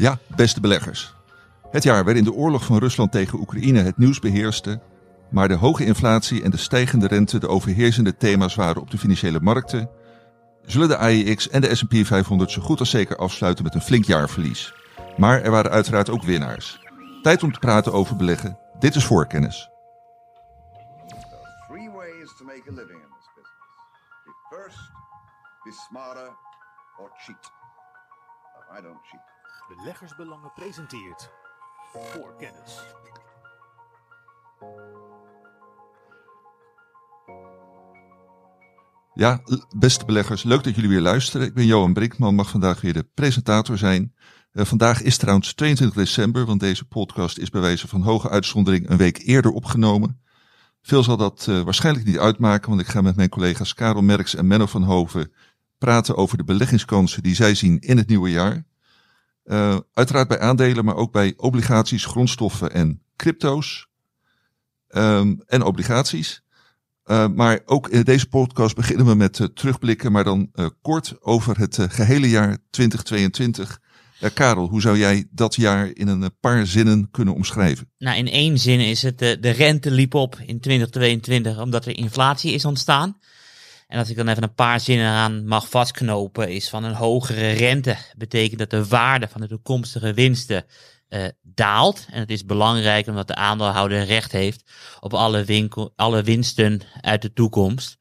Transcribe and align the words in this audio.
Ja, 0.00 0.18
beste 0.36 0.60
beleggers. 0.60 1.14
Het 1.70 1.82
jaar 1.82 2.04
waarin 2.04 2.24
de 2.24 2.32
oorlog 2.32 2.64
van 2.64 2.78
Rusland 2.78 3.12
tegen 3.12 3.38
Oekraïne 3.38 3.82
het 3.82 3.98
nieuws 3.98 4.18
beheerste, 4.18 4.80
maar 5.30 5.48
de 5.48 5.54
hoge 5.54 5.84
inflatie 5.84 6.42
en 6.42 6.50
de 6.50 6.56
stijgende 6.56 7.06
rente 7.06 7.38
de 7.38 7.48
overheersende 7.48 8.16
thema's 8.16 8.54
waren 8.54 8.82
op 8.82 8.90
de 8.90 8.98
financiële 8.98 9.40
markten, 9.40 9.90
zullen 10.64 10.88
de 10.88 10.96
AEX 10.96 11.48
en 11.48 11.60
de 11.60 11.74
S&P 11.74 11.94
500 12.06 12.50
zo 12.50 12.62
goed 12.62 12.78
als 12.78 12.90
zeker 12.90 13.16
afsluiten 13.16 13.64
met 13.64 13.74
een 13.74 13.80
flink 13.80 14.04
jaarverlies. 14.04 14.74
Maar 15.16 15.42
er 15.42 15.50
waren 15.50 15.70
uiteraard 15.70 16.10
ook 16.10 16.22
winnaars. 16.22 16.80
Tijd 17.22 17.42
om 17.42 17.52
te 17.52 17.58
praten 17.58 17.92
over 17.92 18.16
beleggen. 18.16 18.58
Dit 18.78 18.94
is 18.94 19.04
voorkennis. 19.04 19.68
I 28.78 28.82
don't 28.82 29.00
cheat. 29.10 29.29
Beleggersbelangen 29.76 30.52
presenteert 30.54 31.30
voor 31.92 32.36
kennis. 32.38 32.80
Ja, 39.14 39.42
beste 39.76 40.04
beleggers, 40.04 40.42
leuk 40.42 40.64
dat 40.64 40.74
jullie 40.74 40.90
weer 40.90 41.00
luisteren. 41.00 41.46
Ik 41.46 41.54
ben 41.54 41.66
Johan 41.66 41.92
Brinkman, 41.92 42.34
mag 42.34 42.50
vandaag 42.50 42.80
weer 42.80 42.92
de 42.92 43.08
presentator 43.14 43.78
zijn. 43.78 44.14
Eh, 44.52 44.64
vandaag 44.64 45.02
is 45.02 45.16
trouwens 45.16 45.54
22 45.54 45.96
december, 45.96 46.46
want 46.46 46.60
deze 46.60 46.84
podcast 46.84 47.38
is 47.38 47.50
bij 47.50 47.60
wijze 47.60 47.88
van 47.88 48.02
hoge 48.02 48.28
uitzondering 48.28 48.90
een 48.90 48.96
week 48.96 49.18
eerder 49.18 49.50
opgenomen. 49.50 50.20
Veel 50.82 51.02
zal 51.02 51.16
dat 51.16 51.46
eh, 51.48 51.60
waarschijnlijk 51.60 52.06
niet 52.06 52.18
uitmaken, 52.18 52.68
want 52.68 52.80
ik 52.80 52.88
ga 52.88 53.00
met 53.00 53.16
mijn 53.16 53.28
collega's 53.28 53.74
Karel 53.74 54.02
Merks 54.02 54.34
en 54.34 54.46
Menno 54.46 54.66
van 54.66 54.82
Hoven 54.82 55.32
praten 55.78 56.16
over 56.16 56.36
de 56.36 56.44
beleggingskansen 56.44 57.22
die 57.22 57.34
zij 57.34 57.54
zien 57.54 57.78
in 57.78 57.96
het 57.96 58.08
nieuwe 58.08 58.30
jaar. 58.30 58.68
Eh, 59.44 59.78
uiteraard 59.92 60.28
bij 60.28 60.38
aandelen, 60.38 60.84
maar 60.84 60.96
ook 60.96 61.12
bij 61.12 61.34
obligaties, 61.36 62.04
grondstoffen 62.04 62.72
en 62.72 63.02
crypto's. 63.16 63.88
Ehm, 64.88 65.34
en 65.46 65.62
obligaties. 65.62 66.42
Uh, 67.06 67.26
maar 67.28 67.60
ook 67.64 67.88
in 67.88 68.02
deze 68.02 68.28
podcast 68.28 68.76
beginnen 68.76 69.06
we 69.06 69.14
met 69.14 69.38
uh, 69.38 69.46
terugblikken, 69.46 70.12
maar 70.12 70.24
dan 70.24 70.50
kort 70.82 71.14
over 71.20 71.58
het 71.58 71.78
gehele 71.80 72.28
jaar 72.28 72.58
2022. 72.70 73.80
Karel, 74.34 74.68
hoe 74.68 74.80
zou 74.80 74.98
jij 74.98 75.26
dat 75.30 75.54
jaar 75.54 75.90
in 75.92 76.08
een 76.08 76.30
paar 76.40 76.66
zinnen 76.66 77.08
kunnen 77.10 77.34
omschrijven? 77.34 77.90
Nou, 77.98 78.16
in 78.16 78.28
één 78.28 78.58
zin 78.58 78.80
is 78.80 79.02
het, 79.02 79.18
de 79.18 79.50
rente 79.50 79.90
liep 79.90 80.14
op 80.14 80.34
in 80.34 80.60
2022 80.60 81.58
omdat 81.58 81.86
er 81.86 81.96
inflatie 81.96 82.52
is 82.52 82.64
ontstaan. 82.64 83.18
En 83.90 83.98
als 83.98 84.10
ik 84.10 84.16
dan 84.16 84.28
even 84.28 84.42
een 84.42 84.54
paar 84.54 84.80
zinnen 84.80 85.08
aan 85.08 85.46
mag 85.46 85.68
vastknopen, 85.68 86.48
is 86.48 86.68
van 86.68 86.84
een 86.84 86.94
hogere 86.94 87.50
rente 87.50 87.96
betekent 88.16 88.58
dat 88.58 88.70
de 88.70 88.86
waarde 88.86 89.28
van 89.28 89.40
de 89.40 89.48
toekomstige 89.48 90.14
winsten 90.14 90.64
uh, 91.08 91.24
daalt. 91.42 92.06
En 92.10 92.20
het 92.20 92.30
is 92.30 92.44
belangrijk 92.44 93.06
omdat 93.06 93.26
de 93.26 93.34
aandeelhouder 93.34 94.04
recht 94.04 94.32
heeft 94.32 94.70
op 95.00 95.14
alle, 95.14 95.68
alle 95.96 96.22
winsten 96.22 96.80
uit 97.00 97.22
de 97.22 97.32
toekomst. 97.32 97.98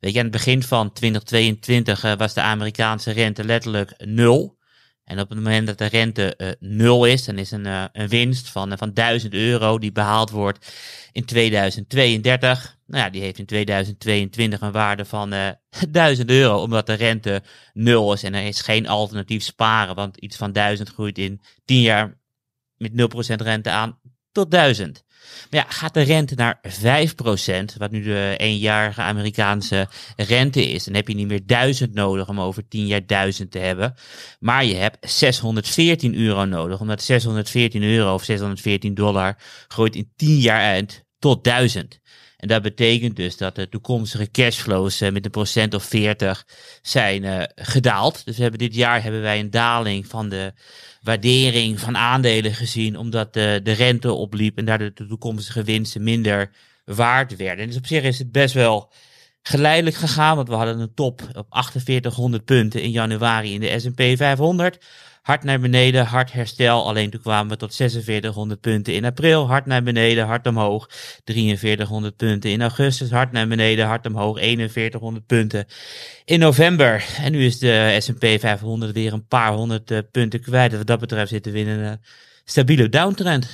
Weet 0.00 0.12
je, 0.12 0.18
aan 0.18 0.24
het 0.24 0.32
begin 0.32 0.62
van 0.62 0.92
2022 0.92 2.04
uh, 2.04 2.12
was 2.16 2.34
de 2.34 2.40
Amerikaanse 2.40 3.10
rente 3.10 3.44
letterlijk 3.44 3.94
nul. 3.98 4.58
En 5.04 5.20
op 5.20 5.28
het 5.28 5.38
moment 5.38 5.66
dat 5.66 5.78
de 5.78 5.86
rente 5.86 6.34
uh, 6.38 6.48
nul 6.58 7.04
is, 7.04 7.24
dan 7.24 7.38
is 7.38 7.50
een, 7.50 7.64
een 7.92 8.08
winst 8.08 8.48
van, 8.48 8.78
van 8.78 8.92
1000 8.92 9.34
euro 9.34 9.78
die 9.78 9.92
behaald 9.92 10.30
wordt 10.30 10.72
in 11.12 11.24
2032. 11.24 12.76
Nou 12.86 13.04
ja, 13.04 13.10
die 13.10 13.22
heeft 13.22 13.38
in 13.38 13.46
2022 13.46 14.60
een 14.60 14.72
waarde 14.72 15.04
van 15.04 15.34
uh, 15.34 15.48
1000 15.90 16.30
euro, 16.30 16.62
omdat 16.62 16.86
de 16.86 16.92
rente 16.92 17.42
nul 17.72 18.12
is 18.12 18.22
en 18.22 18.34
er 18.34 18.46
is 18.46 18.60
geen 18.60 18.88
alternatief 18.88 19.42
sparen, 19.42 19.94
want 19.94 20.16
iets 20.16 20.36
van 20.36 20.52
1000 20.52 20.88
groeit 20.88 21.18
in 21.18 21.40
10 21.64 21.80
jaar 21.80 22.20
met 22.76 22.92
0% 22.92 22.94
rente 23.34 23.70
aan 23.70 23.98
tot 24.32 24.50
1000. 24.50 25.04
Maar 25.50 25.60
ja, 25.60 25.66
gaat 25.68 25.94
de 25.94 26.02
rente 26.02 26.34
naar 26.34 26.60
5%, 26.68 27.76
wat 27.78 27.90
nu 27.90 28.02
de 28.02 28.34
eenjarige 28.36 29.00
Amerikaanse 29.00 29.88
rente 30.16 30.70
is, 30.70 30.84
dan 30.84 30.94
heb 30.94 31.08
je 31.08 31.14
niet 31.14 31.28
meer 31.28 31.46
1000 31.46 31.94
nodig 31.94 32.28
om 32.28 32.40
over 32.40 32.68
10 32.68 32.86
jaar 32.86 33.06
1000 33.06 33.50
te 33.50 33.58
hebben. 33.58 33.94
Maar 34.40 34.64
je 34.64 34.74
hebt 34.74 35.10
614 35.10 36.14
euro 36.14 36.44
nodig, 36.44 36.80
omdat 36.80 37.02
614 37.02 37.82
euro 37.82 38.14
of 38.14 38.24
614 38.24 38.94
dollar 38.94 39.36
groeit 39.68 39.96
in 39.96 40.12
10 40.16 40.36
jaar 40.36 40.62
uit 40.62 41.04
tot 41.18 41.44
1000. 41.44 42.00
En 42.42 42.48
dat 42.48 42.62
betekent 42.62 43.16
dus 43.16 43.36
dat 43.36 43.54
de 43.54 43.68
toekomstige 43.68 44.30
cashflows 44.30 45.02
uh, 45.02 45.10
met 45.10 45.24
een 45.24 45.30
procent 45.30 45.74
of 45.74 45.84
40 45.84 46.46
zijn 46.82 47.22
uh, 47.22 47.42
gedaald. 47.54 48.24
Dus 48.24 48.36
we 48.36 48.42
hebben 48.42 48.60
dit 48.60 48.74
jaar 48.74 49.02
hebben 49.02 49.20
wij 49.20 49.40
een 49.40 49.50
daling 49.50 50.06
van 50.06 50.28
de 50.28 50.52
waardering 51.02 51.80
van 51.80 51.96
aandelen 51.96 52.54
gezien, 52.54 52.96
omdat 52.96 53.34
de, 53.34 53.60
de 53.62 53.72
rente 53.72 54.12
opliep 54.12 54.58
en 54.58 54.64
daardoor 54.64 54.90
de 54.94 55.06
toekomstige 55.06 55.62
winsten 55.62 56.02
minder 56.02 56.50
waard 56.84 57.36
werden. 57.36 57.58
En 57.58 57.66
dus 57.66 57.76
op 57.76 57.86
zich 57.86 58.02
is 58.02 58.18
het 58.18 58.32
best 58.32 58.54
wel 58.54 58.92
geleidelijk 59.42 59.96
gegaan, 59.96 60.36
want 60.36 60.48
we 60.48 60.54
hadden 60.54 60.80
een 60.80 60.94
top 60.94 61.20
op 61.32 61.46
4800 61.50 62.44
punten 62.44 62.82
in 62.82 62.90
januari 62.90 63.54
in 63.54 63.60
de 63.60 63.80
S&P 63.80 64.16
500. 64.16 64.78
Hard 65.22 65.44
naar 65.44 65.60
beneden, 65.60 66.06
hard 66.06 66.32
herstel. 66.32 66.86
Alleen 66.86 67.10
toen 67.10 67.20
kwamen 67.20 67.52
we 67.52 67.56
tot 67.56 67.74
4600 67.74 68.60
punten 68.60 68.94
in 68.94 69.04
april. 69.04 69.46
Hard 69.46 69.66
naar 69.66 69.82
beneden, 69.82 70.26
hard 70.26 70.46
omhoog. 70.46 70.86
4300 71.24 72.16
punten 72.16 72.50
in 72.50 72.60
augustus. 72.60 73.10
Hard 73.10 73.32
naar 73.32 73.48
beneden, 73.48 73.86
hard 73.86 74.06
omhoog. 74.06 74.38
4100 74.38 75.26
punten 75.26 75.66
in 76.24 76.38
november. 76.38 77.04
En 77.18 77.32
nu 77.32 77.44
is 77.44 77.58
de 77.58 77.96
S&P 77.98 78.24
500 78.40 78.92
weer 78.92 79.12
een 79.12 79.26
paar 79.26 79.52
honderd 79.52 79.90
uh, 79.90 79.98
punten 80.10 80.40
kwijt. 80.40 80.76
Wat 80.76 80.86
dat 80.86 81.00
betreft 81.00 81.30
zitten 81.30 81.52
we 81.52 81.58
in 81.58 81.68
een 81.68 81.84
uh, 81.84 81.92
stabiele 82.44 82.88
downtrend. 82.88 83.48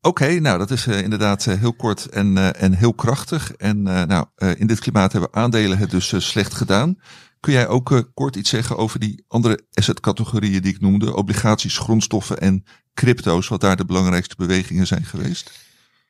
Oké, 0.00 0.40
nou 0.40 0.58
dat 0.58 0.70
is 0.70 0.86
uh, 0.86 1.02
inderdaad 1.02 1.44
heel 1.44 1.74
kort 1.74 2.06
en, 2.06 2.54
en 2.54 2.72
heel 2.72 2.94
krachtig. 2.94 3.52
En 3.52 3.82
nou, 3.82 4.26
in 4.56 4.66
dit 4.66 4.80
klimaat 4.80 5.12
hebben 5.12 5.34
aandelen 5.34 5.78
het 5.78 5.90
dus 5.90 6.28
slecht 6.30 6.54
gedaan. 6.54 6.98
Kun 7.44 7.52
jij 7.52 7.68
ook 7.68 8.10
kort 8.14 8.36
iets 8.36 8.50
zeggen 8.50 8.76
over 8.76 9.00
die 9.00 9.24
andere 9.28 9.64
assetcategorieën 9.72 10.62
die 10.62 10.74
ik 10.74 10.80
noemde? 10.80 11.16
Obligaties, 11.16 11.78
grondstoffen 11.78 12.38
en 12.40 12.64
crypto's, 12.94 13.48
wat 13.48 13.60
daar 13.60 13.76
de 13.76 13.84
belangrijkste 13.84 14.34
bewegingen 14.38 14.86
zijn 14.86 15.04
geweest? 15.04 15.50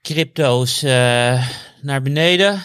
Crypto's 0.02 0.82
naar 1.82 2.02
beneden. 2.02 2.62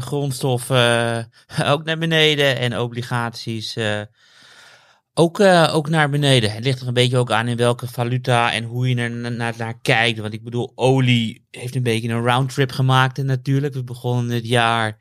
grondstoffen 0.00 1.30
ook 1.64 1.84
naar 1.84 1.98
beneden. 1.98 2.58
En 2.58 2.78
obligaties 2.78 3.76
ook, 5.14 5.40
ook 5.70 5.88
naar 5.88 6.10
beneden. 6.10 6.52
Het 6.52 6.64
ligt 6.64 6.80
er 6.80 6.86
een 6.86 6.94
beetje 6.94 7.18
ook 7.18 7.30
aan 7.30 7.48
in 7.48 7.56
welke 7.56 7.86
valuta 7.86 8.52
en 8.52 8.64
hoe 8.64 8.88
je 8.88 8.96
er 8.96 9.10
naar, 9.32 9.54
naar 9.56 9.80
kijkt. 9.82 10.18
Want 10.18 10.32
ik 10.34 10.44
bedoel, 10.44 10.72
olie 10.74 11.46
heeft 11.50 11.74
een 11.74 11.82
beetje 11.82 12.08
een 12.08 12.24
roundtrip 12.24 12.72
gemaakt 12.72 13.18
en 13.18 13.26
natuurlijk. 13.26 13.74
We 13.74 13.84
begonnen 13.84 14.34
het 14.34 14.46
jaar, 14.46 14.98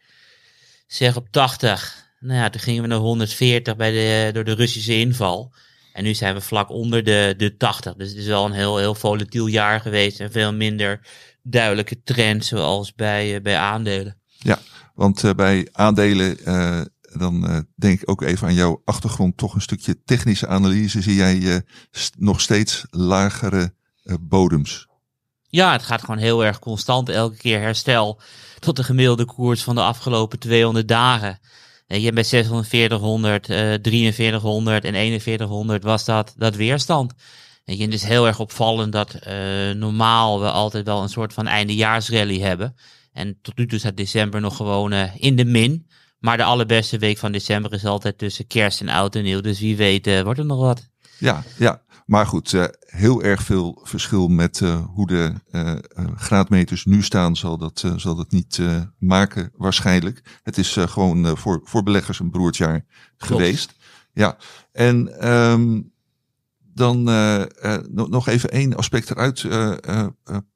zeg 0.88 1.16
op 1.16 1.28
80. 1.30 2.02
Nou 2.24 2.40
ja, 2.40 2.50
toen 2.50 2.62
gingen 2.62 2.82
we 2.82 2.88
naar 2.88 2.98
140 2.98 3.76
bij 3.76 3.92
de, 3.92 4.30
door 4.34 4.44
de 4.44 4.54
Russische 4.54 5.00
inval. 5.00 5.54
En 5.94 6.04
nu 6.04 6.14
zijn 6.14 6.34
we 6.34 6.42
vlak 6.42 6.70
onder 6.70 7.04
de, 7.04 7.34
de 7.38 7.58
80. 7.58 7.96
Dus 7.96 8.10
het 8.10 8.18
is 8.18 8.26
wel 8.26 8.46
een 8.46 8.52
heel, 8.52 8.78
heel 8.78 8.96
volatiel 8.96 9.48
jaar 9.48 9.82
geweest. 9.82 10.20
En 10.20 10.32
veel 10.32 10.54
minder 10.54 11.08
duidelijke 11.42 12.02
trend 12.04 12.46
zoals 12.46 12.94
bij, 12.94 13.36
uh, 13.36 13.42
bij 13.42 13.58
aandelen. 13.58 14.18
Ja, 14.38 14.60
want 14.96 15.24
uh, 15.24 15.32
bij 15.32 15.68
aandelen 15.72 16.38
uh, 16.48 16.82
dan 17.18 17.66
denk 17.76 18.02
ik 18.02 18.10
ook 18.10 18.22
even 18.22 18.48
aan 18.48 18.54
jouw 18.54 18.82
achtergrond, 18.86 19.38
toch 19.38 19.56
een 19.56 19.62
stukje 19.62 20.04
technische 20.04 20.48
analyse. 20.48 21.02
Zie 21.02 21.16
jij 21.16 21.64
st 21.92 22.16
nog 22.18 22.42
steeds 22.42 22.86
lagere 22.90 23.74
bodems? 24.20 24.88
Ja, 25.48 25.72
het 25.72 25.84
gaat 25.84 26.00
gewoon 26.00 26.18
heel 26.18 26.46
erg 26.46 26.60
constant. 26.60 27.10
Elke 27.10 27.38
keer 27.38 27.60
herstel 27.60 28.22
tot 28.60 28.76
de 28.76 28.84
gemiddelde 28.84 29.26
koers 29.26 29.64
van 29.64 29.76
de 29.76 29.82
afgelopen 29.82 30.40
200 30.40 30.88
dagen. 30.88 31.40
En 31.94 32.02
je 32.02 32.12
bij 32.12 32.26
4600, 32.26 33.46
4300 33.46 34.86
en 34.86 35.22
4100 35.22 35.84
was 35.84 36.06
dat, 36.06 36.34
dat 36.38 36.56
weerstand. 36.56 37.14
En 37.66 37.80
het 37.80 37.94
is 37.94 38.04
heel 38.04 38.28
erg 38.28 38.40
opvallend 38.40 38.92
dat 38.92 39.20
normaal 39.76 40.42
we 40.42 40.50
altijd 40.50 40.86
wel 40.86 41.02
een 41.02 41.10
soort 41.10 41.34
van 41.34 41.48
eindejaarsrally 41.48 42.40
hebben. 42.40 42.76
En 43.12 43.38
tot 43.42 43.58
nu 43.58 43.68
toe 43.68 43.80
staat 43.80 43.98
december 43.98 44.42
nog 44.42 44.56
gewoon 44.56 44.94
in 45.18 45.36
de 45.36 45.46
min. 45.46 45.88
Maar 46.20 46.38
de 46.38 46.44
allerbeste 46.44 46.98
week 46.98 47.18
van 47.18 47.32
december 47.32 47.74
is 47.74 47.86
altijd 47.86 48.18
tussen 48.18 48.48
kerst 48.48 48.82
en 48.82 48.90
oud 48.90 49.16
en 49.16 49.24
nieuw. 49.24 49.42
Dus 49.42 49.60
wie 49.60 49.76
weet 49.76 50.22
wordt 50.24 50.40
er 50.40 50.46
nog 50.46 50.60
wat. 50.60 50.90
Ja, 51.24 51.44
ja. 51.58 51.82
Maar 52.06 52.26
goed, 52.26 52.52
uh, 52.52 52.64
heel 52.80 53.24
erg 53.24 53.44
veel 53.44 53.82
verschil 53.84 54.28
met 54.28 54.60
uh, 54.60 54.86
hoe 54.86 55.08
de 55.08 55.34
graadmeters 56.16 56.86
nu 56.86 57.02
staan, 57.02 57.36
zal 57.36 57.58
dat, 57.58 57.84
zal 57.96 58.16
dat 58.16 58.32
niet 58.32 58.60
maken 59.00 59.52
waarschijnlijk. 59.58 60.40
Het 60.44 60.58
is 60.58 60.78
gewoon 60.80 61.38
voor, 61.38 61.62
voor 61.64 61.84
beleggers 61.84 62.20
een 62.20 62.30
broertjaar 62.30 62.86
geweest. 63.18 63.74
Ja, 64.14 64.38
en 64.72 65.30
um, 65.34 65.92
dan 66.74 67.04
nog 68.10 68.28
even 68.28 68.50
één 68.50 68.76
aspect 68.76 69.10
eruit 69.10 69.48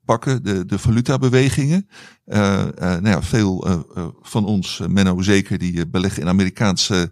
pakken, 0.05 0.43
de, 0.43 0.65
de 0.65 0.79
valutabewegingen. 0.79 1.87
nou 2.25 3.07
ja, 3.07 3.21
veel 3.21 3.85
van 4.21 4.45
ons, 4.45 4.81
Menno 4.87 5.21
zeker, 5.21 5.57
die 5.57 5.87
beleggen 5.87 6.21
in 6.21 6.27
Amerikaanse 6.27 7.11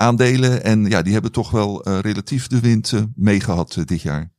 aandelen. 0.00 0.64
En 0.64 0.84
ja, 0.84 1.02
die 1.02 1.12
hebben 1.12 1.32
toch 1.32 1.50
wel 1.50 1.82
eh, 1.82 1.98
relatief 1.98 2.46
de 2.46 2.60
wind 2.60 2.92
eh, 2.92 3.02
meegehad 3.14 3.76
eh, 3.76 3.84
dit 3.84 4.02
jaar. 4.02 4.32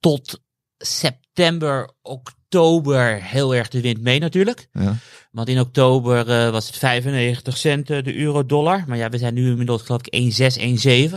Tot 0.00 0.40
september, 0.78 1.90
oktober 2.02 3.22
heel 3.22 3.54
erg 3.54 3.68
de 3.68 3.80
wind 3.80 4.00
mee 4.00 4.18
natuurlijk. 4.18 4.68
Ja. 4.72 4.96
Want 5.30 5.48
in 5.48 5.60
oktober 5.60 6.24
was 6.52 6.66
het 6.66 6.76
95 6.76 7.56
cent 7.56 7.86
de 7.86 8.16
euro-dollar. 8.16 8.84
Maar 8.86 8.96
ja, 8.96 9.08
we 9.08 9.18
zijn 9.18 9.34
nu 9.34 9.50
inmiddels 9.50 9.82
geloof 9.82 10.00
ik 10.06 10.34
1,6, 10.56 11.10
1,7. 11.10 11.16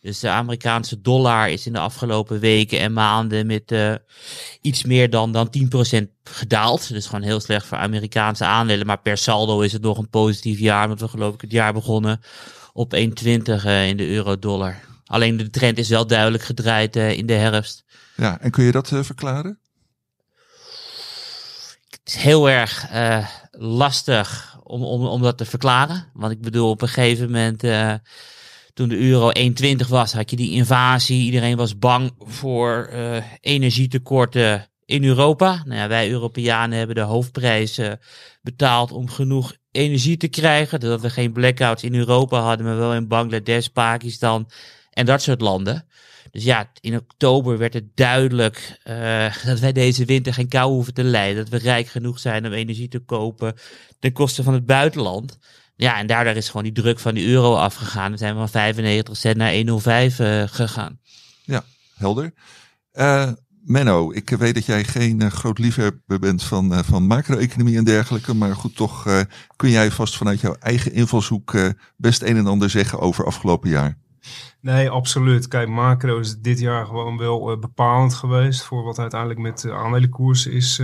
Dus 0.00 0.20
de 0.20 0.28
Amerikaanse 0.28 1.00
dollar 1.00 1.50
is 1.50 1.66
in 1.66 1.72
de 1.72 1.78
afgelopen 1.78 2.40
weken 2.40 2.78
en 2.78 2.92
maanden 2.92 3.46
met 3.46 3.74
iets 4.60 4.84
meer 4.84 5.10
dan, 5.10 5.32
dan 5.32 5.50
10% 5.96 6.04
gedaald. 6.22 6.88
Dus 6.88 7.06
gewoon 7.06 7.22
heel 7.22 7.40
slecht 7.40 7.66
voor 7.66 7.78
Amerikaanse 7.78 8.44
aandelen. 8.44 8.86
Maar 8.86 9.00
per 9.00 9.18
saldo 9.18 9.60
is 9.60 9.72
het 9.72 9.82
nog 9.82 9.98
een 9.98 10.10
positief 10.10 10.58
jaar. 10.58 10.88
Want 10.88 11.00
we 11.00 11.08
geloof 11.08 11.34
ik 11.34 11.40
het 11.40 11.52
jaar 11.52 11.72
begonnen 11.72 12.20
op 12.78 12.94
1,20 12.94 13.00
eh, 13.64 13.88
in 13.88 13.96
de 13.96 14.08
euro-dollar. 14.08 14.80
Alleen 15.04 15.36
de 15.36 15.50
trend 15.50 15.78
is 15.78 15.88
wel 15.88 16.06
duidelijk 16.06 16.42
gedraaid 16.42 16.96
eh, 16.96 17.16
in 17.16 17.26
de 17.26 17.32
herfst. 17.32 17.84
ja, 18.16 18.40
en 18.40 18.50
kun 18.50 18.64
je 18.64 18.72
dat 18.72 18.92
eh, 18.92 19.02
verklaren? 19.02 19.58
Het 21.90 22.00
is 22.04 22.14
heel 22.14 22.50
erg 22.50 22.86
lastig 23.50 24.58
om, 24.62 24.82
om, 24.82 25.06
om 25.06 25.22
dat 25.22 25.38
te 25.38 25.44
verklaren. 25.44 26.10
Want 26.12 26.32
ik 26.32 26.40
bedoel, 26.40 26.70
op 26.70 26.82
een 26.82 26.88
gegeven 26.88 27.26
moment, 27.26 27.60
toen 28.74 28.88
de 28.88 28.98
euro 28.98 29.30
1,20 29.82 29.88
was, 29.88 30.12
had 30.12 30.30
je 30.30 30.36
die 30.36 30.52
invasie. 30.52 31.24
Iedereen 31.24 31.56
was 31.56 31.78
bang 31.78 32.12
voor 32.18 32.90
energietekorten 33.40 34.68
in 34.88 35.04
Europa. 35.04 35.62
Nou 35.64 35.80
ja, 35.80 35.88
wij 35.88 36.10
Europeanen 36.10 36.78
hebben 36.78 36.96
de 36.96 37.02
hoofdprijs 37.02 37.78
eh, 37.78 37.92
betaald 38.42 38.92
om 38.92 39.08
genoeg 39.08 39.56
energie 39.70 40.16
te 40.16 40.28
krijgen. 40.28 40.80
Dat 40.80 41.00
we 41.00 41.10
geen 41.10 41.32
blackouts 41.32 41.82
in 41.82 41.94
Europa 41.94 42.40
hadden, 42.40 42.66
maar 42.66 42.76
wel 42.76 42.94
in 42.94 43.08
Bangladesh, 43.08 43.66
Pakistan 43.66 44.50
en 44.90 45.06
dat 45.06 45.22
soort 45.22 45.40
landen. 45.40 45.86
Dus 46.30 46.44
ja, 46.44 46.70
in 46.80 46.96
oktober 46.96 47.58
werd 47.58 47.74
het 47.74 47.96
duidelijk 47.96 48.78
eh, 48.82 49.36
dat 49.46 49.58
wij 49.58 49.72
deze 49.72 50.04
winter 50.04 50.34
geen 50.34 50.48
kou 50.48 50.72
hoeven 50.72 50.94
te 50.94 51.04
lijden. 51.04 51.36
Dat 51.36 51.60
we 51.60 51.68
rijk 51.68 51.86
genoeg 51.86 52.18
zijn 52.18 52.46
om 52.46 52.52
energie 52.52 52.88
te 52.88 52.98
kopen 52.98 53.54
ten 53.98 54.12
koste 54.12 54.42
van 54.42 54.54
het 54.54 54.66
buitenland. 54.66 55.38
Ja, 55.76 55.98
en 55.98 56.06
daardoor 56.06 56.34
is 56.34 56.46
gewoon 56.46 56.62
die 56.62 56.72
druk 56.72 56.98
van 56.98 57.14
die 57.14 57.28
euro 57.28 57.54
afgegaan. 57.54 58.10
We 58.10 58.18
zijn 58.18 58.34
van 58.34 58.48
95 58.48 59.16
cent 59.16 59.36
naar 59.36 59.52
1,05 59.52 60.18
eh, 60.18 60.42
gegaan. 60.46 61.00
Helder. 61.98 62.32
Eh, 62.92 63.32
Menno, 63.68 64.12
ik 64.12 64.30
weet 64.30 64.54
dat 64.54 64.64
jij 64.66 64.84
geen 64.84 65.20
eh, 65.20 65.30
groot 65.30 65.58
liefhebber 65.58 66.18
bent 66.18 66.42
van, 66.42 66.72
eh, 66.72 66.78
van 66.78 67.06
macro-economie 67.06 67.76
en 67.76 67.84
dergelijke. 67.84 68.34
Maar 68.34 68.54
goed, 68.54 68.76
toch 68.76 69.06
eh, 69.06 69.20
kun 69.56 69.70
jij 69.70 69.90
vast 69.90 70.16
vanuit 70.16 70.40
jouw 70.40 70.54
eigen 70.60 70.92
invalshoek 70.92 71.56
best 71.96 72.22
een 72.22 72.36
en 72.36 72.46
ander 72.46 72.70
zeggen 72.70 72.98
over 72.98 73.24
afgelopen 73.24 73.70
jaar. 73.70 73.96
Nee, 74.60 74.90
absoluut. 74.90 75.48
Kijk, 75.48 75.68
macro 75.68 76.18
is 76.18 76.38
dit 76.38 76.58
jaar 76.58 76.86
gewoon 76.86 77.18
wel 77.18 77.58
bepalend 77.58 78.14
geweest 78.14 78.62
voor 78.62 78.82
wat 78.82 78.98
uiteindelijk 78.98 79.40
met 79.40 79.60
de 79.60 79.72
aandelenkoersen 79.72 80.52
is 80.52 80.82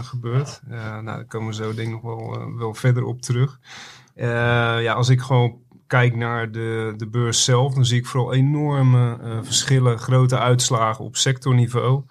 gebeurd. 0.00 0.60
Nou, 0.66 1.04
daar 1.04 1.24
komen 1.24 1.48
we 1.48 1.54
zo 1.54 1.74
denk 1.74 1.88
ik 1.88 2.02
nog 2.02 2.02
wel, 2.02 2.56
wel 2.56 2.74
verder 2.74 3.04
op 3.04 3.22
terug. 3.22 3.58
Ja, 4.14 4.92
als 4.92 5.08
ik 5.08 5.20
gewoon 5.20 5.60
kijk 5.92 6.16
naar 6.16 6.52
de, 6.52 6.94
de 6.96 7.08
beurs 7.08 7.44
zelf, 7.44 7.74
dan 7.74 7.84
zie 7.84 7.98
ik 7.98 8.06
vooral 8.06 8.32
enorme 8.32 9.18
eh, 9.22 9.38
verschillen, 9.42 9.98
grote 9.98 10.38
uitslagen 10.38 11.04
op 11.04 11.16
sectorniveau. 11.16 12.02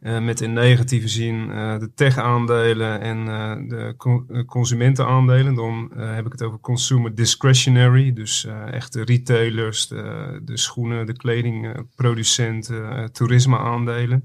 Eh, 0.00 0.20
met 0.20 0.40
in 0.40 0.52
negatieve 0.52 1.08
zin 1.08 1.50
eh, 1.50 1.78
de 1.78 1.90
tech-aandelen 1.94 3.00
en 3.00 3.24
de 3.68 3.94
co- 3.96 4.24
eh, 4.28 4.44
consumentenaandelen. 4.44 5.54
Dan 5.54 5.90
heb 5.96 6.26
ik 6.26 6.32
het 6.32 6.42
over 6.42 6.58
consumer 6.58 7.14
discretionary. 7.14 8.12
Dus 8.12 8.46
echt 8.70 8.92
de 8.92 9.04
retailers, 9.04 9.88
de, 9.88 10.40
de 10.44 10.56
schoenen, 10.56 11.06
de 11.06 11.16
kledingproducenten, 11.16 13.12
toerisme-aandelen. 13.12 14.24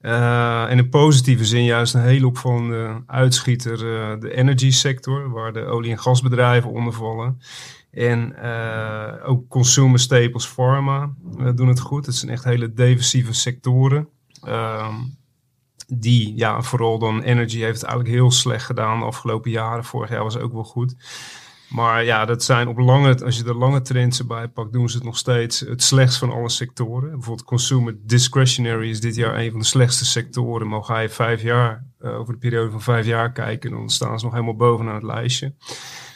En 0.00 0.78
in 0.78 0.88
positieve 0.88 1.44
zin 1.44 1.64
juist 1.64 1.94
een 1.94 2.02
hele 2.02 2.26
opvallende 2.26 3.02
uitschieter, 3.06 3.78
de 4.20 4.34
energy 4.34 4.70
sector, 4.70 5.30
waar 5.30 5.52
de 5.52 5.64
olie- 5.64 5.90
en 5.90 5.98
gasbedrijven 5.98 6.70
onder 6.70 6.92
vallen. 6.92 7.38
En 7.92 8.36
eh, 8.36 9.28
ook 9.30 9.48
consumer 9.48 9.98
staples, 9.98 10.46
pharma 10.46 11.14
eh, 11.38 11.50
doen 11.54 11.68
het 11.68 11.80
goed. 11.80 12.06
Het 12.06 12.14
zijn 12.14 12.30
echt 12.30 12.44
hele 12.44 12.72
defensieve 12.72 13.32
sectoren. 13.32 14.08
Ehm, 14.42 14.94
die, 15.86 16.36
ja, 16.36 16.62
vooral 16.62 16.98
dan 16.98 17.22
energy 17.22 17.58
heeft 17.58 17.80
het 17.80 17.90
eigenlijk 17.90 18.14
heel 18.16 18.30
slecht 18.30 18.64
gedaan 18.64 18.98
de 18.98 19.04
afgelopen 19.04 19.50
jaren. 19.50 19.84
Vorig 19.84 20.10
jaar 20.10 20.22
was 20.22 20.34
het 20.34 20.42
ook 20.42 20.52
wel 20.52 20.64
goed. 20.64 20.94
Maar 21.68 22.04
ja, 22.04 22.24
dat 22.24 22.42
zijn 22.42 22.68
op 22.68 22.78
lange, 22.78 23.24
als 23.24 23.36
je 23.36 23.42
de 23.42 23.54
lange 23.54 23.82
trends 23.82 24.18
erbij 24.18 24.48
pakt, 24.48 24.72
doen 24.72 24.88
ze 24.88 24.96
het 24.96 25.04
nog 25.04 25.16
steeds 25.16 25.60
het 25.60 25.82
slechtst 25.82 26.18
van 26.18 26.30
alle 26.30 26.48
sectoren. 26.48 27.10
Bijvoorbeeld 27.10 27.46
consumer 27.46 27.96
discretionary 28.02 28.88
is 28.88 29.00
dit 29.00 29.14
jaar 29.14 29.38
een 29.38 29.50
van 29.50 29.60
de 29.60 29.66
slechtste 29.66 30.04
sectoren. 30.04 30.68
Maar 30.68 30.84
ga 30.84 30.98
je 30.98 31.08
vijf 31.08 31.42
jaar, 31.42 31.86
eh, 31.98 32.18
over 32.18 32.32
de 32.32 32.38
periode 32.38 32.70
van 32.70 32.82
vijf 32.82 33.06
jaar 33.06 33.32
kijken, 33.32 33.70
dan 33.70 33.90
staan 33.90 34.18
ze 34.18 34.24
nog 34.24 34.34
helemaal 34.34 34.56
bovenaan 34.56 34.94
het 34.94 35.02
lijstje. 35.02 35.54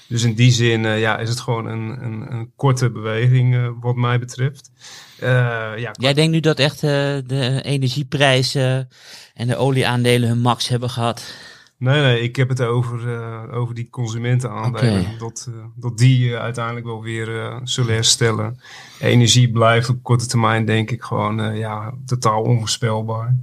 Dus 0.09 0.23
in 0.23 0.35
die 0.35 0.51
zin 0.51 0.85
eh, 0.85 1.01
ja, 1.01 1.19
is 1.19 1.29
het 1.29 1.41
gewoon 1.41 1.67
een, 1.67 2.05
een, 2.05 2.33
een 2.33 2.53
korte 2.57 2.91
beweging 2.91 3.55
eh, 3.55 3.69
wat 3.81 3.97
mij 3.97 4.19
betreft. 4.19 4.71
Eh, 5.19 5.29
ja, 5.77 5.91
Jij 5.93 6.15
denkt 6.15 6.33
nu 6.33 6.41
dat 6.41 6.59
echt 6.59 6.81
de 6.81 7.61
energieprijzen 7.63 8.89
en 9.35 9.47
de 9.47 9.57
olieaandelen 9.57 10.29
hun 10.29 10.41
max 10.41 10.69
hebben 10.69 10.91
gehad? 10.91 11.35
Nee, 11.79 12.01
nee, 12.01 12.21
ik 12.21 12.37
heb 12.37 12.49
het 12.49 12.61
over, 12.61 13.15
eh, 13.15 13.57
over 13.57 13.75
die 13.75 13.91
consumentenaandelen. 13.91 15.05
Dat, 15.19 15.49
eh, 15.51 15.65
dat 15.75 15.99
die 15.99 16.33
eh, 16.33 16.41
uiteindelijk 16.41 16.87
wel 16.87 17.03
weer 17.03 17.61
zullen 17.65 17.95
herstellen. 17.95 18.61
Energie 19.01 19.51
blijft 19.51 19.89
op 19.89 20.03
korte 20.03 20.27
termijn, 20.27 20.65
denk 20.65 20.91
ik, 20.91 21.03
gewoon 21.03 21.57
ja, 21.57 21.95
totaal 22.07 22.43
onvoorspelbaar. 22.43 23.37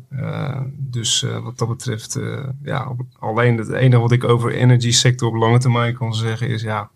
Dus 0.77 1.25
wat 1.43 1.57
dat 1.57 1.67
betreft, 1.67 2.19
ja, 2.63 2.95
alleen 3.19 3.57
het 3.57 3.69
enige 3.69 4.01
wat 4.01 4.11
ik 4.11 4.23
over 4.23 4.51
energy 4.51 4.91
sector 4.91 5.27
op 5.27 5.35
lange 5.35 5.59
termijn 5.59 5.93
kan 5.93 6.15
zeggen 6.15 6.47
is 6.47 6.61
ja. 6.61 6.89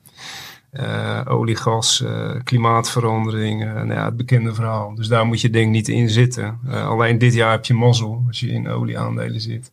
Eh, 0.77 1.21
olie, 1.27 1.56
gas, 1.56 2.01
eh, 2.01 2.31
klimaatverandering, 2.44 3.63
eh, 3.63 3.74
nou 3.74 3.94
ja, 3.94 4.06
het 4.06 4.18
bekende 4.18 4.53
verhaal. 4.53 4.95
Dus 4.95 5.07
daar 5.07 5.25
moet 5.25 5.41
je 5.41 5.50
denk 5.50 5.65
ik 5.65 5.71
niet 5.71 5.88
in 5.88 6.09
zitten. 6.09 6.59
Alleen 6.71 7.18
dit 7.18 7.33
jaar 7.33 7.51
heb 7.51 7.65
je 7.65 7.74
mazzel 7.74 8.24
als 8.27 8.39
je 8.39 8.47
in 8.47 8.69
olieaandelen 8.69 9.41
zit. 9.41 9.71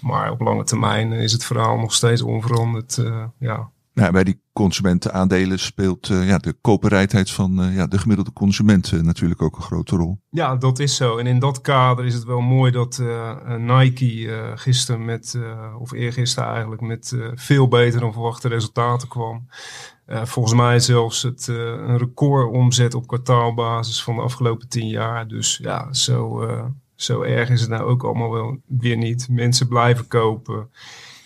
Maar 0.00 0.30
op 0.30 0.40
lange 0.40 0.64
termijn 0.64 1.12
is 1.12 1.32
het 1.32 1.44
verhaal 1.44 1.78
nog 1.78 1.94
steeds 1.94 2.22
onveranderd. 2.22 3.02
ja. 3.38 3.70
Nou, 3.94 4.12
bij 4.12 4.24
die 4.24 4.40
consumentenaandelen 4.52 5.58
speelt 5.58 6.06
ja, 6.06 6.38
de 6.38 6.54
koopbereidheid 6.60 7.30
van 7.30 7.70
ja, 7.72 7.86
de 7.86 7.98
gemiddelde 7.98 8.32
consument 8.32 9.02
natuurlijk 9.02 9.42
ook 9.42 9.56
een 9.56 9.62
grote 9.62 9.96
rol. 9.96 10.18
ja, 10.30 10.56
dat 10.56 10.78
is 10.78 10.96
zo. 10.96 11.16
En 11.16 11.26
in 11.26 11.38
dat 11.38 11.60
kader 11.60 12.04
is 12.04 12.14
het 12.14 12.24
wel 12.24 12.40
mooi 12.40 12.72
dat 12.72 13.02
Nike 13.58 14.52
gisteren 14.54 15.04
met, 15.04 15.38
of 15.78 15.92
eergisteren 15.92 16.50
eigenlijk, 16.50 16.82
met 16.82 17.16
veel 17.34 17.68
beter 17.68 18.00
dan 18.00 18.12
verwachte 18.12 18.48
resultaten 18.48 19.08
kwam. 19.08 19.46
Eh, 20.08 20.24
volgens 20.24 20.54
mij 20.54 20.80
zelfs 20.80 21.22
het, 21.22 21.48
eh, 21.48 21.56
een 21.56 21.98
record 21.98 22.52
omzet 22.52 22.94
op 22.94 23.06
kwartaalbasis 23.06 24.02
van 24.02 24.14
de 24.16 24.22
afgelopen 24.22 24.68
tien 24.68 24.88
jaar. 24.88 25.28
Dus 25.28 25.58
ja, 25.62 25.92
zo, 25.92 26.42
eh, 26.42 26.64
zo 26.94 27.22
erg 27.22 27.50
is 27.50 27.60
het 27.60 27.70
nou 27.70 27.82
ook 27.82 28.04
allemaal 28.04 28.30
wel 28.30 28.58
weer 28.66 28.96
niet. 28.96 29.28
Mensen 29.30 29.68
blijven 29.68 30.06
kopen. 30.06 30.70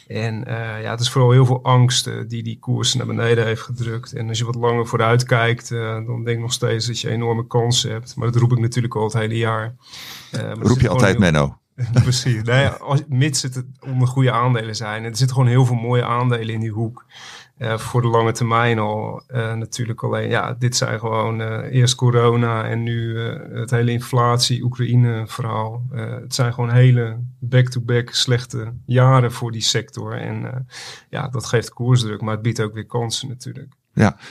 En 0.07 0.45
ja, 0.83 0.91
het 0.91 1.01
is 1.01 1.11
vooral 1.11 1.31
heel 1.31 1.47
veel 1.47 1.63
angst 1.63 2.11
die 2.29 2.43
die 2.43 2.59
koersen 2.59 2.99
naar 2.99 3.07
beneden 3.07 3.45
heeft 3.45 3.63
gedrukt. 3.63 4.13
En 4.13 4.29
als 4.29 4.39
je 4.39 4.45
wat 4.45 4.55
langer 4.55 4.87
vooruit 4.87 5.25
kijkt, 5.25 5.69
dan 5.69 6.07
denk 6.07 6.37
ik 6.37 6.39
nog 6.39 6.53
steeds 6.53 6.87
dat 6.87 7.01
je 7.01 7.11
enorme 7.11 7.47
kansen 7.47 7.91
hebt. 7.91 8.17
Maar 8.17 8.33
dat 8.33 8.41
roep 8.41 8.53
ik 8.53 8.59
natuurlijk 8.59 8.95
al 8.97 9.05
het 9.05 9.13
hele 9.13 9.37
jaar. 9.37 9.75
Roep 10.61 10.81
je 10.81 10.89
altijd, 10.89 11.11
heel- 11.11 11.21
Menno. 11.21 11.57
Precies. 12.03 12.49
Als, 12.81 13.03
mits 13.09 13.43
het 13.43 13.65
onder 13.81 14.09
goede 14.09 14.33
aandelen 14.33 14.77
zijn. 14.77 15.05
En 15.05 15.11
er 15.11 15.17
zitten 15.17 15.37
gewoon 15.37 15.51
heel 15.51 15.65
veel 15.67 15.77
mooie 15.77 16.05
aandelen 16.05 16.55
in 16.55 16.61
die 16.61 16.71
hoek. 16.71 17.05
Eh, 17.57 17.79
voor 17.79 18.03
de 18.03 18.09
lange 18.09 18.33
termijn 18.33 18.79
al 18.79 19.23
eh, 19.27 19.55
natuurlijk 19.55 20.03
alleen. 20.03 20.29
Ja, 20.29 20.55
dit 20.59 20.77
zijn 20.77 20.99
gewoon 20.99 21.41
eh, 21.41 21.75
eerst 21.75 21.95
corona 21.95 22.65
en 22.65 22.83
nu 22.83 23.19
het 23.53 23.71
hele 23.71 23.91
inflatie-Oekraïne 23.91 25.25
verhaal. 25.27 25.83
Eh, 25.91 26.11
het 26.11 26.35
zijn 26.35 26.55
gewoon 26.55 26.71
hele 26.71 27.19
back-to-back 27.39 28.11
slechte 28.11 28.73
jaren 28.87 29.33
voor 29.33 29.53
die 29.53 29.61
sector. 29.61 30.13
En 30.17 30.67
ja, 31.11 31.29
dat 31.29 31.47
geeft 31.47 31.73
koersdruk, 31.73 32.21
maar 32.21 32.35
het 32.35 32.43
biedt 32.43 32.61
ook 32.63 32.75
weer 32.75 32.87
kansen 32.87 33.29
natuurlijk. 33.29 33.75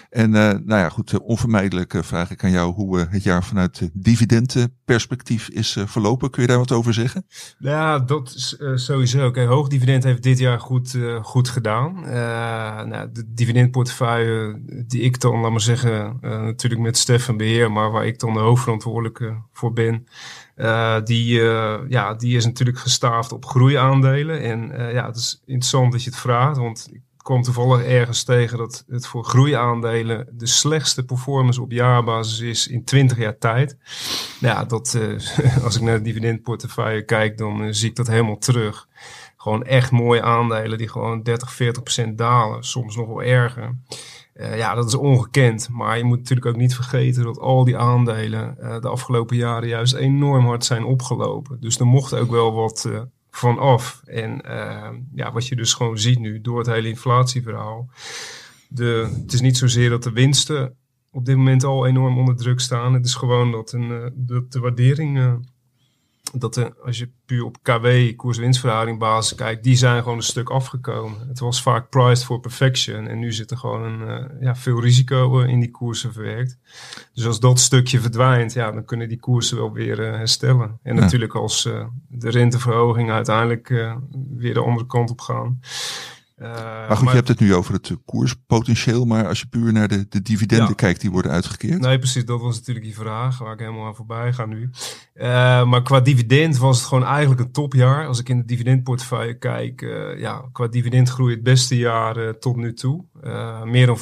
En 0.10 0.36
eh, 0.36 0.50
nou 0.50 0.82
ja, 0.82 0.90
goed, 0.90 1.14
eh, 1.14 1.20
onvermijdelijk 1.24 1.94
eh, 1.94 2.02
vraag 2.02 2.32
ik 2.32 2.44
aan 2.44 2.52
jou 2.52 2.74
hoe 2.74 3.00
het 3.00 3.24
jaar 3.24 3.44
vanuit 3.44 3.90
dividendenperspectief 3.94 5.50
is 5.50 5.78
verlopen. 5.86 6.30
Kun 6.30 6.42
je 6.42 6.48
daar 6.48 6.58
wat 6.58 6.72
over 6.72 6.94
zeggen? 6.94 7.26
Ja, 7.60 8.00
dat 8.00 8.34
is 8.36 8.58
sowieso. 8.76 9.32
Kijk, 9.32 9.48
hoogdividend 9.48 10.04
heeft 10.04 10.24
dit 10.24 10.40
jaar 10.40 10.60
goed, 10.60 10.98
goed 11.22 11.50
gedaan. 11.50 12.02
Nou, 12.90 13.12
de 13.12 13.24
dividendportefeuille 13.28 14.62
die 14.88 15.02
ik 15.02 15.20
dan, 15.20 15.40
laat 15.40 15.52
maar 15.52 15.62
zeggen, 15.62 16.18
natuurlijk 16.22 16.82
met 16.82 16.98
Stefan 16.98 17.38
beheer, 17.38 17.72
maar 17.72 17.92
waar 17.92 18.06
ik 18.06 18.20
dan 18.20 18.34
de 18.34 18.40
hoofdverantwoordelijke 18.40 19.42
voor 19.52 19.74
ben. 19.74 20.08
die, 21.04 21.42
ja, 21.88 22.14
die 22.14 22.36
is 22.36 22.46
natuurlijk 22.46 22.78
gestaafd 22.78 23.32
op 23.32 23.46
groeiaandelen. 23.46 24.42
En 24.42 24.92
ja, 24.94 25.06
het 25.06 25.16
is 25.16 25.42
interessant 25.46 25.92
dat 25.92 26.04
je 26.04 26.10
het 26.10 26.20
vraagt, 26.20 26.58
want 26.58 26.90
ik 26.92 27.02
kwam 27.22 27.42
toevallig 27.42 27.86
ergens 27.86 28.24
tegen 28.24 28.58
dat 28.58 28.84
het 28.88 29.08
voor 29.08 29.24
groeiaandelen 29.24 30.28
de 30.32 30.48
slechtste 30.48 31.04
performance 31.04 31.62
op 31.62 31.72
jaarbasis 31.72 32.40
is 32.40 32.68
in 32.68 32.84
20 32.84 33.18
jaar 33.18 33.38
tijd. 33.38 33.78
Ja, 34.40 34.66
dat, 34.66 34.98
uh, 34.98 35.20
als 35.66 35.76
ik 35.76 35.82
naar 35.82 35.98
de 35.98 36.04
dividendportefeuille 36.04 37.06
kijk, 37.06 37.38
dan 37.38 37.64
uh, 37.64 37.68
zie 37.72 37.90
ik 37.90 37.96
dat 37.96 38.08
helemaal 38.08 38.38
terug. 38.38 38.88
Gewoon 39.38 39.64
echt 39.64 39.92
mooie 39.92 40.22
aandelen 40.22 40.78
die 40.78 40.90
gewoon 40.90 41.24
30, 41.24 41.54
40 41.54 41.84
procent 41.84 42.18
dalen, 42.18 42.64
soms 42.64 42.96
nog 42.96 43.08
wel 43.08 43.24
erger. 43.24 43.76
Uh, 44.34 44.58
ja, 44.58 44.76
dat 44.76 44.88
is 44.88 44.96
ongekend. 44.96 45.70
Maar 45.70 45.98
je 45.98 46.04
moet 46.04 46.18
natuurlijk 46.18 46.48
ook 46.48 46.56
niet 46.56 46.76
vergeten 46.76 47.24
dat 47.24 47.40
al 47.40 47.64
die 47.64 47.78
aandelen 47.78 48.56
de 48.82 48.88
afgelopen 48.88 49.36
jaren 49.36 49.68
juist 49.68 49.94
enorm 49.94 50.46
hard 50.46 50.66
zijn 50.66 50.84
opgelopen. 50.84 51.58
Dus 51.60 51.80
er 51.80 51.86
mocht 51.86 52.14
ook 52.14 52.32
wel 52.32 52.54
wat 52.54 52.90
vanaf. 53.32 54.02
En 54.06 54.42
uh, 54.46 54.90
ja, 55.14 55.32
wat 55.32 55.48
je 55.48 55.56
dus 55.56 55.74
gewoon 55.74 55.98
ziet 55.98 56.20
nu 56.20 56.42
door 56.42 56.58
het 56.58 56.68
hele 56.68 56.88
inflatieverhaal. 56.88 57.90
De, 58.68 59.10
het 59.22 59.34
is 59.34 59.42
niet 59.42 59.58
zozeer 59.58 59.90
dat 59.90 60.04
de 60.04 60.12
winsten 60.12 60.76
op 61.12 61.26
dit 61.26 61.36
moment 61.36 61.64
al 61.64 61.88
enorm 61.88 62.18
onder 62.18 62.36
druk 62.36 62.60
staan. 62.60 62.94
Het 62.94 63.06
is 63.06 63.16
gewoon 63.16 63.52
dat, 63.52 63.72
een, 63.72 63.90
uh, 63.90 64.08
dat 64.14 64.52
de 64.52 64.60
waardering 64.60 65.18
uh, 65.18 65.34
dat 66.38 66.54
de, 66.54 66.74
als 66.86 66.98
je 66.98 67.10
puur 67.26 67.46
op 67.46 67.58
KW, 67.62 67.88
koers-winstverhouding 68.16 69.00
basis 69.00 69.36
kijkt, 69.38 69.64
die 69.64 69.76
zijn 69.76 70.02
gewoon 70.02 70.18
een 70.18 70.24
stuk 70.24 70.50
afgekomen. 70.50 71.28
Het 71.28 71.40
was 71.40 71.62
vaak 71.62 71.90
priced 71.90 72.26
for 72.26 72.40
perfection 72.40 73.08
en 73.08 73.20
nu 73.20 73.32
zit 73.32 73.52
er 73.52 73.58
gewoon 73.58 73.84
een, 73.84 74.02
uh, 74.08 74.42
ja, 74.42 74.56
veel 74.56 74.82
risico 74.82 75.40
in 75.40 75.60
die 75.60 75.72
koersen 75.72 76.14
verwerkt. 76.14 76.58
Dus 77.14 77.26
als 77.26 77.40
dat 77.40 77.60
stukje 77.60 78.00
verdwijnt, 78.00 78.54
ja, 78.54 78.72
dan 78.72 78.86
kunnen 78.86 79.10
die 79.10 79.20
koersen 79.20 79.58
wel 79.58 79.72
weer 79.72 80.00
uh, 80.00 80.16
herstellen. 80.16 80.80
En 80.84 80.96
ja. 80.96 81.02
natuurlijk 81.02 81.36
als 81.36 81.64
de 82.08 82.30
renteverhogingen 82.30 83.16
uiteindelijk 83.16 83.68
weer 84.36 84.54
de 84.54 84.64
andere 84.64 84.86
kant 84.86 85.10
op 85.10 85.22
gaan. 85.22 85.60
Uh, 86.42 86.48
maar 86.48 86.88
goed, 86.90 87.00
maar, 87.00 87.10
je 87.10 87.16
hebt 87.16 87.28
het 87.28 87.40
nu 87.40 87.56
over 87.56 87.74
het 87.74 87.96
koerspotentieel, 88.06 89.06
maar 89.06 89.28
als 89.28 89.40
je 89.40 89.48
puur 89.48 89.74
naar 89.74 89.88
de, 89.88 90.06
de 90.10 90.22
dividenden 90.22 90.68
ja. 90.68 90.74
kijkt 90.74 91.02
die 91.02 91.12
worden 91.12 91.32
uitgekeerd. 91.32 91.82
Nee, 91.82 91.98
precies, 91.98 92.26
dat 92.26 92.42
was 92.42 92.58
natuurlijk 92.58 92.86
die 92.86 92.96
vraag 92.96 93.38
waar 93.38 93.54
ik 93.54 93.60
helemaal 93.60 93.86
aan 93.86 93.96
voorbij 93.96 94.34
ga 94.34 94.46
nu. 94.46 94.70
Uh, 95.16 95.64
maar 95.64 95.82
qua 95.82 96.00
dividend 96.00 96.58
was 96.58 96.78
het 96.78 96.88
gewoon 96.88 97.06
eigenlijk 97.06 97.42
een 97.42 97.52
topjaar. 97.52 98.08
Als 98.08 98.20
ik 98.20 98.30
in 98.30 98.38
de 98.38 98.46
dividendportefeuille 98.46 99.38
kijk, 99.38 99.82
uh, 99.82 100.20
ja, 100.20 100.50
qua 100.52 100.68
dividendgroei 100.68 101.34
het 101.34 101.44
beste 101.44 101.78
jaar 101.78 102.38
tot 102.40 102.56
nu 102.56 102.74
toe. 102.74 103.06
meer 103.66 103.86
dan 103.86 103.98
15% 103.98 104.02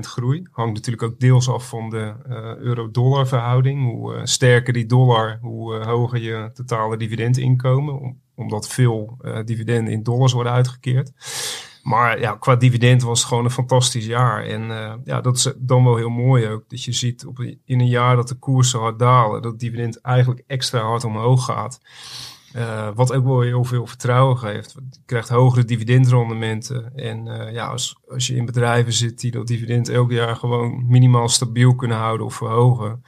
groei. 0.00 0.46
Hangt 0.50 0.74
natuurlijk 0.74 1.02
ook 1.02 1.20
deels 1.20 1.48
af 1.48 1.68
van 1.68 1.90
de 1.90 2.14
euro-dollar 2.58 3.26
verhouding. 3.26 3.82
Hoe 3.84 4.20
sterker 4.22 4.72
die 4.72 4.86
dollar, 4.86 5.38
hoe 5.40 5.74
hoger 5.74 6.18
je 6.18 6.50
totale 6.54 6.96
dividendinkomen 6.96 8.22
omdat 8.34 8.68
veel 8.68 9.18
uh, 9.20 9.38
dividenden 9.44 9.92
in 9.92 10.02
dollars 10.02 10.32
worden 10.32 10.52
uitgekeerd. 10.52 11.12
Maar 11.82 12.20
ja, 12.20 12.36
qua 12.36 12.56
dividend 12.56 13.02
was 13.02 13.18
het 13.18 13.28
gewoon 13.28 13.44
een 13.44 13.50
fantastisch 13.50 14.06
jaar. 14.06 14.44
En 14.44 14.62
uh, 14.62 14.94
ja, 15.04 15.20
dat 15.20 15.36
is 15.36 15.52
dan 15.58 15.84
wel 15.84 15.96
heel 15.96 16.10
mooi 16.10 16.48
ook. 16.48 16.64
Dat 16.68 16.84
je 16.84 16.92
ziet 16.92 17.26
op, 17.26 17.40
in 17.64 17.80
een 17.80 17.86
jaar 17.86 18.16
dat 18.16 18.28
de 18.28 18.34
koersen 18.34 18.80
hard 18.80 18.98
dalen, 18.98 19.42
dat 19.42 19.58
dividend 19.58 20.00
eigenlijk 20.00 20.44
extra 20.46 20.80
hard 20.80 21.04
omhoog 21.04 21.44
gaat. 21.44 21.80
Uh, 22.56 22.88
wat 22.94 23.12
ook 23.12 23.24
wel 23.24 23.40
heel 23.40 23.64
veel 23.64 23.86
vertrouwen 23.86 24.38
geeft. 24.38 24.72
Je 24.72 25.00
krijgt 25.06 25.28
hogere 25.28 25.64
dividendrendementen. 25.64 26.94
En 26.94 27.24
ja, 27.52 27.66
als, 27.66 28.00
als 28.08 28.26
je 28.26 28.36
in 28.36 28.44
bedrijven 28.44 28.92
zit 28.92 29.20
die 29.20 29.30
dat 29.30 29.46
dividend 29.46 29.88
elk 29.88 30.10
jaar 30.10 30.36
gewoon 30.36 30.84
minimaal 30.88 31.28
stabiel 31.28 31.74
kunnen 31.74 31.96
houden 31.96 32.26
of 32.26 32.34
verhogen, 32.34 33.02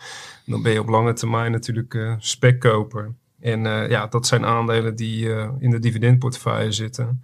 dan 0.47 0.63
ben 0.63 0.73
je 0.73 0.81
op 0.81 0.89
lange 0.89 1.13
termijn 1.13 1.53
natuurlijk 1.53 1.95
uh, 1.95 2.15
spekkoper. 2.19 3.15
En 3.41 3.65
uh, 3.65 3.89
ja, 3.89 4.07
dat 4.07 4.27
zijn 4.27 4.45
aandelen 4.45 4.97
die 4.97 5.25
uh, 5.25 5.49
in 5.59 5.71
de 5.71 5.79
dividendportefeuille 5.79 6.73
zitten. 6.73 7.23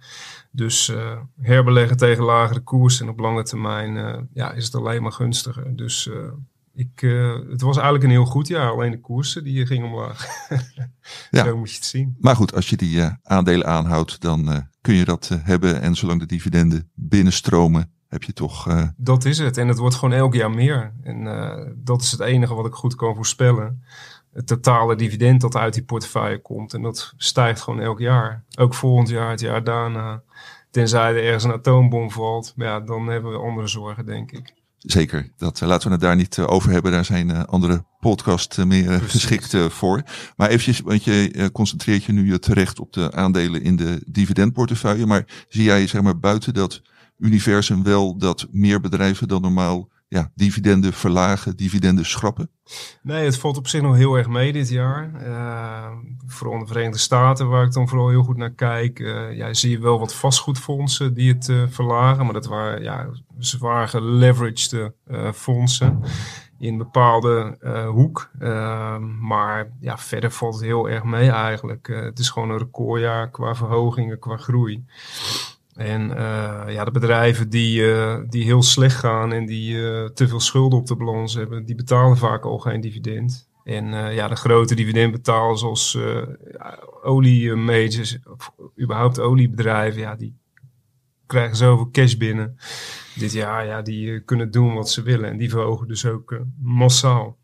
Dus 0.51 0.89
uh, 0.89 1.11
herbeleggen 1.41 1.97
tegen 1.97 2.23
lagere 2.23 2.59
koers 2.59 3.01
en 3.01 3.09
op 3.09 3.19
lange 3.19 3.43
termijn 3.43 4.27
ja, 4.33 4.51
is 4.51 4.65
het 4.65 4.75
alleen 4.75 5.01
maar 5.01 5.11
gunstiger. 5.11 5.75
Dus 5.75 6.09
ik, 6.73 6.99
het 7.49 7.61
was 7.61 7.75
eigenlijk 7.75 8.03
een 8.03 8.09
heel 8.09 8.25
goed 8.25 8.47
jaar. 8.47 8.71
Alleen 8.71 8.91
de 8.91 8.99
koersen 8.99 9.43
die 9.43 9.65
gingen 9.65 9.87
omlaag. 9.87 10.25
ja. 11.31 11.45
Zo 11.45 11.57
moet 11.57 11.69
je 11.69 11.75
het 11.75 11.85
zien. 11.85 12.15
Maar 12.19 12.35
goed, 12.35 12.53
als 12.53 12.69
je 12.69 12.77
die 12.77 13.01
aandelen 13.23 13.67
aanhoudt, 13.67 14.21
dan 14.21 14.67
kun 14.81 14.95
je 14.95 15.05
dat 15.05 15.39
hebben. 15.43 15.81
En 15.81 15.95
zolang 15.95 16.19
de 16.19 16.25
dividenden 16.25 16.89
binnenstromen, 16.93 17.91
heb 18.07 18.23
je 18.23 18.33
toch... 18.33 18.87
Dat 18.97 19.25
is 19.25 19.37
het. 19.37 19.57
En 19.57 19.67
het 19.67 19.77
wordt 19.77 19.95
gewoon 19.95 20.17
elk 20.17 20.33
jaar 20.33 20.51
meer. 20.51 20.93
En 21.03 21.23
dat 21.77 22.01
is 22.01 22.11
het 22.11 22.19
enige 22.19 22.53
wat 22.53 22.65
ik 22.65 22.73
goed 22.73 22.95
kan 22.95 23.15
voorspellen 23.15 23.81
het 24.33 24.47
totale 24.47 24.95
dividend 24.95 25.41
dat 25.41 25.55
uit 25.55 25.73
die 25.73 25.83
portefeuille 25.83 26.41
komt. 26.41 26.73
En 26.73 26.81
dat 26.81 27.13
stijgt 27.17 27.61
gewoon 27.61 27.79
elk 27.79 27.99
jaar. 27.99 28.43
Ook 28.57 28.73
volgend 28.73 29.09
jaar, 29.09 29.29
het 29.29 29.39
jaar 29.39 29.63
daarna. 29.63 30.21
Tenzij 30.71 31.09
er 31.15 31.23
ergens 31.23 31.43
een 31.43 31.51
atoombom 31.51 32.11
valt, 32.11 32.53
ja, 32.55 32.79
dan 32.79 33.07
hebben 33.07 33.31
we 33.31 33.37
andere 33.37 33.67
zorgen, 33.67 34.05
denk 34.05 34.31
ik. 34.31 34.53
Zeker, 34.77 35.29
dat 35.37 35.61
uh, 35.61 35.67
laten 35.67 35.87
we 35.87 35.93
het 35.93 36.03
daar 36.03 36.15
niet 36.15 36.37
uh, 36.37 36.47
over 36.47 36.71
hebben. 36.71 36.91
Daar 36.91 37.05
zijn 37.05 37.29
uh, 37.29 37.43
andere 37.43 37.85
podcasts 37.99 38.57
meer 38.57 38.99
geschikt 39.01 39.55
voor. 39.57 40.03
Maar 40.35 40.49
eventjes, 40.49 40.79
want 40.79 41.03
je 41.03 41.49
concentreert 41.53 42.03
je 42.03 42.11
nu 42.11 42.39
terecht 42.39 42.79
op 42.79 42.93
de 42.93 43.11
aandelen 43.11 43.61
in 43.61 43.75
de 43.75 44.03
dividendportefeuille. 44.05 45.05
Maar 45.05 45.45
zie 45.49 45.63
jij 45.63 45.87
zeg 45.87 46.01
maar 46.01 46.19
buiten 46.19 46.53
dat 46.53 46.81
universum 47.17 47.83
wel 47.83 48.17
dat 48.17 48.47
meer 48.51 48.79
bedrijven 48.79 49.27
dan 49.27 49.41
normaal 49.41 49.89
ja, 50.13 50.31
dividenden 50.35 50.93
verlagen, 50.93 51.55
dividenden 51.55 52.05
schrappen? 52.05 52.49
Nee, 53.01 53.25
het 53.25 53.37
valt 53.37 53.57
op 53.57 53.67
zich 53.67 53.81
nog 53.81 53.95
heel 53.95 54.15
erg 54.15 54.27
mee 54.27 54.53
dit 54.53 54.69
jaar. 54.69 55.11
Uh, 55.27 55.91
vooral 56.25 56.55
in 56.55 56.59
de 56.59 56.67
Verenigde 56.67 56.97
Staten, 56.97 57.49
waar 57.49 57.65
ik 57.65 57.71
dan 57.71 57.87
vooral 57.87 58.09
heel 58.09 58.23
goed 58.23 58.37
naar 58.37 58.53
kijk. 58.53 58.99
Uh, 58.99 59.35
ja, 59.35 59.53
zie 59.53 59.71
je 59.71 59.79
wel 59.79 59.99
wat 59.99 60.15
vastgoedfondsen 60.15 61.13
die 61.13 61.33
het 61.33 61.47
uh, 61.47 61.63
verlagen. 61.69 62.23
Maar 62.23 62.33
dat 62.33 62.45
waren 62.45 62.81
ja, 62.81 63.09
zwaar 63.37 63.87
geleveraged 63.87 64.91
fondsen 65.33 65.99
in 66.59 66.77
bepaalde 66.77 67.57
hoek. 67.93 68.29
maar 69.19 69.71
ja, 69.79 69.97
verder 69.97 70.31
valt 70.31 70.53
het 70.53 70.63
heel 70.63 70.89
erg 70.89 71.03
mee 71.03 71.29
eigenlijk. 71.29 71.87
het 71.87 72.19
is 72.19 72.29
gewoon 72.29 72.49
een 72.49 72.57
recordjaar 72.57 73.29
qua 73.29 73.55
verhogingen, 73.55 74.19
qua 74.19 74.37
groei. 74.37 74.85
En 75.75 76.09
uh, 76.09 76.63
ja, 76.67 76.83
de 76.83 76.91
bedrijven 76.91 77.49
die, 77.49 77.81
uh, 77.81 78.17
die 78.29 78.43
heel 78.43 78.63
slecht 78.63 78.95
gaan 78.95 79.33
en 79.33 79.45
die 79.45 79.75
uh, 79.75 80.05
te 80.05 80.27
veel 80.27 80.39
schulden 80.39 80.79
op 80.79 80.87
de 80.87 80.95
balans 80.95 81.33
hebben, 81.33 81.65
die 81.65 81.75
betalen 81.75 82.17
vaak 82.17 82.43
al 82.43 82.57
geen 82.57 82.81
dividend. 82.81 83.51
En 83.63 84.13
ja, 84.13 84.27
de 84.27 84.35
grote 84.35 84.75
dividendbetalers 84.75 85.59
zoals 85.59 85.97
olie 87.03 87.55
majors, 87.55 88.17
of 88.29 88.53
überhaupt 88.81 89.19
oliebedrijven, 89.19 90.01
ja, 90.01 90.15
die 90.15 90.35
krijgen 91.25 91.55
zoveel 91.55 91.89
cash 91.91 92.13
binnen. 92.13 92.57
Dit 93.15 93.31
jaar, 93.31 93.65
ja, 93.65 93.81
die 93.81 94.19
kunnen 94.19 94.51
doen 94.51 94.73
wat 94.73 94.89
ze 94.89 95.01
willen. 95.01 95.29
En 95.29 95.37
die 95.37 95.49
verhogen 95.49 95.87
dus 95.87 96.05
ook 96.05 96.39
massaal. 96.61 97.37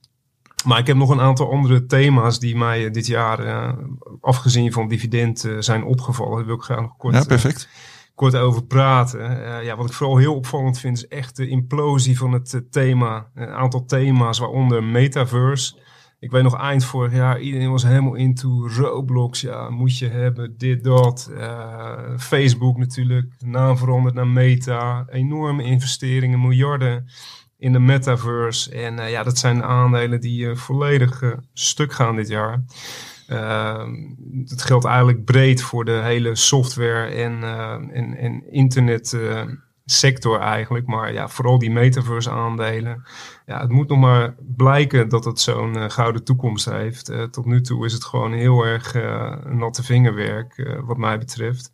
Maar 0.65 0.79
ik 0.79 0.87
heb 0.87 0.95
nog 0.95 1.09
een 1.09 1.21
aantal 1.21 1.51
andere 1.51 1.85
thema's 1.85 2.39
die 2.39 2.57
mij 2.57 2.91
dit 2.91 3.07
jaar, 3.07 3.75
afgezien 4.21 4.71
van 4.71 4.87
dividend, 4.87 5.49
zijn 5.59 5.83
opgevallen. 5.83 6.37
Dat 6.37 6.45
wil 6.45 6.55
ik 6.55 6.61
graag 6.61 6.81
nog 6.81 6.97
kort... 6.97 7.15
Ja, 7.15 7.23
perfect 7.23 7.69
kort 8.19 8.35
over 8.35 8.63
praten. 8.63 9.19
Uh, 9.19 9.63
ja, 9.63 9.75
wat 9.75 9.85
ik 9.85 9.93
vooral 9.93 10.17
heel 10.17 10.35
opvallend 10.35 10.79
vind 10.79 10.97
is 10.97 11.07
echt 11.07 11.35
de 11.35 11.47
implosie 11.47 12.17
van 12.17 12.31
het 12.31 12.53
uh, 12.53 12.61
thema. 12.69 13.29
Een 13.35 13.49
aantal 13.49 13.85
thema's, 13.85 14.39
waaronder 14.39 14.83
metaverse. 14.83 15.75
Ik 16.19 16.31
weet 16.31 16.43
nog 16.43 16.57
eind 16.57 16.85
vorig 16.85 17.13
jaar, 17.13 17.39
iedereen 17.39 17.71
was 17.71 17.83
helemaal 17.83 18.15
into 18.15 18.67
Roblox. 18.67 19.41
Ja, 19.41 19.69
moet 19.69 19.97
je 19.97 20.07
hebben, 20.07 20.57
dit, 20.57 20.83
dat. 20.83 21.29
Uh, 21.31 22.17
Facebook 22.17 22.77
natuurlijk, 22.77 23.33
naam 23.37 23.77
veranderd 23.77 24.15
naar 24.15 24.27
Meta. 24.27 25.05
Enorme 25.09 25.63
investeringen, 25.63 26.41
miljarden 26.41 27.05
in 27.57 27.71
de 27.71 27.79
metaverse. 27.79 28.71
En 28.71 29.09
ja, 29.09 29.23
dat 29.23 29.37
zijn 29.37 29.63
aandelen 29.63 30.21
die 30.21 30.55
volledig 30.55 31.35
stuk 31.53 31.93
gaan 31.93 32.15
dit 32.15 32.27
jaar. 32.27 32.63
Dat 34.45 34.61
geldt 34.61 34.85
eigenlijk 34.85 35.25
breed 35.25 35.61
voor 35.61 35.85
de 35.85 35.91
hele 35.91 36.35
software 36.35 37.07
en, 37.07 37.39
uh, 37.41 37.71
en, 37.71 38.17
en 38.17 38.43
uh, 39.13 39.41
sector 39.85 40.39
eigenlijk. 40.39 40.87
Maar 40.87 41.13
ja, 41.13 41.27
vooral 41.27 41.59
die 41.59 41.71
metaverse 41.71 42.29
aandelen. 42.29 43.03
Ja, 43.45 43.59
het 43.59 43.71
moet 43.71 43.89
nog 43.89 43.99
maar 43.99 44.35
blijken 44.55 45.09
dat 45.09 45.25
het 45.25 45.39
zo'n 45.39 45.77
uh, 45.77 45.89
gouden 45.89 46.23
toekomst 46.23 46.69
heeft. 46.69 47.09
Uh, 47.09 47.23
tot 47.23 47.45
nu 47.45 47.61
toe 47.61 47.85
is 47.85 47.93
het 47.93 48.03
gewoon 48.03 48.33
heel 48.33 48.65
erg 48.65 48.95
uh, 48.95 49.35
natte 49.45 49.83
vingerwerk 49.83 50.79
wat 50.85 50.97
mij 50.97 51.17
betreft. 51.17 51.73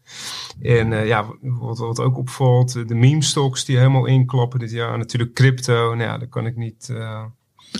En 0.61 1.05
ja, 1.05 1.25
wat, 1.41 1.77
wat 1.77 1.99
ook 1.99 2.17
opvalt, 2.17 2.87
de 2.87 2.95
meme 2.95 3.23
stocks 3.23 3.65
die 3.65 3.77
helemaal 3.77 4.05
inklappen 4.05 4.59
dit 4.59 4.71
jaar. 4.71 4.97
Natuurlijk 4.97 5.33
crypto, 5.33 5.73
nou 5.73 6.09
ja, 6.09 6.17
daar 6.17 6.27
kan 6.27 6.45
ik 6.45 6.55
niet 6.55 6.93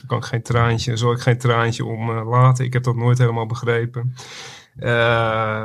kan 0.07 0.17
ik 0.17 0.23
geen 0.23 0.41
traantje, 0.41 0.97
zal 0.97 1.11
ik 1.11 1.19
geen 1.19 1.37
traantje 1.37 1.85
om 1.85 2.09
uh, 2.09 2.29
laten. 2.29 2.65
Ik 2.65 2.73
heb 2.73 2.83
dat 2.83 2.95
nooit 2.95 3.17
helemaal 3.17 3.45
begrepen. 3.45 4.15
Uh, 4.79 4.85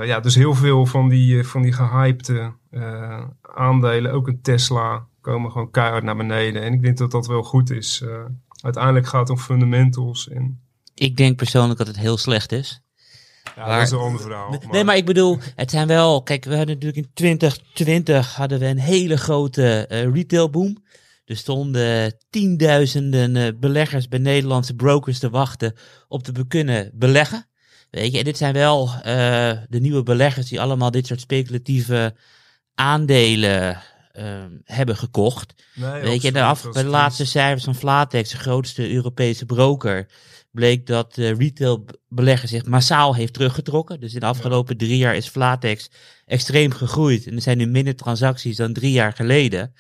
ja, 0.05 0.21
dus 0.21 0.35
heel 0.35 0.55
veel 0.55 0.87
van 0.87 1.09
die, 1.09 1.39
eh, 1.39 1.45
van 1.45 1.63
die 1.63 1.73
gehypte 1.73 2.53
uh, 2.71 3.25
aandelen, 3.43 4.13
ook 4.13 4.29
een 4.29 4.43
Tesla, 4.43 5.07
komen 5.21 5.51
gewoon 5.51 5.71
keihard 5.71 6.05
naar 6.05 6.17
beneden. 6.17 6.63
En 6.63 6.73
ik 6.73 6.83
denk 6.83 6.99
dat 6.99 7.11
dat 7.11 7.27
wel 7.27 7.43
goed 7.43 7.71
is. 7.71 8.05
uiteindelijk 8.61 9.07
gaat 9.07 9.21
het 9.21 9.31
om 9.31 9.39
fundamentals. 9.39 10.29
En... 10.29 10.61
Ik 10.95 11.17
denk 11.17 11.37
persoonlijk 11.37 11.79
dat 11.79 11.87
het 11.87 11.99
heel 11.99 12.17
slecht 12.17 12.53
is. 12.53 12.83
Ja, 13.57 13.67
Maar- 13.67 13.75
dat 13.75 13.87
is 13.87 13.91
een 13.91 13.99
ander 13.99 14.21
verhaal. 14.21 14.63
Nee, 14.71 14.85
maar 14.85 14.97
ik 14.97 15.07
bedoel, 15.07 15.39
het 15.57 15.71
zijn 15.71 15.87
wel. 15.87 16.23
Kijk, 16.23 16.45
we 16.45 16.57
hadden 16.57 16.75
natuurlijk 16.75 17.07
in 17.07 17.11
2020 17.15 18.35
hadden 18.35 18.59
we 18.59 18.67
een 18.67 18.79
hele 18.79 19.17
grote 19.17 19.87
eh 19.87 20.13
retailboom. 20.13 20.77
Er 21.31 21.37
stonden 21.37 22.17
tienduizenden 22.31 23.37
eh, 23.37 23.49
beleggers 23.57 24.09
bij 24.09 24.19
Nederlandse 24.19 24.75
brokers 24.75 25.19
te 25.19 25.31
wachten 25.31 25.75
op 26.09 26.23
te 26.23 26.47
kunnen 26.49 26.91
beleggen. 26.95 27.47
Weet 27.91 28.13
je, 28.13 28.19
en 28.19 28.25
dit 28.25 28.37
zijn 28.37 28.53
wel 28.53 28.91
eh, 29.03 29.53
de 29.69 29.81
nieuwe 29.81 30.03
beleggers 30.03 30.49
die 30.49 30.61
allemaal 30.61 30.91
dit 30.91 31.07
soort 31.07 31.21
speculatieve 31.21 32.15
aandelen 32.75 33.83
ehm, 34.13 34.51
hebben 34.65 34.97
gekocht. 34.97 35.55
Nee, 35.75 36.03
Weet 36.03 36.23
je, 36.23 36.33
de, 36.33 36.43
af, 36.43 36.71
bij 36.73 36.83
de 36.83 36.89
laatste 36.89 37.27
cijfers 37.27 37.65
van 37.65 37.75
Flatex, 37.75 38.31
de 38.31 38.37
grootste 38.37 38.91
Europese 38.91 39.47
broker, 39.47 40.07
bleek 40.51 40.87
dat 40.87 41.15
de 41.15 41.35
retailbelegger 41.35 42.49
zich 42.49 42.65
massaal 42.65 43.15
heeft 43.15 43.33
teruggetrokken. 43.33 44.01
Dus 44.01 44.15
in 44.15 44.21
de 44.21 44.27
afgelopen 44.27 44.77
drie 44.77 44.97
jaar 44.97 45.17
is 45.17 45.29
Flatex 45.29 45.91
extreem 46.27 46.73
gegroeid. 46.73 47.27
En 47.27 47.35
er 47.35 47.43
zijn 47.43 47.59
nu 47.59 47.67
minder 47.67 47.97
transacties 47.97 48.57
dan 48.57 48.73
drie 48.73 48.93
jaar 48.93 49.13
geleden. 49.13 49.75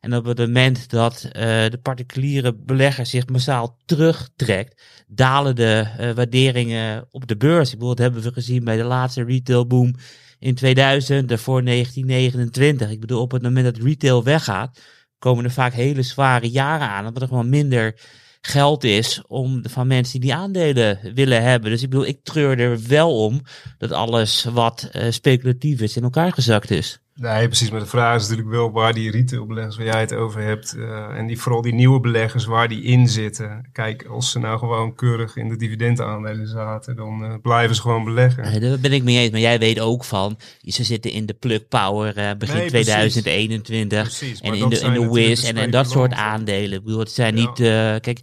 En 0.00 0.14
op 0.14 0.24
het 0.24 0.38
moment 0.38 0.90
dat 0.90 1.24
eh, 1.24 1.42
de 1.68 1.78
particuliere 1.82 2.54
belegger 2.54 3.06
zich 3.06 3.26
massaal 3.26 3.76
terugtrekt, 3.84 4.82
dalen 5.06 5.56
de 5.56 5.86
eh, 5.98 6.10
waarderingen 6.10 7.06
op 7.10 7.26
de 7.26 7.36
beurs. 7.36 7.72
Ik 7.72 7.78
bedoel, 7.78 7.94
dat 7.94 8.04
hebben 8.04 8.22
we 8.22 8.32
gezien 8.32 8.64
bij 8.64 8.76
de 8.76 8.82
laatste 8.82 9.24
retailboom 9.24 9.94
in 10.38 10.54
2000, 10.54 11.28
daarvoor 11.28 11.64
1929. 11.64 12.90
Ik 12.90 13.00
bedoel, 13.00 13.20
op 13.20 13.30
het 13.30 13.42
moment 13.42 13.64
dat 13.64 13.84
retail 13.84 14.24
weggaat, 14.24 14.80
komen 15.18 15.44
er 15.44 15.50
vaak 15.50 15.72
hele 15.72 16.02
zware 16.02 16.50
jaren 16.50 16.88
aan. 16.88 17.06
Omdat 17.06 17.22
er 17.22 17.28
gewoon 17.28 17.48
minder 17.48 17.94
geld 18.40 18.84
is 18.84 19.22
om 19.26 19.62
van 19.68 19.86
mensen 19.86 20.20
die 20.20 20.30
die 20.30 20.38
aandelen 20.38 20.98
willen 21.14 21.42
hebben. 21.42 21.70
Dus 21.70 21.82
ik 21.82 21.90
bedoel, 21.90 22.06
ik 22.06 22.22
treur 22.22 22.58
er 22.58 22.86
wel 22.88 23.24
om 23.24 23.40
dat 23.78 23.92
alles 23.92 24.44
wat 24.44 24.88
eh, 24.92 25.10
speculatief 25.10 25.80
is 25.80 25.96
in 25.96 26.02
elkaar 26.02 26.32
gezakt 26.32 26.70
is. 26.70 26.98
Nee, 27.20 27.46
precies. 27.46 27.70
Maar 27.70 27.80
de 27.80 27.86
vraag 27.86 28.16
is 28.16 28.22
natuurlijk 28.22 28.48
wel 28.48 28.70
waar 28.72 28.94
die 28.94 29.10
retailbeleggers 29.10 29.76
waar 29.76 29.86
jij 29.86 30.00
het 30.00 30.12
over 30.14 30.42
hebt. 30.42 30.74
eh, 30.76 31.18
en 31.18 31.26
die, 31.26 31.40
vooral 31.40 31.62
die 31.62 31.74
nieuwe 31.74 32.00
beleggers 32.00 32.44
waar 32.44 32.68
die 32.68 32.82
in 32.82 33.08
zitten. 33.08 33.68
Kijk, 33.72 34.04
als 34.04 34.30
ze 34.30 34.38
nou 34.38 34.58
gewoon 34.58 34.94
keurig 34.94 35.36
in 35.36 35.48
de 35.48 35.56
dividendaandelen 35.56 36.48
zaten, 36.48 36.96
dan 36.96 37.24
eh, 37.24 37.34
blijven 37.42 37.74
ze 37.76 37.80
gewoon 37.82 38.04
beleggen. 38.04 38.42
Eh, 38.44 38.60
Daar 38.60 38.78
ben 38.78 38.92
ik 38.92 39.02
mee 39.02 39.18
eens, 39.18 39.30
maar 39.30 39.40
jij 39.40 39.58
weet 39.58 39.80
ook 39.80 40.04
van, 40.04 40.38
ze 40.62 40.84
zitten 40.84 41.10
in 41.10 41.26
de 41.26 41.34
plug 41.34 41.68
power 41.68 42.16
eh, 42.16 42.30
begin 42.38 42.56
Nee, 42.56 42.68
precies. 42.70 42.92
2021 42.92 44.02
Precies, 44.02 44.40
en 44.40 44.54
in 44.54 44.68
de, 44.68 44.78
in 44.78 44.92
de 44.92 45.08
de 45.08 45.46
en, 45.48 45.56
en 45.56 45.70
dat 45.70 45.90
soort 45.90 46.12
aandelen. 46.12 46.78
Ik 46.78 46.84
bedoel, 46.84 46.98
het 47.00 47.10
zijn 47.12 47.36
Ja. 47.36 47.40
niet, 47.46 47.56
kijk, 48.02 48.18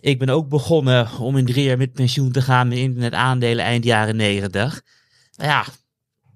ik 0.00 0.18
ben 0.18 0.28
ook 0.28 0.48
begonnen 0.48 1.08
om 1.20 1.36
in 1.36 1.46
drie 1.46 1.64
jaar 1.64 1.76
met 1.76 1.92
pensioen 1.92 2.32
te 2.32 2.42
gaan 2.42 2.68
met 2.68 2.78
internet 2.78 3.12
aandelen 3.12 3.64
eind 3.64 3.84
jaren 3.84 4.16
90. 4.16 4.82
Nou 5.36 5.50
Ja, 5.50 5.64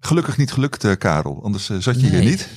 Gelukkig 0.00 0.37
niet 0.37 0.52
gelukt, 0.52 0.85
eh, 0.85 0.92
Karel. 0.99 1.40
Anders 1.42 1.71
eh, 1.71 1.76
zat 1.78 2.00
je 2.00 2.07
hier 2.07 2.21
niet. 2.21 2.49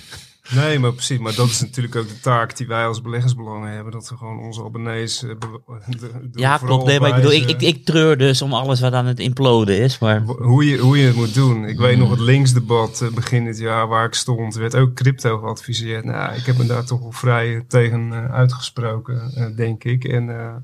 Nee, 0.55 0.79
maar 0.79 0.93
precies. 0.93 1.19
Maar 1.19 1.35
dat 1.35 1.47
is 1.49 1.61
natuurlijk 1.61 1.95
ook 1.95 2.07
de 2.07 2.19
taak 2.19 2.57
die 2.57 2.67
wij 2.67 2.85
als 2.87 3.01
beleggersbelangen 3.01 3.71
hebben. 3.71 3.91
Dat 3.91 4.09
we 4.09 4.17
gewoon 4.17 4.39
onze 4.39 4.63
abonnees... 4.63 5.23
eh, 5.23 5.29
de- 5.29 5.97
de- 5.99 6.29
ja 6.31 6.57
klopt. 6.57 6.85
Nee, 6.85 6.99
maar 6.99 7.09
ik 7.09 7.15
bedoel, 7.15 7.31
ik, 7.31 7.49
ik, 7.49 7.61
ik 7.61 7.85
treur 7.85 8.17
dus 8.17 8.41
om 8.41 8.53
alles 8.53 8.79
wat 8.79 8.93
aan 8.93 9.05
het 9.05 9.19
imploden 9.19 9.77
is. 9.79 9.99
Maar 9.99 10.21
Hoe 10.21 10.65
je, 10.65 10.77
hoe 10.77 10.97
je 10.97 11.05
het 11.07 11.15
moet 11.15 11.33
doen. 11.33 11.65
Ik 11.65 11.77
weet 11.77 11.97
nog 11.97 12.07
Hmm. 12.07 12.17
het 12.17 12.25
linksdebat 12.25 13.03
begin 13.13 13.45
dit 13.45 13.57
jaar 13.57 13.87
waar 13.87 14.05
ik 14.05 14.13
stond. 14.13 14.55
werd 14.55 14.75
ook 14.75 14.93
crypto 14.93 15.37
geadviseerd. 15.37 16.03
Nou, 16.05 16.35
ik 16.35 16.45
heb 16.45 16.57
me 16.57 16.65
daar 16.65 16.85
toch 16.85 16.99
wel 16.99 17.11
vrij 17.11 17.63
tegen 17.67 18.11
uitgesproken, 18.31 19.31
eh, 19.35 19.55
denk 19.55 19.83
ik. 19.83 20.03
En 20.03 20.39
eh, 20.39 20.55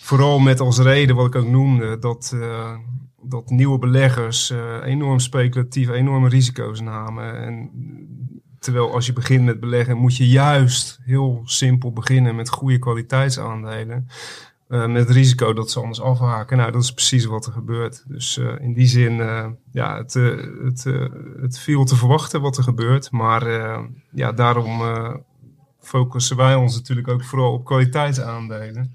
vooral 0.00 0.38
met 0.38 0.60
als 0.60 0.78
reden 0.78 1.16
wat 1.16 1.26
ik 1.26 1.34
ook 1.34 1.48
noemde. 1.48 1.98
Dat, 1.98 2.30
eh, 2.34 2.70
dat 3.22 3.50
nieuwe 3.50 3.78
beleggers 3.78 4.50
eh, 4.50 4.76
enorm 4.84 5.18
speculatief, 5.18 5.88
enorme 5.88 6.28
risico's 6.28 6.80
namen. 6.80 7.36
En 7.36 7.70
terwijl 8.58 8.92
als 8.92 9.06
je 9.06 9.12
begint 9.12 9.44
met 9.44 9.60
beleggen 9.60 9.96
moet 9.96 10.16
je 10.16 10.28
juist 10.28 11.00
heel 11.02 11.42
simpel 11.44 11.92
beginnen 11.92 12.36
met 12.36 12.48
goede 12.48 12.78
kwaliteitsaandelen. 12.78 14.06
Eh, 14.68 14.86
met 14.86 15.06
het 15.06 15.16
risico 15.16 15.52
dat 15.52 15.70
ze 15.70 15.80
anders 15.80 16.00
afhaken. 16.00 16.56
Nou, 16.56 16.72
dat 16.72 16.82
is 16.82 16.92
precies 16.92 17.24
wat 17.24 17.46
er 17.46 17.52
gebeurt. 17.52 18.04
Dus 18.08 18.38
eh, 18.38 18.60
in 18.60 18.72
die 18.72 18.86
zin, 18.86 19.16
ja, 19.72 19.96
het, 19.96 20.14
het, 20.64 20.84
het 21.40 21.58
viel 21.58 21.84
te 21.84 21.96
verwachten 21.96 22.40
wat 22.40 22.56
er 22.56 22.62
gebeurt. 22.62 23.10
Maar 23.10 23.48
ja, 24.10 24.32
daarom 24.32 24.82
focussen 25.80 26.36
wij 26.36 26.54
ons 26.54 26.74
natuurlijk 26.74 27.08
ook 27.08 27.24
vooral 27.24 27.52
op 27.52 27.64
kwaliteitsaandelen. 27.64 28.92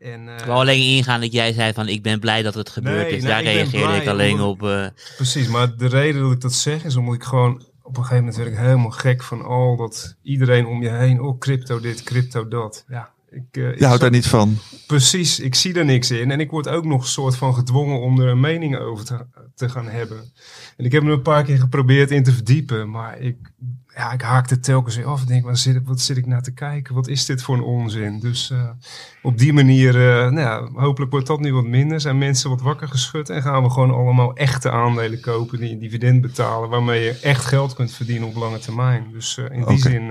En, 0.00 0.28
eh, 0.28 0.34
ik 0.38 0.44
wou 0.44 0.58
alleen 0.60 0.96
ingaan 0.96 1.20
dat 1.20 1.32
jij 1.32 1.52
zei 1.52 1.72
van 1.72 1.88
ik 1.88 2.02
ben 2.02 2.20
blij 2.20 2.42
dat 2.42 2.54
het 2.54 2.68
gebeurd 2.70 3.06
Nee, 3.06 3.16
is. 3.16 3.22
nee, 3.22 3.30
Daar 3.30 3.38
ik 3.38 3.44
ben 3.44 3.54
reageerde 3.54 3.86
blij 3.86 4.00
ik 4.00 4.08
alleen 4.08 4.32
omdat- 4.32 4.48
op. 4.48 4.62
eh, 4.62 4.86
Precies, 5.16 5.46
maar 5.48 5.76
de 5.76 5.86
reden 5.88 6.22
dat 6.22 6.32
ik 6.32 6.40
dat 6.40 6.52
zeg 6.52 6.84
is 6.84 6.96
omdat 6.96 7.14
ik 7.14 7.22
gewoon 7.24 7.64
op 7.82 7.96
een 7.96 8.02
gegeven 8.02 8.16
moment 8.24 8.36
werd 8.36 8.50
ik 8.50 8.56
helemaal 8.58 8.90
gek 8.90 9.22
van 9.22 9.42
al 9.44 9.76
dat 9.76 10.16
iedereen 10.22 10.66
om 10.66 10.82
je 10.82 10.88
heen, 10.90 11.20
oh 11.20 11.38
crypto 11.38 11.80
dit, 11.80 12.02
crypto 12.02 12.48
dat. 12.48 12.84
Ja, 12.88 13.10
ik, 13.30 13.42
eh, 13.50 13.68
ik 13.68 13.78
Je 13.78 13.86
houdt 13.86 14.00
daar 14.00 14.10
niet 14.10 14.26
van. 14.26 14.58
Precies, 14.86 15.40
ik 15.40 15.54
zie 15.54 15.74
er 15.74 15.84
niks 15.84 16.10
in. 16.10 16.30
En 16.30 16.40
ik 16.40 16.50
word 16.50 16.68
ook 16.68 16.84
nog 16.84 17.00
een 17.02 17.08
soort 17.08 17.36
van 17.36 17.54
gedwongen 17.54 18.00
om 18.00 18.20
er 18.20 18.28
een 18.28 18.40
mening 18.40 18.78
over 18.78 19.04
te, 19.04 19.26
te 19.54 19.68
gaan 19.68 19.88
hebben. 19.88 20.32
En 20.76 20.84
ik 20.84 20.92
heb 20.92 21.02
me 21.02 21.12
een 21.12 21.22
paar 21.22 21.44
keer 21.44 21.58
geprobeerd 21.58 22.10
in 22.10 22.22
te 22.22 22.32
verdiepen, 22.32 22.90
maar 22.90 23.18
ik, 23.18 23.36
ja, 23.94 24.12
ik 24.12 24.22
haakte 24.22 24.60
telkens 24.60 24.96
weer 24.96 25.06
af. 25.06 25.22
Ik 25.22 25.28
denk, 25.28 25.44
wat 25.44 25.58
zit, 25.58 25.74
ik- 25.76 25.86
wat 25.86 26.00
zit 26.00 26.16
ik 26.16 26.26
naar 26.26 26.42
te 26.42 26.52
kijken? 26.52 26.94
Wat 26.94 27.08
is 27.08 27.26
dit 27.26 27.42
voor 27.42 27.56
een 27.56 27.62
onzin? 27.62 28.20
Dus 28.20 28.50
eh, 28.50 28.70
op 29.22 29.38
die 29.38 29.52
manier, 29.52 29.94
eh, 29.94 30.30
nou 30.30 30.40
ja, 30.40 30.68
hopelijk 30.80 31.10
wordt 31.12 31.26
dat 31.26 31.40
nu 31.40 31.52
wat 31.54 31.64
minder. 31.66 32.00
Zijn 32.00 32.18
mensen 32.18 32.50
wat 32.50 32.60
wakker 32.60 32.88
geschud 32.88 33.28
en 33.30 33.42
gaan 33.42 33.62
we 33.62 33.70
gewoon 33.70 33.90
allemaal 33.94 34.34
echte 34.36 34.70
aandelen 34.70 35.20
kopen 35.20 35.58
die 35.60 35.72
een 35.72 35.78
dividend 35.78 36.20
betalen, 36.20 36.68
waarmee 36.68 37.02
je 37.04 37.18
echt 37.22 37.44
geld 37.44 37.74
kunt 37.74 37.92
verdienen 37.92 38.28
op 38.28 38.34
lange 38.34 38.58
termijn. 38.58 39.04
Dus 39.12 39.38
eh, 39.38 39.44
in 39.56 39.64
die 39.66 39.78
zin 39.78 40.06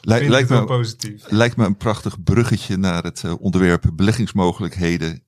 Lij- 0.00 0.28
lijkt, 0.28 0.48
het 0.48 0.48
wel 0.48 0.60
me, 0.60 0.66
positief. 0.66 1.22
lijkt 1.28 1.56
me 1.56 1.64
een 1.66 1.76
prachtig 1.76 2.22
bruggetje 2.22 2.76
naar 2.76 3.02
het 3.02 3.24
onderwerp 3.38 3.84
beleggingsmogelijkheden 3.94 5.22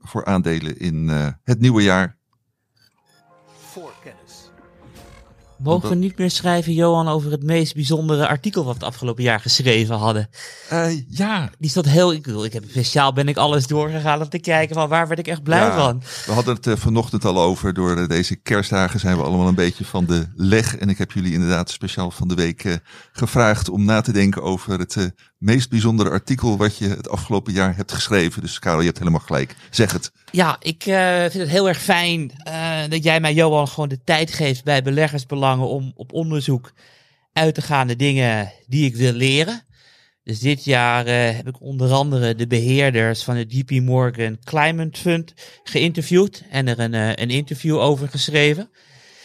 voor 0.00 0.24
aandelen 0.24 0.78
in 0.78 1.08
het 1.44 1.60
nieuwe 1.60 1.82
jaar. 1.82 2.15
Mogen 5.58 5.88
we 5.88 5.94
niet 5.94 6.18
meer 6.18 6.30
schrijven, 6.30 6.72
Johan, 6.72 7.08
over 7.08 7.30
het 7.30 7.42
meest 7.42 7.74
bijzondere 7.74 8.28
artikel 8.28 8.64
wat 8.64 8.72
we 8.76 8.78
het 8.84 8.88
afgelopen 8.88 9.22
jaar 9.22 9.40
geschreven 9.40 9.96
hadden? 9.96 10.28
Eh, 10.68 10.88
ja, 11.08 11.50
Die 11.58 11.70
stond 11.70 11.86
heel, 11.88 12.12
ik 12.12 12.22
bedoel, 12.22 12.44
ik 12.44 12.52
heb 12.52 12.64
speciaal 12.68 13.12
ben 13.12 13.28
ik 13.28 13.36
alles 13.36 13.66
doorgegaan 13.66 14.20
om 14.22 14.28
te 14.28 14.38
kijken 14.38 14.74
van 14.74 14.88
waar 14.88 15.06
werd 15.08 15.18
ik 15.20 15.26
echt 15.28 15.42
blij 15.42 15.58
Ja. 15.58 15.76
van. 15.76 16.02
we 16.26 16.32
hadden 16.32 16.54
het 16.54 16.66
eh, 16.66 16.76
vanochtend 16.76 17.24
al 17.24 17.40
over. 17.40 17.74
Door 17.74 17.96
eh, 17.96 18.08
deze 18.08 18.36
kerstdagen 18.36 19.00
zijn 19.00 19.16
we 19.16 19.22
allemaal 19.22 19.48
een 19.48 19.54
beetje 19.54 19.84
van 19.84 20.04
de 20.04 20.26
leg. 20.34 20.76
En 20.76 20.88
ik 20.88 20.98
heb 20.98 21.12
jullie 21.12 21.32
inderdaad 21.32 21.70
speciaal 21.70 22.10
van 22.10 22.28
de 22.28 22.34
week 22.34 22.78
gevraagd 23.12 23.68
om 23.68 23.84
na 23.84 24.00
te 24.00 24.12
denken 24.12 24.42
over 24.42 24.78
het 24.78 25.12
meest 25.38 25.70
bijzondere 25.70 26.10
artikel 26.10 26.56
wat 26.56 26.76
je 26.76 26.88
het 26.88 27.08
afgelopen 27.08 27.52
jaar 27.52 27.76
hebt 27.76 27.92
geschreven. 27.92 28.42
Dus 28.42 28.58
Karel, 28.58 28.80
je 28.80 28.86
hebt 28.86 28.98
helemaal 28.98 29.20
gelijk. 29.20 29.56
Zeg 29.70 29.92
het. 29.92 30.12
Ja, 30.30 30.56
ik 30.60 30.86
eh, 30.86 31.20
vind 31.20 31.32
het 31.32 31.48
heel 31.48 31.68
erg 31.68 31.82
fijn 31.82 32.30
eh, 32.42 32.80
dat 32.88 33.02
jij 33.02 33.20
mij, 33.20 33.34
Johan, 33.34 33.68
gewoon 33.68 33.88
de 33.88 34.04
tijd 34.04 34.32
geeft 34.32 34.64
bij 34.64 34.82
beleggersbelangen 34.82 35.68
om 35.68 35.92
op 35.94 36.12
onderzoek 36.12 36.72
uit 37.32 37.54
te 37.54 37.62
gaan 37.62 37.86
de 37.86 37.96
dingen 37.96 38.52
die 38.66 38.84
ik 38.84 38.96
wil 38.96 39.12
leren. 39.12 39.64
Dus 40.22 40.38
dit 40.38 40.64
jaar 40.64 41.06
eh, 41.06 41.36
heb 41.36 41.48
ik 41.48 41.60
onder 41.60 41.92
andere 41.92 42.34
de 42.34 42.46
beheerders 42.46 43.22
van 43.22 43.36
het 43.36 43.52
JP 43.52 43.70
Morgan 43.70 44.38
Climate 44.44 45.00
Fund 45.00 45.34
geïnterviewd 45.64 46.42
en 46.50 46.68
er 46.68 46.78
een, 46.78 46.94
een 46.94 47.30
interview 47.30 47.78
over 47.78 48.08
geschreven. 48.08 48.70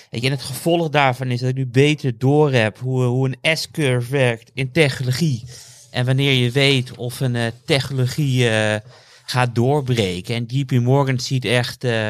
En 0.10 0.32
het 0.32 0.42
gevolg 0.42 0.90
daarvan 0.90 1.32
is 1.32 1.40
dat 1.40 1.50
ik 1.50 1.56
nu 1.56 1.68
beter 1.68 2.18
doorheb 2.18 2.80
hoe, 2.80 3.04
hoe 3.04 3.28
een 3.28 3.58
S-curve 3.58 4.12
werkt 4.12 4.52
in 4.54 4.72
technologie. 4.72 5.44
En 5.92 6.06
wanneer 6.06 6.34
je 6.34 6.52
weet 6.52 6.98
of 6.98 7.20
een 7.20 7.36
eh, 7.36 7.52
technologie 7.66 8.50
eh, 8.50 8.80
gaat 9.26 9.56
doorbreken. 9.56 10.36
En 10.36 10.46
JP 10.48 10.72
Morgan 10.72 11.20
ziet 11.20 11.46
echt 11.46 11.84
eh, 11.84 12.10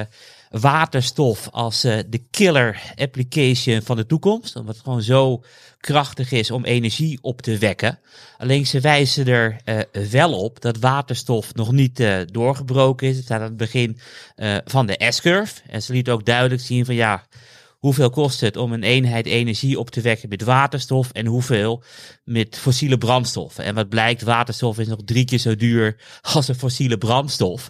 waterstof 0.49 1.49
als 1.51 1.81
de 1.81 2.21
killer 2.31 2.81
application 2.95 3.81
van 3.81 3.95
de 3.95 4.05
toekomst. 4.05 4.55
Omdat 4.55 4.75
het 4.75 4.83
gewoon 4.83 5.01
zo 5.01 5.43
krachtig 5.79 6.31
is 6.31 6.51
om 6.51 6.65
energie 6.65 7.19
op 7.21 7.41
te 7.41 7.57
wekken. 7.57 7.99
Alleen 8.37 8.65
ze 8.67 8.79
wijzen 8.79 9.27
er 9.27 9.61
wel 10.11 10.33
op 10.33 10.61
dat 10.61 10.77
waterstof 10.77 11.53
nog 11.53 11.71
niet 11.71 12.03
doorgebroken 12.25 13.07
is. 13.07 13.15
Het 13.15 13.25
staat 13.25 13.39
aan 13.39 13.47
het 13.47 13.57
begin 13.57 13.99
van 14.65 14.85
de 14.85 15.05
S-curve. 15.09 15.61
En 15.67 15.81
ze 15.81 15.93
liet 15.93 16.09
ook 16.09 16.25
duidelijk 16.25 16.61
zien 16.61 16.85
van 16.85 16.95
ja, 16.95 17.23
hoeveel 17.81 18.09
kost 18.09 18.41
het 18.41 18.57
om 18.57 18.73
een 18.73 18.83
eenheid 18.83 19.25
energie 19.25 19.79
op 19.79 19.89
te 19.89 20.01
wekken 20.01 20.29
met 20.29 20.43
waterstof 20.43 21.11
en 21.11 21.25
hoeveel 21.25 21.83
met 22.23 22.57
fossiele 22.57 22.97
brandstoffen. 22.97 23.63
En 23.63 23.75
wat 23.75 23.89
blijkt, 23.89 24.21
waterstof 24.21 24.79
is 24.79 24.87
nog 24.87 24.99
drie 25.05 25.25
keer 25.25 25.39
zo 25.39 25.55
duur 25.55 26.01
als 26.35 26.47
een 26.47 26.55
fossiele 26.55 26.97
brandstof. 26.97 27.69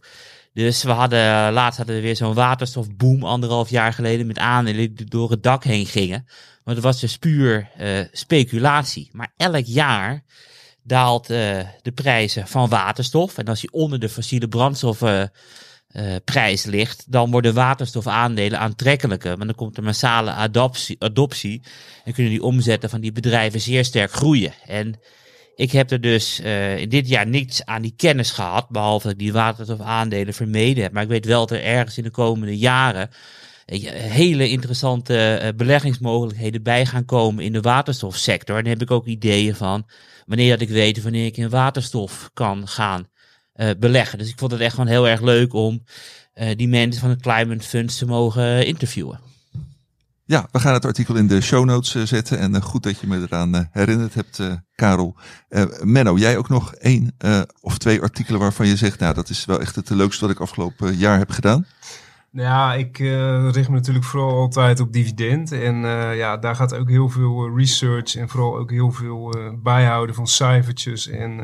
Dus 0.54 0.84
we 0.84 0.92
hadden, 0.92 1.54
laatst 1.54 1.78
hadden 1.78 1.96
we 1.96 2.02
weer 2.02 2.16
zo'n 2.16 2.34
waterstofboom 2.34 3.24
anderhalf 3.24 3.70
jaar 3.70 3.94
geleden 3.94 4.28
met 4.28 4.38
aandelen 4.38 4.96
die 4.96 5.06
door 5.06 5.32
het 5.32 5.44
dak 5.44 5.64
heen 5.64 5.86
gingen. 5.86 6.26
Maar 6.64 6.76
dat 6.76 6.84
was 6.84 7.00
dus 7.00 7.18
puur 7.18 7.70
eh, 7.78 8.00
speculatie. 8.12 9.10
Maar 9.12 9.34
elk 9.38 9.66
jaar 9.66 10.24
daalt 10.84 11.30
eh, 11.30 11.60
de 11.82 11.92
prijzen 11.92 12.48
van 12.48 12.70
waterstof. 12.70 13.38
En 13.38 13.46
als 13.46 13.62
die 13.62 13.72
onder 13.72 14.00
de 14.00 14.10
fossiele 14.10 14.48
brandstoffen 14.48 15.32
eh, 15.92 16.16
prijs 16.26 16.64
ligt, 16.64 17.12
dan 17.12 17.32
worden 17.32 17.54
waterstofaandelen 17.54 18.60
aantrekkelijker. 18.60 19.30
Want 19.30 19.46
dan 19.46 19.56
komt 19.56 19.78
er 19.78 19.84
massale 19.84 20.32
adoptie, 20.32 20.96
adoptie 21.00 21.62
en 22.04 22.14
kunnen 22.14 22.32
die 22.32 22.44
omzetten 22.44 22.90
van 22.90 23.02
die 23.02 23.12
bedrijven 23.12 23.62
zeer 23.62 23.86
sterk 23.86 24.12
groeien. 24.12 24.54
En 24.66 25.00
ik 25.56 25.72
heb 25.72 25.92
er 25.92 26.02
dus 26.02 26.40
uh, 26.40 26.78
in 26.78 26.90
dit 26.90 27.08
jaar 27.08 27.28
niets 27.28 27.66
aan 27.66 27.82
die 27.82 27.94
kennis 27.96 28.32
gehad, 28.32 28.70
behalve 28.70 29.04
dat 29.04 29.12
ik 29.12 29.20
die 29.20 29.34
waterstofaandelen 29.34 30.34
vermeden 30.34 30.84
heb. 30.84 30.92
Maar 30.92 31.04
ik 31.04 31.10
weet 31.10 31.26
wel 31.26 31.46
dat 31.46 31.58
er 31.58 31.64
ergens 31.64 31.98
in 31.98 32.04
de 32.04 32.12
komende 32.12 32.58
jaren 32.58 33.10
hele 33.66 34.50
interessante 34.50 35.54
beleggingsmogelijkheden 35.58 36.64
bij 36.64 36.86
gaan 36.86 37.06
komen 37.06 37.44
in 37.44 37.52
de 37.52 37.62
waterstofsector. 37.62 38.58
En 38.58 38.64
daar 38.64 38.74
heb 38.74 38.82
ik 38.82 38.92
ook 38.92 39.06
ideeën 39.06 39.56
van 39.56 39.88
wanneer 40.26 40.50
dat 40.50 40.62
ik 40.62 40.70
weet 40.70 41.04
wanneer 41.04 41.26
ik 41.26 41.38
in 41.38 41.50
waterstof 41.50 42.30
kan 42.34 42.68
gaan 42.68 43.08
uh, 43.56 43.70
beleggen. 43.80 44.18
Dus 44.18 44.30
ik 44.30 44.40
vond 44.40 44.52
het 44.52 44.62
echt 44.62 44.74
gewoon 44.74 44.90
heel 44.90 45.08
erg 45.08 45.22
leuk 45.22 45.54
om 45.54 45.84
uh, 46.36 46.50
die 46.56 46.68
mensen 46.68 47.02
van 47.02 47.10
het 47.10 47.22
Climate 47.22 47.68
Funds 47.68 47.98
te 47.98 48.06
mogen 48.06 48.66
interviewen. 48.66 49.20
Ja, 50.26 50.48
we 50.52 50.60
gaan 50.60 50.74
het 50.74 50.86
artikel 50.86 51.16
in 51.16 51.28
de 51.28 51.42
show 51.42 51.66
notes 51.66 52.04
zetten. 52.04 52.40
En 52.40 52.62
goed 52.62 52.84
dat 52.84 53.00
je 53.00 53.08
me 53.08 53.22
eraan 53.22 53.70
herinnerd 53.72 54.14
hebt, 54.14 54.40
Karel. 54.76 55.16
Menno, 55.82 56.18
jij 56.18 56.38
ook 56.38 56.50
nog 56.50 56.74
één 56.74 57.16
of 57.62 57.78
twee 57.78 58.02
artikelen 58.02 58.40
waarvan 58.40 58.68
je 58.68 58.76
zegt, 58.76 59.00
nou 59.00 59.14
dat 59.14 59.30
is 59.30 59.46
wel 59.46 59.60
echt 59.60 59.76
het 59.76 59.90
leukste 59.90 60.22
wat 60.22 60.36
ik 60.36 60.40
afgelopen 60.40 60.98
jaar 60.98 61.18
heb 61.18 61.30
gedaan? 61.30 61.66
Nou 62.32 62.48
ja, 62.48 62.74
ik 62.74 63.00
uh, 63.00 63.50
richt 63.52 63.70
me 63.70 63.76
natuurlijk 63.76 64.06
vooral 64.06 64.38
altijd 64.38 64.80
op 64.80 64.94
dividend. 64.94 65.52
En 65.52 65.76
uh, 65.84 66.18
ja, 66.18 66.38
daar 66.38 66.56
gaat 66.56 66.76
ook 66.76 66.90
heel 66.90 67.10
veel 67.10 67.48
uh, 67.48 67.56
research 67.56 68.16
en 68.16 68.30
vooral 68.30 68.58
ook 68.58 68.72
heel 68.72 68.92
veel 68.92 69.34
bijhouden 69.64 70.16
van 70.16 70.28
cijfertjes 70.28 71.08
en 71.08 71.38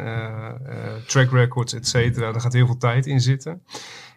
track 1.08 1.32
records, 1.32 1.74
et 1.74 1.88
cetera. 1.88 2.32
Daar 2.32 2.42
gaat 2.42 2.54
heel 2.54 2.66
veel 2.66 2.78
tijd 2.78 3.06
in 3.06 3.22
zitten. 3.22 3.62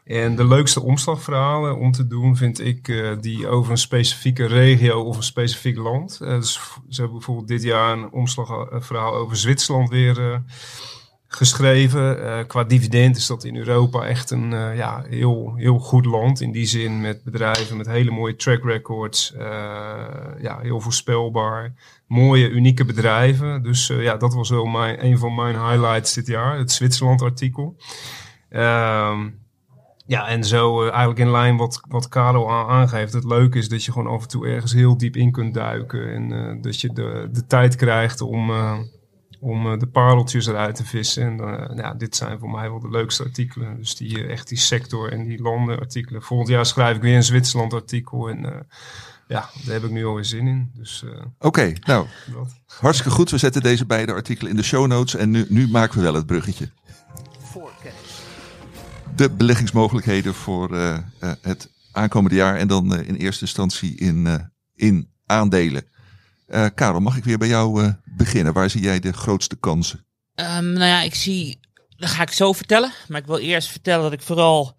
En 0.04 0.36
de 0.36 0.46
leukste 0.46 0.82
omslagverhalen 0.82 1.78
om 1.78 1.92
te 1.92 2.06
doen 2.06 2.36
vind 2.36 2.60
ik 2.60 3.14
die 3.20 3.48
over 3.48 3.70
een 3.70 3.78
specifieke 3.78 4.46
regio 4.46 5.02
of 5.02 5.16
een 5.16 5.22
specifiek 5.22 5.76
land. 5.76 6.18
dus 6.18 6.52
ze 6.88 7.00
hebben 7.00 7.16
bijvoorbeeld 7.18 7.48
dit 7.48 7.62
jaar 7.62 7.92
een 7.92 8.12
omslagverhaal 8.12 9.14
over 9.14 9.36
Zwitserland 9.36 9.88
weer 9.88 10.42
geschreven. 11.32 12.18
Uh, 12.18 12.38
qua 12.46 12.64
dividend 12.64 13.16
is 13.16 13.26
dat 13.26 13.44
in 13.44 13.56
Europa 13.56 14.02
echt 14.02 14.30
een 14.30 14.52
uh, 14.52 14.76
ja, 14.76 15.04
heel, 15.08 15.52
heel 15.56 15.78
goed 15.78 16.04
land. 16.04 16.40
In 16.40 16.52
die 16.52 16.66
zin 16.66 17.00
met 17.00 17.24
bedrijven 17.24 17.76
met 17.76 17.86
hele 17.86 18.10
mooie 18.10 18.36
track 18.36 18.64
records. 18.64 19.32
Uh, 19.34 19.40
ja, 20.40 20.58
heel 20.60 20.80
voorspelbaar. 20.80 21.74
Mooie, 22.06 22.48
unieke 22.48 22.84
bedrijven. 22.84 23.62
Dus 23.62 23.86
ja, 23.86 24.16
dat 24.16 24.34
was 24.34 24.50
wel 24.50 24.64
mijn, 24.64 25.04
een 25.04 25.18
van 25.18 25.34
mijn 25.34 25.54
highlights 25.54 26.14
dit 26.14 26.26
jaar. 26.26 26.58
Het 26.58 26.72
Zwitserland 26.72 27.22
artikel. 27.22 27.76
Ehm, 28.48 29.28
ja, 30.06 30.28
en 30.28 30.44
zo 30.44 30.82
eigenlijk 30.82 31.18
in 31.18 31.30
lijn 31.30 31.56
wat, 31.56 31.80
wat 31.88 32.08
Carlo 32.08 32.48
aangeeft. 32.48 33.12
Het 33.12 33.24
leuke 33.24 33.58
is 33.58 33.68
dat 33.68 33.84
je 33.84 33.92
gewoon 33.92 34.12
af 34.12 34.22
en 34.22 34.28
toe 34.28 34.46
ergens 34.46 34.72
heel 34.72 34.96
diep 34.96 35.16
in 35.16 35.32
kunt 35.32 35.54
duiken. 35.54 36.12
En 36.12 36.58
dat 36.60 36.80
je 36.80 36.92
de, 36.92 37.28
de 37.32 37.46
tijd 37.46 37.76
krijgt 37.76 38.20
om 38.20 38.50
om 39.40 39.66
uh, 39.66 39.78
de 39.78 39.86
pareltjes 39.86 40.46
eruit 40.46 40.74
te 40.74 40.84
vissen. 40.84 41.22
En 41.22 41.40
uh, 41.40 41.76
ja, 41.76 41.94
dit 41.94 42.16
zijn 42.16 42.38
voor 42.38 42.50
mij 42.50 42.70
wel 42.70 42.80
de 42.80 42.90
leukste 42.90 43.22
artikelen. 43.22 43.76
Dus 43.76 43.96
die, 43.96 44.18
uh, 44.18 44.30
echt 44.30 44.48
die 44.48 44.58
sector 44.58 45.12
en 45.12 45.24
die 45.24 45.42
landen 45.42 45.78
artikelen. 45.78 46.22
Volgend 46.22 46.48
jaar 46.48 46.66
schrijf 46.66 46.96
ik 46.96 47.02
weer 47.02 47.16
een 47.16 47.22
Zwitserland 47.22 47.74
artikel. 47.74 48.28
En 48.28 48.66
ja, 49.28 49.50
daar 49.64 49.74
heb 49.74 49.84
ik 49.84 49.90
nu 49.90 50.06
alweer 50.06 50.24
zin 50.24 50.46
in. 50.46 50.70
Dus, 50.74 51.04
Oké, 51.04 51.46
okay, 51.46 51.76
nou, 51.80 52.06
hartstikke 52.66 53.12
goed. 53.12 53.30
We 53.30 53.38
zetten 53.38 53.62
deze 53.62 53.86
beide 53.86 54.12
artikelen 54.12 54.50
in 54.50 54.56
de 54.56 54.62
show 54.62 54.86
notes. 54.86 55.14
En 55.14 55.30
nu, 55.30 55.46
nu 55.48 55.68
maken 55.68 55.96
we 55.96 56.02
wel 56.02 56.14
het 56.14 56.26
bruggetje. 56.26 56.70
De 59.16 59.30
beleggingsmogelijkheden 59.30 60.34
voor 60.34 60.74
het 61.40 61.70
aankomende 61.92 62.36
jaar. 62.36 62.56
En 62.56 62.68
dan 62.68 63.02
in 63.02 63.14
eerste 63.14 63.44
instantie 63.44 63.96
in, 63.96 64.50
in 64.74 65.10
aandelen. 65.26 65.84
Uh, 66.50 66.66
Karel, 66.74 67.00
mag 67.00 67.16
ik 67.16 67.24
weer 67.24 67.38
bij 67.38 67.48
jou 67.48 67.82
uh, 67.82 67.92
beginnen? 68.04 68.52
Waar 68.52 68.70
zie 68.70 68.82
jij 68.82 69.00
de 69.00 69.12
grootste 69.12 69.56
kansen? 69.56 70.06
Um, 70.34 70.72
nou 70.72 70.86
ja, 70.86 71.02
ik 71.02 71.14
zie, 71.14 71.60
dat 71.96 72.08
ga 72.08 72.22
ik 72.22 72.32
zo 72.32 72.52
vertellen. 72.52 72.92
Maar 73.08 73.20
ik 73.20 73.26
wil 73.26 73.38
eerst 73.38 73.68
vertellen 73.68 74.02
dat 74.02 74.12
ik 74.12 74.22
vooral 74.22 74.76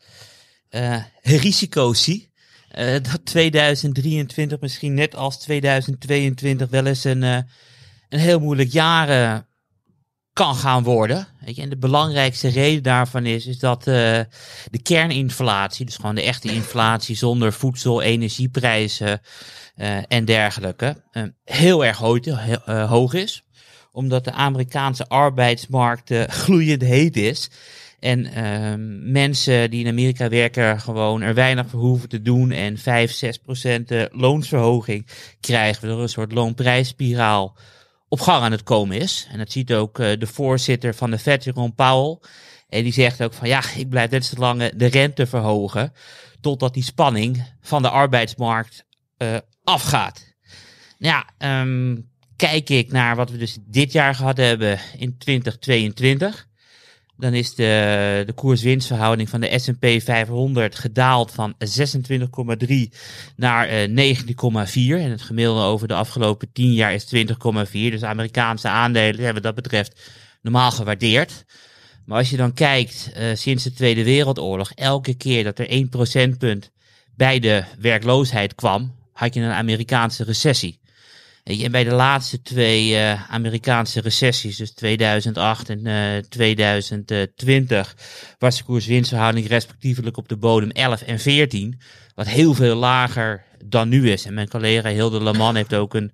uh, 0.70 1.04
risico's 1.22 2.04
zie. 2.04 2.32
dat 3.02 3.20
2023 3.24 4.60
misschien 4.60 4.94
net 4.94 5.16
als 5.16 5.40
2022 5.40 6.70
wel 6.70 6.86
eens 6.86 7.04
een, 7.04 7.22
een 7.22 7.46
heel 8.10 8.40
moeilijk 8.40 8.72
jaar 8.72 9.46
kan 10.34 10.56
gaan 10.56 10.84
worden. 10.84 11.28
Weet 11.46 11.56
je? 11.56 11.62
En 11.62 11.70
de 11.70 11.78
belangrijkste 11.78 12.48
reden 12.48 12.84
daarvan 12.84 13.26
is, 13.26 13.46
is 13.46 13.60
dat 13.60 13.84
de 13.84 14.28
kerninflatie, 14.84 15.86
dus 15.86 15.96
gewoon 15.96 16.16
de 16.16 16.22
echte 16.22 16.54
inflatie 16.54 17.16
zonder 17.16 17.54
voedsel, 17.54 18.02
energieprijzen, 18.02 19.22
uh, 19.82 19.98
en 20.08 20.26
dergelijke 20.26 21.04
uh, 21.14 21.24
heel 21.46 21.86
erg 21.86 21.98
hoog, 21.98 22.26
uh, 22.26 22.90
hoog 22.90 23.14
is. 23.14 23.44
Omdat 23.92 24.24
de 24.24 24.32
Amerikaanse 24.32 25.08
arbeidsmarkt 25.08 26.14
gloeiend 26.44 26.82
heet 26.82 27.18
is. 27.18 27.50
En 28.00 28.26
ehm, 28.26 29.12
mensen 29.12 29.70
die 29.70 29.84
in 29.84 29.92
Amerika 29.92 30.30
werken 30.30 30.80
gewoon 30.80 31.22
er 31.22 31.34
weinig 31.34 31.68
voor 31.70 31.80
hoeven 31.80 32.10
te 32.10 32.22
doen. 32.22 32.52
En 32.52 32.78
5, 32.78 33.12
6 33.12 33.38
procent 33.38 33.92
loonsverhoging 34.12 35.08
krijgen. 35.40 35.82
Waardoor 35.82 36.02
een 36.02 36.10
soort 36.10 36.32
loonprijsspiraal 36.32 37.56
op 38.12 38.22
gang 38.22 38.44
aan 38.44 38.52
het 38.52 38.64
komen 38.64 38.98
is. 38.98 39.28
En 39.32 39.38
dat 39.38 39.52
ziet 39.52 39.74
ook 39.74 39.98
de 39.98 40.28
voorzitter 40.28 40.96
van 40.96 41.12
de 41.12 41.20
Fed, 41.20 41.44
Jerome 41.44 41.72
Powell. 41.72 42.20
En 42.70 42.84
die 42.84 42.94
zegt 42.94 43.24
ook 43.24 43.34
van 43.34 43.48
ja, 43.48 43.64
ik 43.76 43.90
blijf 43.90 44.10
net 44.10 44.26
zo 44.26 44.36
lang 44.38 44.72
de 44.76 44.86
rente 44.86 45.28
verhogen. 45.28 45.94
Totdat 46.42 46.74
die 46.74 46.84
spanning 46.84 47.44
van 47.62 47.82
de 47.82 47.90
arbeidsmarkt 47.90 48.86
uh, 49.18 49.38
afgaat. 49.64 50.36
Ja, 50.98 51.26
um, 51.38 52.10
kijk 52.36 52.70
ik 52.70 52.92
naar 52.92 53.16
wat 53.16 53.30
we 53.30 53.38
dus 53.38 53.58
dit 53.62 53.92
jaar 53.92 54.16
gehad 54.16 54.38
hebben 54.38 54.80
in 54.98 55.18
2022. 55.18 56.48
Dan 57.22 57.34
is 57.34 57.56
de, 57.56 58.24
de 58.26 58.34
koers-winstverhouding 58.34 59.30
van 59.30 59.42
de 59.42 59.60
S&P 59.60 59.86
500 60.04 60.76
gedaald 60.76 61.32
van 61.32 61.56
26,3 62.68 62.76
naar 63.36 63.90
uh, 63.90 64.16
19,4. 64.16 64.26
En 64.76 65.12
het 65.12 65.22
gemiddelde 65.22 65.62
over 65.62 65.88
de 65.88 65.94
afgelopen 65.94 66.52
10 66.52 66.74
jaar 66.74 66.94
is 66.94 67.06
20,4. 67.16 67.22
Dus 67.72 68.04
Amerikaanse 68.04 68.68
aandelen 68.68 69.24
hebben 69.24 69.44
dat 69.44 69.56
betreft 69.56 70.12
normaal 70.42 70.72
gewaardeerd. 70.72 71.46
Maar 72.06 72.18
als 72.18 72.30
je 72.30 72.38
dan 72.38 72.54
kijkt, 72.54 73.12
uh, 73.18 73.36
sinds 73.36 73.64
de 73.64 73.74
Tweede 73.74 74.04
Wereldoorlog, 74.04 74.72
elke 74.72 75.14
keer 75.14 75.44
dat 75.44 75.60
er 75.60 75.70
1 75.70 75.90
procentpunt 75.90 76.72
bij 77.16 77.40
de 77.40 77.64
werkloosheid 77.80 78.56
kwam, 78.56 78.96
had 79.14 79.34
je 79.34 79.42
een 79.42 79.52
Amerikaanse 79.52 80.24
recessie. 80.24 80.81
En 81.44 81.72
bij 81.72 81.84
de 81.84 81.94
laatste 81.94 82.42
twee 82.42 82.90
uh, 82.90 83.32
Amerikaanse 83.32 84.02
recessies, 84.02 84.58
dus 84.58 84.74
2008 84.74 85.70
en 85.70 85.80
uh, 85.86 86.18
eh, 86.18 86.24
2020, 86.24 87.96
was 88.40 88.58
de 88.58 88.64
koers-winstverhouding 88.64 89.48
respectievelijk 89.48 90.18
op 90.18 90.28
de 90.28 90.38
bodem 90.38 90.70
11 90.70 91.02
en 91.02 91.20
14. 91.20 91.82
Wat 92.16 92.28
heel 92.28 92.54
veel 92.54 92.76
lager 92.76 93.44
dan 93.66 93.90
nu 93.90 94.12
is. 94.12 94.26
En 94.26 94.34
mijn 94.34 94.50
collega 94.50 94.90
Hilde 94.90 95.24
Leman 95.24 95.56
heeft 95.56 95.74
ook 95.74 95.94
een 95.94 96.12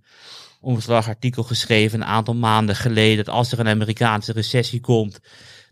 omslagartikel 0.61 1.43
geschreven 1.43 2.01
een 2.01 2.07
aantal 2.07 2.35
maanden 2.35 2.75
geleden. 2.75 3.25
Dat 3.25 3.33
als 3.33 3.51
er 3.51 3.59
een 3.59 3.67
Amerikaanse 3.67 4.31
recessie 4.31 4.79
komt, 4.79 5.19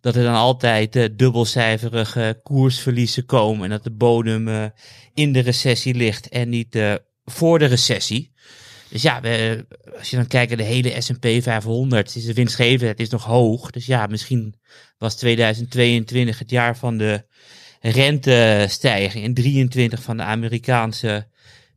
dat 0.01 0.15
er 0.15 0.23
dan 0.23 0.35
altijd 0.35 0.95
uh, 0.95 1.05
dubbelcijferige 1.11 2.39
koersverliezen 2.43 3.25
komen. 3.25 3.63
En 3.63 3.69
dat 3.69 3.83
de 3.83 3.91
bodem 3.91 4.71
in 5.13 5.33
de 5.33 5.39
recessie 5.39 5.93
ligt 5.93 6.29
en 6.29 6.49
niet 6.49 6.99
voor 7.25 7.59
de 7.59 7.65
recessie. 7.65 8.33
Dus 8.89 9.01
ja, 9.01 9.21
als 9.97 10.09
je 10.09 10.15
dan 10.15 10.27
kijkt 10.27 10.49
naar 10.49 10.65
de 10.65 10.73
hele 10.73 11.01
S&P 11.01 11.27
500, 11.41 12.15
is 12.15 12.25
de 12.25 12.33
winstgevendheid 12.33 12.99
is 12.99 13.09
nog 13.09 13.23
hoog. 13.23 13.71
Dus 13.71 13.85
ja, 13.85 14.07
misschien 14.07 14.55
was 14.97 15.15
2022 15.15 16.39
het 16.39 16.49
jaar 16.49 16.77
van 16.77 16.97
de 16.97 17.25
rentestijging 17.81 19.25
en 19.25 19.33
23 19.33 20.01
van 20.01 20.17
de 20.17 20.23
Amerikaanse 20.23 21.27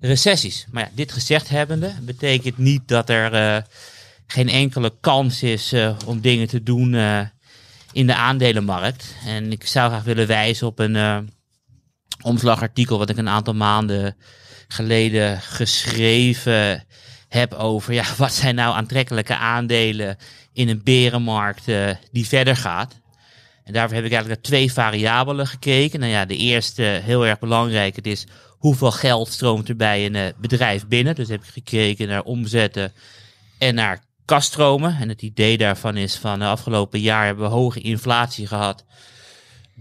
recessies. 0.01 0.67
Maar 0.71 0.83
ja, 0.83 0.91
dit 0.95 1.13
gezegd 1.13 1.49
hebbende 1.49 1.93
betekent 2.03 2.59
niet 2.59 2.89
dat 2.89 3.09
er 3.09 3.35
uh, 3.35 3.63
geen 4.27 4.49
enkele 4.49 4.95
kans 5.01 5.43
is 5.43 5.73
uh, 5.73 5.97
om 6.07 6.21
dingen 6.21 6.49
te 6.49 6.63
doen 6.63 6.93
uh, 6.93 7.21
in 7.93 8.07
de 8.07 8.15
aandelenmarkt. 8.15 9.15
En 9.27 9.53
ik 9.53 9.67
zou 9.67 9.91
graag 9.91 10.05
willen 10.05 10.27
wijzen 10.27 10.67
op 10.67 10.79
een 10.79 11.29
omslagartikel 12.23 12.99
wat 12.99 13.11
ik 13.11 13.17
een 13.17 13.29
aantal 13.29 13.55
maanden 13.55 14.17
geleden 14.69 15.41
geschreven 15.41 16.85
heb 17.29 17.53
over 17.55 17.93
ja, 17.93 18.05
wat 18.17 18.33
zijn 18.33 18.55
nou 18.55 18.75
aantrekkelijke 18.75 19.37
aandelen 19.37 20.17
in 20.53 20.69
een 20.69 20.81
berenmarkt 20.85 21.69
uh, 21.69 21.91
die 22.13 22.27
verder 22.27 22.57
gaat. 22.57 23.01
En 23.65 23.73
daarvoor 23.73 23.97
heb 23.97 24.05
ik 24.05 24.13
eigenlijk 24.13 24.43
naar 24.43 24.51
twee 24.51 24.73
variabelen 24.73 25.47
gekeken. 25.47 26.01
Nou 26.01 26.13
ja, 26.13 26.25
de 26.25 26.37
eerste, 26.37 26.83
heel 26.83 27.27
erg 27.27 27.39
belangrijk, 27.39 27.97
het 27.97 28.07
is 28.07 28.27
hoeveel 28.49 28.91
geld 28.91 29.29
stroomt 29.29 29.69
er 29.69 29.77
bij 29.77 30.07
een 30.07 30.15
uh, 30.15 30.27
bedrijf 30.37 30.87
binnen. 30.87 31.15
Dus 31.15 31.29
heb 31.29 31.43
ik 31.43 31.51
gekeken 31.53 32.09
naar 32.09 32.23
omzetten 32.23 32.93
en 33.59 33.75
naar 33.75 34.03
kaststromen. 34.25 34.97
En 35.01 35.09
het 35.09 35.23
idee 35.23 35.59
daarvan 35.59 35.97
is 35.97 36.17
van 36.17 36.39
de 36.39 36.45
afgelopen 36.45 37.01
jaar 37.01 37.27
hebben 37.27 37.45
we 37.45 37.55
hoge 37.55 37.81
inflatie 37.81 38.47
gehad. 38.47 38.85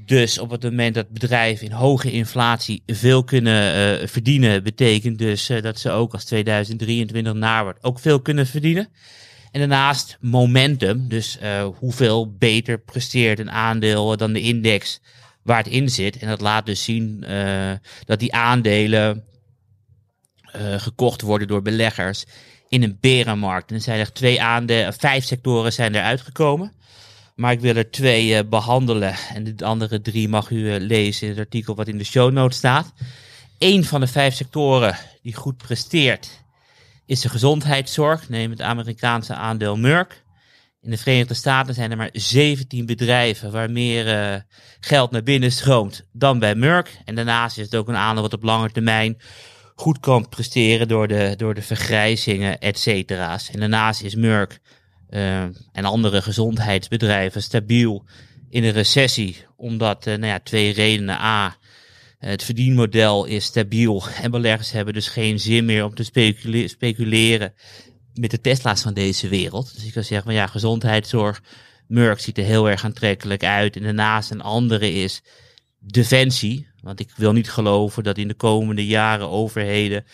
Dus 0.05 0.39
op 0.39 0.49
het 0.49 0.63
moment 0.63 0.95
dat 0.95 1.10
bedrijven 1.10 1.65
in 1.65 1.71
hoge 1.71 2.12
inflatie 2.12 2.83
veel 2.86 3.23
kunnen 3.23 3.73
eh, 3.73 4.07
verdienen, 4.07 4.63
betekent 4.63 5.17
dus 5.17 5.49
eh, 5.49 5.62
dat 5.62 5.79
ze 5.79 5.91
ook 5.91 6.13
als 6.13 6.25
2023 6.25 7.33
naar 7.33 7.63
wordt 7.63 7.83
ook 7.83 7.99
veel 7.99 8.21
kunnen 8.21 8.47
verdienen. 8.47 8.89
En 9.51 9.60
daarnaast 9.60 10.17
momentum, 10.21 11.07
dus 11.07 11.38
eh, 11.38 11.67
hoeveel 11.79 12.36
beter 12.38 12.79
presteert 12.79 13.39
een 13.39 13.51
aandeel 13.51 14.17
dan 14.17 14.33
de 14.33 14.41
index 14.41 15.01
waar 15.41 15.57
het 15.57 15.67
in 15.67 15.89
zit. 15.89 16.17
En 16.17 16.27
dat 16.27 16.41
laat 16.41 16.65
dus 16.65 16.83
zien 16.83 17.25
dat 18.05 18.19
die 18.19 18.33
aandelen 18.33 19.23
gekocht 20.77 21.21
worden 21.21 21.47
door 21.47 21.62
beleggers 21.62 22.25
in 22.69 22.83
een 22.83 22.97
berenmarkt. 23.01 23.69
En 23.69 23.75
er 23.75 23.81
zijn 23.81 23.99
er 23.99 24.13
twee 24.13 24.41
aandelen, 24.41 24.93
vijf 24.93 25.25
sectoren 25.25 25.73
zijn 25.73 25.95
er 25.95 26.01
uitgekomen. 26.01 26.73
Maar 27.38 27.52
ik 27.52 27.60
wil 27.60 27.76
er 27.76 27.91
twee 27.91 28.36
eh, 28.36 28.50
behandelen. 28.50 29.15
En 29.34 29.56
de 29.56 29.65
andere 29.65 30.02
drie 30.02 30.30
mag 30.30 30.50
u 30.50 30.73
eh, 30.73 30.80
lezen 30.80 31.23
in 31.23 31.30
het 31.30 31.39
artikel 31.39 31.76
wat 31.76 31.88
in 31.88 31.97
de 31.97 32.04
show 32.04 32.32
notes 32.32 32.58
staat. 32.58 32.93
Eén 33.58 33.86
van 33.86 34.00
de 34.00 34.08
vijf 34.08 34.36
sectoren 34.36 34.97
die 35.21 35.36
goed 35.36 35.58
presteert 35.58 36.45
is 37.06 37.21
de 37.21 37.30
gezondheidszorg. 37.30 38.30
Neem 38.30 38.50
het 38.50 38.62
Amerikaanse 38.62 39.34
aandeel 39.34 39.78
Merck. 39.78 40.23
In 40.82 40.89
de 40.89 40.97
Verenigde 40.97 41.34
Staten 41.34 41.73
zijn 41.73 41.91
er 41.91 41.97
maar 41.97 42.10
17 42.12 42.86
bedrijven 42.86 43.52
waar 43.52 43.71
meer 43.71 44.08
eh, 44.08 44.41
geld 44.80 45.12
naar 45.12 45.23
binnen 45.23 45.52
stroomt 45.52 46.08
dan 46.12 46.39
bij 46.39 46.56
Merck. 46.56 46.97
En 47.06 47.15
daarnaast 47.15 47.58
is 47.58 47.65
het 47.65 47.76
ook 47.76 47.88
een 47.88 47.95
aandeel 47.95 48.23
wat 48.23 48.34
op 48.34 48.43
lange 48.43 48.71
termijn 48.71 49.17
goed 49.76 50.00
kan 50.00 50.30
presteren 50.30 50.88
door 50.88 51.08
de, 51.08 51.34
door 51.38 51.54
de 51.54 51.62
vergrijzingen, 51.62 52.60
et 52.60 52.80
cetera's. 52.80 53.50
En 53.50 53.60
daarnaast 53.60 54.02
is 54.02 54.15
Merck 54.15 54.60
eh, 55.10 55.41
en 55.72 55.86
andere 55.86 56.22
gezondheidsbedrijven 56.22 57.43
stabiel 57.43 58.06
in 58.50 58.63
een 58.63 58.72
recessie, 58.72 59.46
omdat, 59.56 60.08
eh, 60.08 60.13
nou 60.13 60.26
ja, 60.26 60.39
twee 60.39 60.74
redenen. 60.74 61.15
A, 61.15 61.58
het 62.17 62.43
verdienmodel 62.43 63.26
is 63.26 63.46
stabiel 63.46 64.04
en 64.22 64.32
beleggers 64.32 64.72
hebben 64.72 64.93
dus 64.93 65.08
geen 65.08 65.39
zin 65.39 65.65
meer 65.65 65.86
om 65.86 65.96
te 65.96 66.04
specule- 66.04 66.67
speculeren 66.67 67.54
met 68.13 68.32
de 68.32 68.41
Tesla's 68.41 68.82
van 68.82 68.93
deze 68.93 69.28
wereld. 69.28 69.74
Dus 69.74 69.86
ik 69.86 69.93
zou 69.93 70.06
zeggen, 70.06 70.28
van 70.28 70.36
ja, 70.36 70.48
gezondheidszorg, 70.48 71.41
Merck 71.88 72.20
ziet 72.20 72.38
er 72.38 72.43
heel 72.43 72.70
erg 72.70 72.86
aantrekkelijk 72.86 73.43
uit. 73.43 73.76
En 73.76 73.84
daarnaast 73.84 74.32
een 74.32 74.41
andere 74.41 74.91
is 74.91 75.22
defensie. 75.80 76.67
Want 76.82 77.00
ik 77.00 77.12
wil 77.15 77.34
niet 77.34 77.52
geloven 77.52 78.04
dat 78.04 78.17
in 78.17 78.28
de 78.28 78.34
komende 78.34 78.86
jaren 78.86 79.30
overheden 79.30 80.06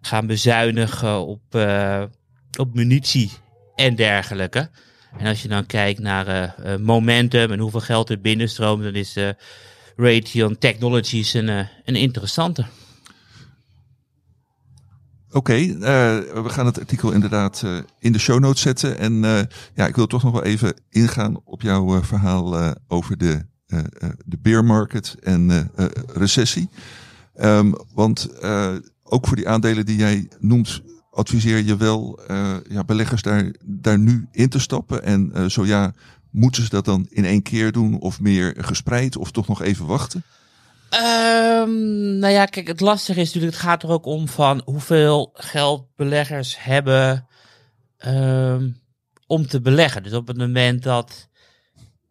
gaan 0.00 0.26
bezuinigen 0.26 1.26
op, 1.26 1.54
eh, 1.54 2.02
op 2.58 2.74
munitie 2.74 3.30
en 3.78 3.94
dergelijke. 3.94 4.70
En 5.18 5.26
als 5.26 5.42
je 5.42 5.48
dan 5.48 5.66
kijkt 5.66 6.00
naar 6.00 6.26
eh, 6.26 6.72
eh, 6.72 6.80
momentum 6.80 7.52
en 7.52 7.58
hoeveel 7.58 7.80
geld 7.80 8.10
er 8.10 8.20
binnenstroomt, 8.20 8.82
dan 8.82 8.94
is 8.94 9.16
eh 9.16 9.28
Raytheon 9.96 10.58
Technologies 10.58 11.34
een, 11.34 11.48
een 11.84 11.96
interessante. 11.96 12.66
Oké, 15.30 15.54
we 15.54 16.44
gaan 16.46 16.66
het 16.66 16.78
artikel 16.78 17.12
inderdaad 17.12 17.64
in 17.98 18.12
de 18.12 18.18
show 18.18 18.38
notes 18.38 18.62
zetten. 18.62 18.98
En 18.98 19.12
ja, 19.74 19.86
ik 19.86 19.96
wil 19.96 20.06
toch 20.06 20.22
nog 20.22 20.32
wel 20.32 20.44
even 20.44 20.74
ingaan 20.90 21.40
op 21.44 21.62
jouw 21.62 22.02
verhaal 22.02 22.74
over 22.88 23.18
de, 23.18 23.44
de 24.24 24.62
market 24.62 25.16
en 25.20 25.70
recessie. 26.12 26.68
Ehm, 27.34 27.72
want 27.94 28.28
ook 29.02 29.26
voor 29.26 29.36
die 29.36 29.48
aandelen 29.48 29.86
die 29.86 29.96
jij 29.96 30.28
noemt, 30.38 30.82
adviseer 31.18 31.62
je 31.62 31.76
wel 31.76 32.20
eh, 32.26 32.56
ja, 32.68 32.84
beleggers 32.84 33.22
daar, 33.22 33.52
daar 33.64 33.98
nu 33.98 34.28
in 34.32 34.48
te 34.48 34.58
stappen. 34.58 35.02
En 35.02 35.30
eh, 35.34 35.44
zo 35.44 35.66
ja, 35.66 35.92
moeten 36.30 36.62
ze 36.62 36.68
dat 36.68 36.84
dan 36.84 37.06
in 37.10 37.24
één 37.24 37.42
keer 37.42 37.72
doen 37.72 38.00
of 38.00 38.20
meer 38.20 38.54
gespreid 38.58 39.16
of 39.16 39.30
toch 39.30 39.48
nog 39.48 39.62
even 39.62 39.86
wachten? 39.86 40.22
Ehm, 40.90 42.18
nou 42.18 42.32
ja, 42.32 42.44
kijk, 42.44 42.66
het 42.66 42.80
lastige 42.80 43.20
is 43.20 43.26
natuurlijk, 43.26 43.52
het 43.52 43.62
gaat 43.62 43.82
er 43.82 43.88
ook 43.88 44.06
om 44.06 44.28
van 44.28 44.62
hoeveel 44.64 45.30
geld 45.34 45.86
beleggers 45.96 46.56
hebben 46.58 47.26
ehm, 47.96 48.70
om 49.26 49.46
te 49.46 49.60
beleggen. 49.60 50.02
Dus 50.02 50.12
op 50.12 50.26
het 50.26 50.36
moment 50.36 50.82
dat 50.82 51.28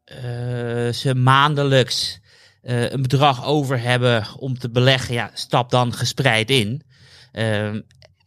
eh, 0.03 0.89
ze 0.91 1.15
maandelijks 1.15 2.19
een 2.61 3.01
bedrag 3.01 3.45
over 3.45 3.81
hebben 3.81 4.27
om 4.37 4.59
te 4.59 4.69
beleggen, 4.69 5.13
ja, 5.13 5.31
stap 5.33 5.69
dan 5.69 5.93
gespreid 5.93 6.49
in. 6.49 6.83
Ehm, 7.31 7.81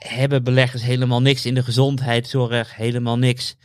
hebben 0.08 0.44
beleggers 0.44 0.82
helemaal 0.82 1.22
niks 1.22 1.46
in 1.46 1.54
de 1.54 1.62
gezondheidszorg, 1.62 2.76
helemaal 2.76 3.18
niks 3.18 3.56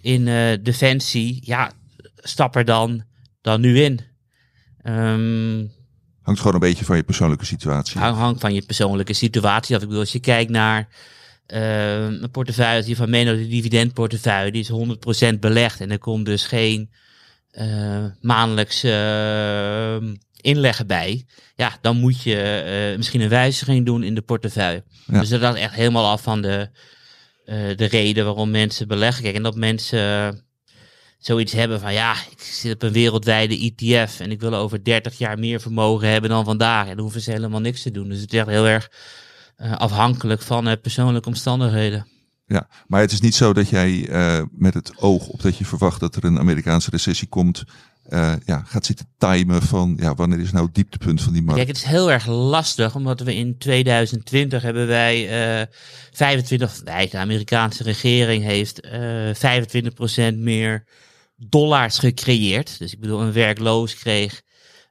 in 0.00 0.28
eh, 0.28 0.58
defensie, 0.62 1.38
ja, 1.44 1.72
stap 2.16 2.56
er 2.56 2.64
dan, 2.64 3.02
dan 3.40 3.60
nu 3.60 3.80
in. 3.80 4.00
Ehm 4.82 5.64
Hangt 6.26 6.40
gewoon 6.40 6.54
een 6.54 6.68
beetje 6.68 6.84
van 6.84 6.96
je 6.96 7.02
persoonlijke 7.02 7.44
situatie. 7.44 8.00
Hang, 8.00 8.16
hangt 8.16 8.40
van 8.40 8.54
je 8.54 8.62
persoonlijke 8.62 9.12
situatie 9.12 9.74
af. 9.74 9.80
Ik 9.80 9.86
bedoel, 9.86 10.02
als 10.02 10.12
je 10.12 10.20
kijkt 10.20 10.50
naar 10.50 10.88
eh, 11.46 12.04
een 12.04 12.30
portefeuille 12.30 12.82
die 12.82 12.96
van 12.96 13.10
Menno, 13.10 13.36
de 13.36 13.48
dividendportefeuille, 13.48 14.52
die 14.52 14.60
is 14.60 15.34
100% 15.34 15.38
belegd. 15.38 15.80
En 15.80 15.90
er 15.90 15.98
komt 15.98 16.26
dus 16.26 16.46
geen 16.46 16.90
eh 17.50 18.04
maandelijks 18.20 18.82
eh, 18.82 19.96
inleggen 20.46 20.86
bij. 20.86 21.26
Ja, 21.54 21.78
dan 21.80 21.96
moet 21.96 22.22
je 22.22 22.36
eh, 22.36 22.96
misschien 22.96 23.20
een 23.20 23.28
wijziging 23.28 23.86
doen 23.86 24.02
in 24.02 24.14
de 24.14 24.22
portefeuille. 24.22 24.84
Ja. 25.06 25.20
Dus 25.20 25.28
dat 25.28 25.54
is 25.54 25.60
echt 25.60 25.74
helemaal 25.74 26.10
af 26.10 26.22
van 26.22 26.42
de, 26.42 26.70
eh, 27.44 27.56
de 27.76 27.84
reden 27.84 28.24
waarom 28.24 28.50
mensen 28.50 28.88
beleggen. 28.88 29.22
Kijk, 29.22 29.36
en 29.36 29.42
dat 29.42 29.56
mensen 29.56 29.98
eh, 29.98 30.28
zoiets 31.18 31.52
hebben 31.52 31.80
van 31.80 31.92
ja, 31.92 32.12
ik 32.12 32.40
zit 32.40 32.74
op 32.74 32.82
een 32.82 32.92
wereldwijde 32.92 33.72
ETF 33.74 34.20
en 34.20 34.30
ik 34.30 34.40
wil 34.40 34.54
over 34.54 34.84
30 34.84 35.18
jaar 35.18 35.38
meer 35.38 35.60
vermogen 35.60 36.08
hebben 36.08 36.30
dan 36.30 36.44
vandaag. 36.44 36.88
En 36.88 36.94
dan 36.94 37.04
hoeven 37.04 37.20
ze 37.20 37.30
helemaal 37.30 37.60
niks 37.60 37.82
te 37.82 37.90
doen. 37.90 38.08
Dus 38.08 38.20
het 38.20 38.32
is 38.32 38.38
echt 38.38 38.48
heel 38.48 38.66
erg 38.66 38.90
afhankelijk 39.56 40.42
van 40.42 40.80
persoonlijke 40.80 41.28
omstandigheden. 41.28 42.06
Ja, 42.46 42.68
maar 42.86 43.00
het 43.00 43.12
is 43.12 43.20
niet 43.20 43.34
zo 43.34 43.52
dat 43.52 43.68
jij 43.68 44.08
met 44.50 44.74
het 44.74 44.98
oog 44.98 45.26
op 45.26 45.42
dat 45.42 45.58
je 45.58 45.64
verwacht 45.64 46.00
dat 46.00 46.16
er 46.16 46.24
een 46.24 46.38
Amerikaanse 46.38 46.90
recessie 46.90 47.28
komt, 47.28 47.64
eh, 48.08 48.32
ja, 48.44 48.62
gaat 48.66 48.86
zitten 48.86 49.06
timen 49.18 49.62
van 49.62 49.96
ja, 50.00 50.14
wanneer 50.14 50.40
is 50.40 50.52
nou 50.52 50.64
het 50.64 50.74
dieptepunt 50.74 51.22
van 51.22 51.32
die 51.32 51.42
markt? 51.42 51.56
Kijk, 51.56 51.76
het 51.76 51.76
is 51.76 51.90
heel 51.90 52.10
erg 52.12 52.26
lastig, 52.26 52.94
omdat 52.94 53.20
we 53.20 53.34
in 53.34 53.58
2020 53.58 54.62
hebben 54.62 54.86
wij 54.86 55.28
eh 55.60 55.66
25, 56.12 56.80
wij, 56.84 57.08
de 57.08 57.18
Amerikaanse 57.18 57.82
regering 57.82 58.44
heeft 58.44 58.80
eh 58.80 60.32
25% 60.34 60.36
meer 60.36 60.84
dollars 61.36 61.98
gecreëerd. 61.98 62.78
Dus 62.78 62.92
ik 62.92 63.00
bedoel, 63.00 63.20
een 63.20 63.32
werkloos 63.32 63.94
kreeg 63.94 64.42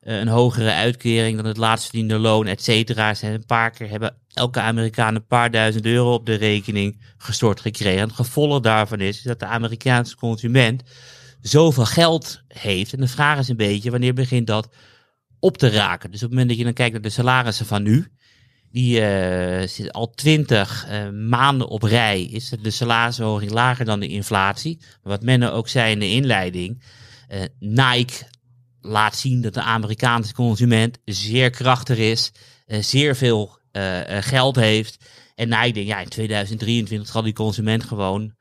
eh, 0.05 0.19
een 0.19 0.27
hogere 0.27 0.73
uitkering 0.73 1.35
dan 1.35 1.45
het 1.45 1.57
laatst 1.57 1.85
verdiende 1.85 2.17
loon, 2.17 2.47
et 2.47 2.63
cetera. 2.63 3.13
Ze 3.13 3.27
een 3.27 3.45
paar 3.45 3.71
keer 3.71 3.89
hebben 3.89 4.17
elke 4.33 4.59
Amerikaan 4.59 5.15
een 5.15 5.25
paar 5.27 5.51
duizend 5.51 5.85
euro 5.85 6.13
op 6.13 6.25
de 6.25 6.33
rekening 6.33 7.01
gestort 7.17 7.59
gekregen. 7.59 7.99
En 7.99 8.07
het 8.07 8.15
gevolg 8.15 8.59
daarvan 8.59 8.99
is 8.99 9.21
dat 9.21 9.39
de 9.39 9.45
Amerikaanse 9.45 10.15
consument 10.15 10.83
zoveel 11.47 11.85
geld 11.85 12.41
heeft. 12.47 12.93
En 12.93 12.99
de 12.99 13.07
vraag 13.07 13.39
is 13.39 13.47
een 13.47 13.57
beetje, 13.57 13.91
wanneer 13.91 14.13
begint 14.13 14.47
dat 14.47 14.69
op 15.39 15.57
te 15.57 15.69
raken? 15.69 16.11
Dus 16.11 16.19
op 16.19 16.29
het 16.29 16.31
moment 16.31 16.49
dat 16.49 16.57
je 16.57 16.63
dan 16.63 16.73
kijkt 16.73 16.93
naar 16.93 17.01
de 17.01 17.09
salarissen 17.09 17.65
van 17.65 17.83
nu, 17.83 18.07
die 18.71 18.99
zit 19.67 19.91
al 19.91 20.09
twintig 20.09 20.85
eh, 20.87 21.09
maanden 21.09 21.67
op 21.67 21.83
rij, 21.83 22.23
is 22.23 22.49
de 22.61 22.71
salarisverhoging 22.71 23.51
lager 23.51 23.85
dan 23.85 23.99
de 23.99 24.07
inflatie. 24.07 24.81
Wat 25.03 25.23
Menno 25.23 25.49
ook 25.49 25.67
zei 25.67 25.91
in 25.91 25.99
de 25.99 26.09
inleiding, 26.09 26.83
eh, 27.27 27.41
Nike 27.59 28.25
laat 28.81 29.15
zien 29.15 29.41
dat 29.41 29.53
de 29.53 29.61
Amerikaanse 29.61 30.33
consument 30.33 30.99
zeer 31.05 31.49
krachtig 31.49 31.97
is, 31.97 32.31
zeer 32.67 33.15
veel 33.15 33.59
geld 34.19 34.55
heeft. 34.55 35.05
En 35.35 35.49
Nike 35.49 35.71
denkt, 35.71 35.89
ja, 35.89 35.99
in 35.99 36.09
2023 36.09 37.09
zal 37.09 37.21
die 37.21 37.33
consument 37.33 37.83
gewoon 37.83 38.35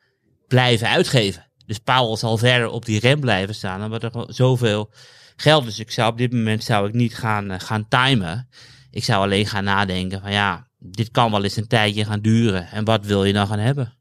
blijven 0.47 0.89
uitgeven. 0.89 1.53
Dus 1.67 1.79
Powell 1.79 2.17
zal 2.17 2.39
verder 2.39 2.69
op 2.69 2.85
die 2.85 3.01
rem 3.01 3.21
blijven 3.21 3.55
staan, 3.55 3.85
omdat 3.85 4.03
er 4.03 4.25
zoveel 4.27 4.91
geld 5.37 5.63
is. 5.63 5.69
Dus 5.69 5.79
ik 5.79 5.91
zou 5.91 6.11
op 6.11 6.19
dit 6.19 6.33
moment 6.33 6.65
zou 6.65 6.89
ik 6.89 6.95
niet 6.95 7.15
gaan, 7.15 7.51
eh, 7.51 7.61
gaan 7.61 7.89
timen. 7.89 8.49
Ik 8.91 9.05
zou 9.05 9.23
alleen 9.23 9.47
gaan 9.47 9.65
nadenken 9.65 10.21
van 10.21 10.33
ja, 10.33 10.69
dit 10.79 11.11
kan 11.11 11.31
wel 11.31 11.45
eens 11.45 11.57
een 11.57 11.67
tijdje 11.67 12.05
gaan 12.05 12.21
duren. 12.21 12.71
En 12.71 12.85
wat 12.85 13.07
wil 13.07 13.25
je 13.25 13.33
dan 13.33 13.47
gaan 13.47 13.59
hebben? 13.59 13.95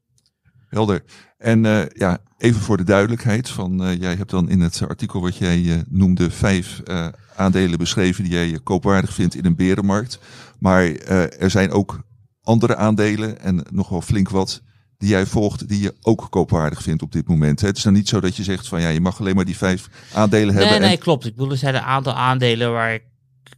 Helder. 0.68 1.04
En 1.38 1.66
eh, 1.66 1.82
ja, 1.88 2.18
even 2.38 2.60
voor 2.60 2.76
de 2.76 2.84
duidelijkheid, 2.84 3.48
van, 3.48 3.84
eh, 3.84 4.00
jij 4.00 4.14
hebt 4.14 4.30
dan 4.30 4.48
in 4.48 4.60
het 4.60 4.82
artikel 4.88 5.20
wat 5.20 5.36
jij 5.36 5.84
noemde 5.88 6.30
vijf 6.30 6.82
aandelen 7.36 7.78
beschreven 7.78 8.24
die 8.24 8.32
jij 8.32 8.60
koopwaardig 8.62 9.14
vindt 9.14 9.34
in 9.34 9.44
een 9.44 9.56
berenmarkt. 9.56 10.18
Maar 10.58 10.84
er 10.84 11.50
zijn 11.50 11.70
ook 11.70 12.02
andere 12.42 12.76
aandelen 12.76 13.40
en 13.40 13.66
nog 13.70 13.88
wel 13.88 14.00
flink 14.00 14.28
wat 14.28 14.62
die 15.04 15.12
jij 15.12 15.26
volgt, 15.26 15.68
die 15.68 15.80
je 15.80 15.94
ook 16.02 16.26
koopwaardig 16.30 16.82
vindt 16.82 17.02
op 17.02 17.12
dit 17.12 17.28
moment. 17.28 17.60
Het 17.60 17.76
is 17.76 17.82
dan 17.82 17.92
niet 17.92 18.08
zo 18.08 18.20
dat 18.20 18.36
je 18.36 18.42
zegt 18.42 18.68
van 18.68 18.80
ja, 18.80 18.88
je 18.88 19.00
mag 19.00 19.20
alleen 19.20 19.34
maar 19.34 19.44
die 19.44 19.56
vijf 19.56 19.88
aandelen 20.12 20.54
hebben. 20.54 20.72
Nee, 20.72 20.80
en- 20.80 20.86
nee, 20.86 20.96
klopt. 20.96 21.26
Ik 21.26 21.34
bedoel, 21.34 21.50
er 21.50 21.56
zijn 21.56 21.74
een 21.74 21.80
aantal 21.80 22.12
aandelen 22.12 22.72
waar 22.72 22.94
ik 22.94 23.02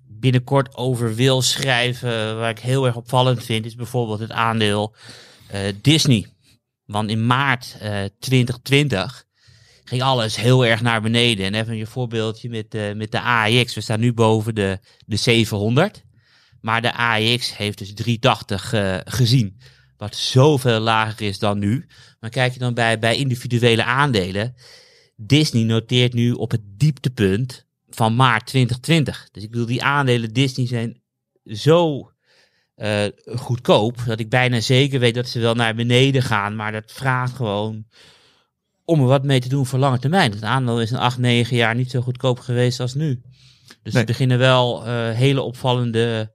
binnenkort 0.08 0.76
over 0.76 1.14
wil 1.14 1.42
schrijven, 1.42 2.38
waar 2.38 2.50
ik 2.50 2.58
heel 2.58 2.86
erg 2.86 2.96
opvallend 2.96 3.44
vind, 3.44 3.66
is 3.66 3.74
bijvoorbeeld 3.74 4.18
het 4.18 4.30
aandeel 4.30 4.94
eh, 5.46 5.60
Disney. 5.82 6.26
Want 6.84 7.10
in 7.10 7.26
maart 7.26 7.76
eh 7.80 8.04
2020 8.18 9.24
ging 9.84 10.02
alles 10.02 10.36
heel 10.36 10.66
erg 10.66 10.80
naar 10.80 11.02
beneden. 11.02 11.46
En 11.46 11.54
even 11.54 11.76
je 11.76 11.86
voorbeeldje 11.86 12.48
met, 12.48 12.74
uh, 12.74 12.94
met 12.94 13.10
de 13.12 13.20
AEX. 13.20 13.74
We 13.74 13.80
staan 13.80 14.00
nu 14.00 14.12
boven 14.12 14.54
de, 14.54 14.78
de 15.06 15.16
700. 15.16 16.04
Maar 16.60 16.82
de 16.82 16.92
AEX 16.92 17.56
heeft 17.56 17.78
dus 17.78 17.94
380 17.94 18.72
uh, 18.72 18.96
gezien. 19.04 19.60
Wat 19.96 20.16
zoveel 20.16 20.80
lager 20.80 21.26
is 21.26 21.38
dan 21.38 21.58
nu. 21.58 21.86
Maar 22.20 22.30
kijk 22.30 22.52
je 22.52 22.58
dan 22.58 22.74
bij, 22.74 22.98
bij 22.98 23.16
individuele 23.16 23.84
aandelen. 23.84 24.54
Disney 25.16 25.62
noteert 25.62 26.12
nu 26.12 26.32
op 26.32 26.50
het 26.50 26.62
dieptepunt 26.64 27.66
van 27.88 28.16
maart 28.16 28.46
2020. 28.46 29.28
Dus 29.32 29.42
ik 29.42 29.50
bedoel, 29.50 29.66
die 29.66 29.82
aandelen 29.82 30.32
Disney 30.32 30.66
zijn 30.66 31.02
zo 31.44 32.10
uh, 32.76 33.04
goedkoop. 33.34 34.02
Dat 34.06 34.20
ik 34.20 34.28
bijna 34.28 34.60
zeker 34.60 35.00
weet 35.00 35.14
dat 35.14 35.28
ze 35.28 35.40
wel 35.40 35.54
naar 35.54 35.74
beneden 35.74 36.22
gaan. 36.22 36.56
Maar 36.56 36.72
dat 36.72 36.92
vraagt 36.92 37.34
gewoon 37.34 37.86
om 38.84 39.00
er 39.00 39.06
wat 39.06 39.24
mee 39.24 39.40
te 39.40 39.48
doen 39.48 39.66
voor 39.66 39.78
lange 39.78 39.98
termijn. 39.98 40.30
Het 40.30 40.42
aandeel 40.42 40.80
is 40.80 40.90
een 40.90 40.98
8, 40.98 41.18
9 41.18 41.56
jaar 41.56 41.74
niet 41.74 41.90
zo 41.90 42.00
goedkoop 42.00 42.38
geweest 42.38 42.80
als 42.80 42.94
nu. 42.94 43.20
Dus 43.82 43.92
nee. 43.92 44.02
er 44.02 44.08
beginnen 44.08 44.38
wel 44.38 44.86
uh, 44.86 45.10
hele 45.10 45.42
opvallende 45.42 46.34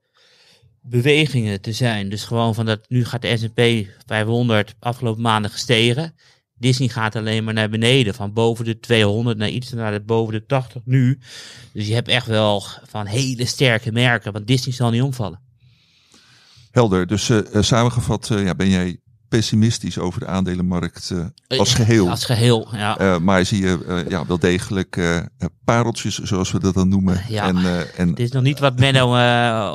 bewegingen 0.82 1.62
te 1.62 1.72
zijn. 1.72 2.10
Dus 2.10 2.24
gewoon 2.24 2.56
van 2.56 2.66
dat 2.66 2.80
nu 2.88 3.06
gaat 3.06 3.22
de 3.22 3.38
S&P 3.38 3.88
500 4.06 4.76
afgelopen 4.80 5.22
maanden 5.22 5.52
gestegen. 5.52 6.16
Disney 6.62 6.88
gaat 6.88 7.16
alleen 7.16 7.44
maar 7.44 7.54
naar 7.54 7.70
beneden. 7.70 8.14
Van 8.14 8.34
boven 8.34 8.66
de 8.66 8.80
200 8.80 9.38
naar 9.38 9.50
iets 9.50 9.72
naar 9.72 9.92
de 9.92 10.02
boven 10.02 10.34
de 10.34 10.46
80 10.46 10.82
nu. 10.86 11.20
Dus 11.74 11.88
je 11.88 11.94
hebt 11.94 12.08
echt 12.08 12.28
wel 12.28 12.64
van 12.84 13.06
hele 13.06 13.46
sterke 13.46 13.92
merken. 13.92 14.32
Want 14.32 14.48
Disney 14.48 14.74
zal 14.74 14.90
niet 14.90 15.02
omvallen. 15.02 15.40
Helder. 16.72 17.08
Dus 17.08 17.30
uh, 17.30 17.42
samengevat 17.60 18.30
uh, 18.30 18.44
ja, 18.44 18.56
ben 18.56 18.70
jij 18.70 19.01
pessimistisch 19.32 19.98
over 19.98 20.20
de 20.20 20.28
aandelenmarkt 20.28 21.10
uh, 21.14 21.60
als 21.60 21.74
geheel. 21.74 22.10
Als 22.10 22.26
geheel, 22.26 22.68
ja. 22.72 23.20
maar 23.20 23.46
zie 23.46 23.62
je 23.62 24.06
ja, 24.10 24.26
wel 24.26 24.40
degelijk 24.40 25.22
pareltjes, 25.64 26.18
zoals 26.18 26.52
we 26.52 26.60
dat 26.60 26.74
dan 26.74 26.90
noemen. 26.90 27.22
Ja, 27.28 27.48
en, 27.48 27.58
en, 27.98 28.10
het 28.10 28.20
is 28.20 28.32
nog 28.32 28.44
niet 28.44 28.60
wat 28.60 28.80
Menno 28.80 29.16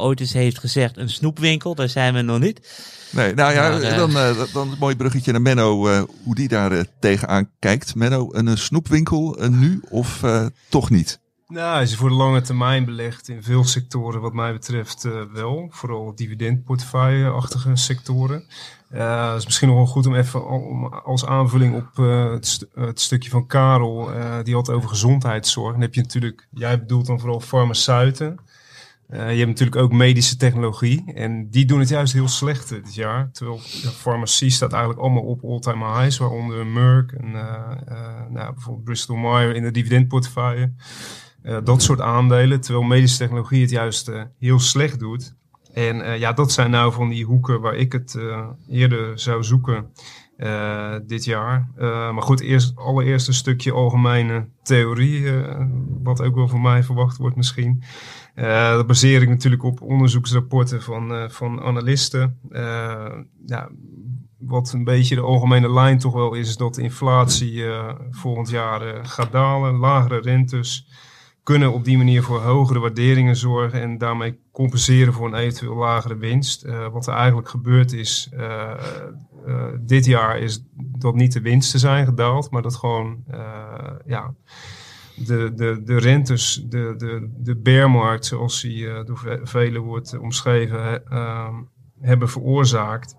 ooit 0.01 0.21
eens 0.21 0.33
heeft 0.33 0.59
gezegd, 0.59 0.97
een 0.97 1.11
snoepwinkel. 1.11 1.75
Daar 1.75 1.89
zijn 1.89 2.15
we 2.15 2.23
nog 2.23 2.39
niet. 2.39 2.61
Nee, 3.11 3.35
nou 3.35 3.53
ja, 3.53 3.69
maar, 4.07 4.35
dan, 4.35 4.47
dan 4.53 4.71
een 4.71 4.79
mooi 4.79 4.97
bruggetje 4.97 5.33
naar 5.33 5.43
Menno, 5.43 5.89
hoe 6.25 6.35
die 6.35 6.49
daar 6.49 6.85
tegenaan 7.01 7.51
kijkt. 7.59 7.95
Menno, 7.95 8.29
een 8.33 8.59
snoepwinkel 8.59 9.39
nu 9.51 9.83
of 9.89 10.23
toch 10.69 10.91
niet? 10.91 11.21
Nou, 11.49 11.81
je 11.81 11.97
voor 11.97 12.09
de 12.09 12.15
lange 12.15 12.41
termijn 12.41 12.85
belegt 12.85 13.29
in 13.29 13.43
veel 13.43 13.65
sectoren, 13.65 14.21
wat 14.21 14.33
mij 14.33 14.53
betreft 14.53 15.05
uh, 15.05 15.23
wel. 15.33 15.69
Vooral 15.71 16.15
dividendportefeuille-achtige 16.15 17.77
sectoren. 17.77 18.45
Uh, 18.93 19.35
is 19.37 19.45
misschien 19.45 19.69
nog 19.69 19.77
wel 19.77 19.87
goed 19.87 20.07
om 20.07 20.15
even 20.15 20.43
als 21.05 21.27
aanvulling 21.27 21.75
op 21.75 21.97
het, 21.97 22.47
st 22.47 22.67
het, 22.75 23.01
stukje 23.01 23.31
van 23.31 23.47
Karel. 23.47 24.11
die 24.43 24.55
had 24.55 24.71
over 24.71 24.89
gezondheidszorg. 24.89 25.73
Dan 25.73 25.81
heb 25.81 25.95
je 25.95 26.01
natuurlijk, 26.01 26.49
jij 26.51 26.79
bedoelt 26.79 27.07
dan 27.07 27.21
vooral 27.21 27.41
farmaceuten. 27.41 28.37
je 29.09 29.17
hebt 29.17 29.47
natuurlijk 29.47 29.77
ook 29.77 29.93
medische 29.93 30.37
technologie. 30.37 31.13
En 31.15 31.51
die 31.51 31.65
doen 31.65 31.81
het 31.81 31.89
juist 31.89 32.13
heel 32.13 32.29
slecht 32.29 32.69
dit 32.69 32.95
jaar. 32.95 33.31
Terwijl 33.33 33.57
de 33.57 33.91
farmacie 33.91 34.51
staat 34.51 34.73
eigenlijk 34.73 35.03
allemaal 35.03 35.23
op 35.23 35.45
all-time 35.45 35.85
highs. 35.85 36.19
Waaronder 36.19 36.67
Merck 36.67 37.13
en 37.13 37.31
nou, 38.31 38.53
bijvoorbeeld 38.53 38.85
Bristol 38.85 39.17
Myers 39.17 39.57
in 39.57 39.63
de 39.63 39.71
dividendportefeuille. 39.71 40.73
Uh, 41.47 41.57
dat 41.65 41.83
soort 41.83 42.01
aandelen. 42.01 42.61
Terwijl 42.61 42.85
medische 42.85 43.19
technologie 43.19 43.61
het 43.61 43.71
juist 43.71 44.09
uh, 44.09 44.23
heel 44.39 44.59
slecht 44.59 44.99
doet. 44.99 45.35
En 45.73 45.97
uh, 45.97 46.19
ja, 46.19 46.33
dat 46.33 46.53
zijn 46.53 46.71
nou 46.71 46.93
van 46.93 47.09
die 47.09 47.25
hoeken 47.25 47.61
waar 47.61 47.75
ik 47.75 47.93
het 47.93 48.19
eerder 48.69 49.19
zou 49.19 49.45
zoeken 49.45 49.91
dit 51.07 51.25
jaar. 51.25 51.69
maar 52.13 52.23
goed, 52.23 52.41
eerst, 52.41 52.77
allereerst 52.77 53.29
een 53.29 53.35
stukje 53.35 53.73
algemene 53.73 54.49
theorie, 54.63 55.33
wat 56.03 56.23
ook 56.23 56.35
wel 56.35 56.49
van 56.49 56.61
mij 56.61 56.83
verwacht 56.83 57.17
wordt 57.17 57.37
misschien. 57.37 57.83
dat 58.75 58.87
baseer 58.87 59.23
ik 59.23 59.29
natuurlijk 59.29 59.63
op 59.63 59.83
onderzoeksrapporten 59.83 60.83
van, 60.83 61.31
van 61.31 61.61
analisten. 61.63 62.39
ja, 63.47 63.69
wat 64.39 64.73
een 64.73 64.85
beetje 64.85 65.15
de 65.15 65.21
algemene 65.21 65.73
lijn 65.73 65.99
toch 65.99 66.15
wel 66.15 66.35
is, 66.35 66.49
is 66.49 66.57
dat 66.57 66.79
inflatie 66.79 67.65
volgend 68.11 68.51
jaar 68.51 69.07
gaat 69.07 69.33
dalen, 69.33 69.75
lagere 69.75 70.21
rentes 70.21 70.87
kunnen 71.47 71.73
op 71.73 71.85
die 71.85 71.97
manier 71.97 72.23
voor 72.23 72.41
hogere 72.41 72.79
waarderingen 72.79 73.37
zorgen 73.37 73.81
en 73.81 73.99
daarmee 73.99 74.39
compenseren 74.53 75.13
voor 75.13 75.27
een 75.27 75.35
eventueel 75.35 75.75
lagere 75.75 76.17
winst. 76.17 76.65
Uh, 76.65 76.89
wat 76.89 77.07
er 77.07 77.15
eigenlijk 77.15 77.49
gebeurd 77.49 77.93
is 77.93 78.31
uh, 78.35 78.73
uh, 79.47 79.65
dit 79.81 80.05
jaar 80.05 80.39
is 80.39 80.65
dat 80.75 81.15
niet 81.15 81.33
de 81.33 81.41
winsten 81.41 81.79
zijn 81.79 82.07
gedaald, 82.07 82.51
maar 82.51 82.63
dat 82.63 82.77
gewoon 82.77 83.25
ja, 84.07 84.35
de, 85.17 85.53
de, 85.55 85.83
de 85.85 85.99
rentes, 85.99 86.65
de, 86.69 86.95
de, 86.97 87.31
de 87.39 87.57
bearmarkt 87.57 88.25
zoals 88.25 88.61
die 88.61 89.05
door 89.05 89.41
velen 89.43 89.83
wordt 89.83 90.19
omschreven, 90.19 91.03
hebben 92.01 92.29
veroorzaakt. 92.29 93.17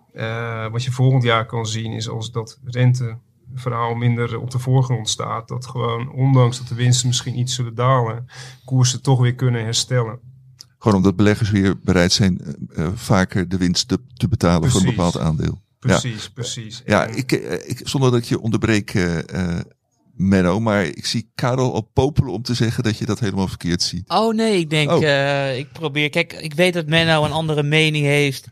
wat 0.72 0.84
je 0.84 0.92
volgend 0.92 1.24
jaar 1.24 1.46
kan 1.46 1.66
zien 1.66 1.92
is 1.92 2.10
als 2.10 2.32
dat 2.32 2.60
rente 2.63 3.18
verhaal 3.60 3.96
minder 3.96 4.39
op 4.39 4.52
de 4.52 4.60
voorgrond 4.60 5.10
staat. 5.10 5.48
Dat 5.48 5.65
gewoon, 5.65 6.12
ondanks 6.12 6.58
dat 6.58 6.67
de 6.67 6.76
winsten 6.76 7.08
misschien 7.08 7.39
iets 7.39 7.56
zullen 7.56 7.76
dalen, 7.76 8.28
koersen 8.65 9.02
toch 9.02 9.20
weer 9.20 9.36
kunnen 9.36 9.63
herstellen. 9.63 10.20
Gewoon 10.80 10.98
omdat 10.98 11.15
beleggers 11.15 11.50
weer 11.50 11.80
bereid 11.80 12.12
zijn 12.12 12.41
uh, 12.70 12.88
vaker 12.93 13.50
de 13.50 13.58
winst 13.58 13.88
te, 13.88 14.00
te 14.13 14.28
betalen 14.28 14.60
precies. 14.60 14.80
voor 14.80 14.89
een 14.89 14.96
bepaald 14.96 15.17
aandeel. 15.17 15.62
Precies, 15.80 16.24
ja. 16.24 16.30
precies. 16.34 16.82
Ja, 16.86 17.06
ik, 17.06 17.32
ik, 17.65 17.82
zonder 17.84 18.12
dat 18.12 18.20
ik 18.20 18.26
je 18.26 18.41
onderbreek, 18.41 18.93
uh, 18.93 19.60
Menno, 20.13 20.60
maar 20.60 20.84
ik 20.84 21.06
zie 21.06 21.32
Karel 21.36 21.74
al 21.74 21.82
popelen 21.93 22.34
om 22.34 22.41
te 22.41 22.54
zeggen 22.54 22.84
dat 22.84 22.98
je 22.98 23.06
dat 23.06 23.20
helemaal 23.20 23.48
verkeerd 23.48 23.82
ziet. 23.82 24.10
Oh 24.10 24.34
nee, 24.34 24.60
ik 24.60 24.70
denk, 24.70 24.91
oh. 24.91 25.58
ik 25.58 25.72
probeer, 25.72 26.10
kijk, 26.10 26.34
ik 26.34 26.54
weet 26.54 26.74
dat 26.74 26.88
Menno 26.88 27.24
een 27.24 27.32
andere 27.32 27.63
mening 27.63 28.06
heeft 28.06 28.48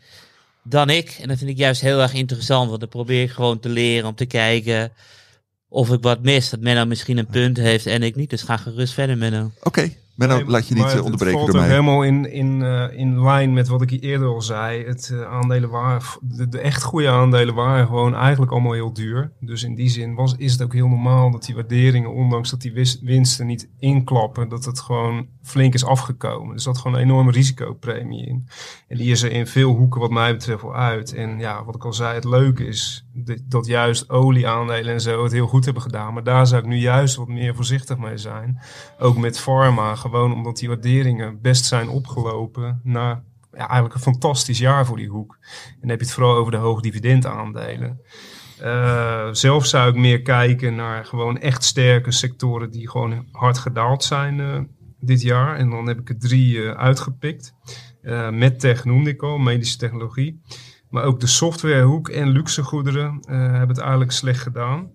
dan 0.67 0.89
ik. 0.89 1.17
En 1.21 1.28
dat 1.28 1.38
vind 1.38 1.49
ik 1.49 1.58
juist 1.58 1.82
heel 1.82 2.01
erg 2.01 2.13
interessant, 2.13 2.67
want 2.67 2.80
dan 2.80 2.89
probeer 2.89 3.23
ik 3.23 3.32
gewoon 3.32 3.60
te 3.60 3.69
leren 3.69 4.08
om 4.08 4.15
te 4.15 4.25
kijken 4.25 4.91
of 5.69 5.91
ik 5.91 6.01
wat 6.01 6.21
mis. 6.21 6.49
Dat 6.49 6.60
Menno 6.60 6.86
misschien 6.86 7.17
een 7.17 7.28
punt 7.28 7.58
heeft 7.58 7.86
en 7.86 8.04
ik 8.04 8.15
niet. 8.15 8.30
Dus 8.30 8.41
ga 8.41 8.58
gerust 8.58 8.93
verder, 8.93 9.17
Menno. 9.17 9.51
Oké. 9.63 9.93
Nee, 10.15 10.45
laat 10.45 10.67
je 10.67 10.75
niet 10.75 10.91
het, 10.91 11.01
onderbreken 11.01 11.39
het 11.39 11.51
door 11.51 11.62
mij. 11.62 11.69
helemaal 11.69 12.04
in, 12.04 12.32
in, 12.32 12.60
uh, 12.60 12.99
in 12.99 13.23
lijn 13.23 13.54
met 13.54 13.67
wat 13.67 13.82
ik 13.82 13.91
eerder 13.91 14.28
al 14.28 14.41
zei. 14.41 14.86
Het 14.86 15.10
uh, 15.13 15.21
aandelen 15.21 15.69
waren, 15.69 16.01
de, 16.21 16.47
de, 16.47 16.60
echt 16.60 16.84
goede 16.84 17.10
aandelen 17.10 17.56
waren 17.56 17.86
gewoon 17.88 18.15
eigenlijk 18.15 18.51
allemaal 18.51 18.73
heel 18.73 18.93
duur. 18.93 19.32
Dus 19.39 19.63
in 19.63 19.75
die 19.75 19.89
zin 19.89 20.15
was, 20.15 20.36
is 20.38 20.51
het 20.51 20.62
ook 20.62 20.73
heel 20.73 20.88
normaal 20.88 21.32
dat 21.32 21.45
die 21.45 21.56
waarderingen, 21.56 22.13
ondanks 22.13 22.49
dat 22.49 22.62
die 22.62 22.97
winsten 23.01 23.45
niet 23.45 23.69
inklappen, 23.80 24.49
dat 24.49 24.65
het 24.65 24.80
gewoon 24.80 25.28
flink 25.41 25.73
is 25.73 25.86
afgekomen. 25.86 26.56
Dus 26.56 26.63
dat 26.63 26.78
gewoon 26.78 26.97
een 26.97 27.04
enorme 27.04 27.32
risicopremie 27.32 28.25
in. 28.25 28.47
En 28.88 28.97
die 28.97 29.12
is 29.12 29.23
er 29.23 29.32
in 29.32 29.47
veel 29.47 29.73
hoeken 29.73 30.01
wat 30.01 30.12
mij 30.12 30.34
betreft 30.34 30.62
wel 30.62 30.75
uit. 30.75 31.13
En 31.13 31.39
ja, 31.39 31.63
wat 31.63 31.75
ik 31.75 31.86
al 31.86 31.93
zei, 31.93 32.13
het 32.13 32.25
leuke 32.25 32.67
is 32.67 33.05
dat 33.43 33.65
juist 33.65 34.10
olieaandelen 34.10 34.93
en 34.93 35.01
zo 35.01 35.23
het 35.23 35.32
heel 35.32 35.47
goed 35.47 35.65
hebben 35.65 35.84
gedaan. 35.84 36.13
Maar 36.13 36.23
daar 36.23 36.47
zou 36.47 36.62
ik 36.62 36.67
nu 36.67 36.78
juist 36.78 37.15
wat 37.15 37.28
meer 37.28 37.56
voorzichtig 37.56 37.97
mee 37.97 38.17
zijn. 38.17 38.60
Ook 38.99 39.17
met 39.17 39.39
pharma 39.39 39.95
gewoon 39.95 40.34
omdat 40.34 40.58
die 40.58 40.67
waarderingen 40.67 41.41
best 41.41 41.65
zijn 41.65 41.89
opgelopen 41.89 42.80
na 42.84 43.23
ja, 43.51 43.67
eigenlijk 43.67 43.93
een 43.93 44.12
fantastisch 44.12 44.60
jaar 44.60 44.86
voor 44.86 44.97
die 44.97 45.10
hoek. 45.10 45.38
En 45.41 45.78
dan 45.80 45.89
heb 45.89 45.99
je 45.99 46.06
het 46.06 46.13
vooral 46.13 46.36
over 46.36 46.51
de 46.51 46.58
hoogdividendaandelen. 46.58 48.01
Uh, 48.62 49.28
zelf 49.32 49.65
zou 49.65 49.89
ik 49.89 49.95
meer 49.95 50.21
kijken 50.21 50.75
naar 50.75 51.06
gewoon 51.06 51.38
echt 51.38 51.63
sterke 51.63 52.12
sectoren 52.12 52.71
die 52.71 52.89
gewoon 52.89 53.25
hard 53.32 53.58
gedaald 53.58 54.04
zijn 54.04 54.39
uh, 54.39 54.60
dit 54.99 55.21
jaar. 55.21 55.58
En 55.58 55.69
dan 55.69 55.88
heb 55.88 55.99
ik 55.99 56.10
er 56.10 56.19
drie 56.19 56.56
uh, 56.56 56.71
uitgepikt. 56.71 57.54
MedTech 58.32 58.86
noemde 58.86 59.10
ik 59.10 59.21
al, 59.21 59.38
medische 59.38 59.78
technologie. 59.78 60.41
Maar 60.89 61.04
ook 61.04 61.19
de 61.19 61.28
softwarehoek 61.28 62.10
en 62.10 62.28
luxegoederen 62.28 63.19
hebben 63.28 63.67
het 63.67 63.78
eigenlijk 63.78 64.12
slecht 64.12 64.41
gedaan. 64.41 64.91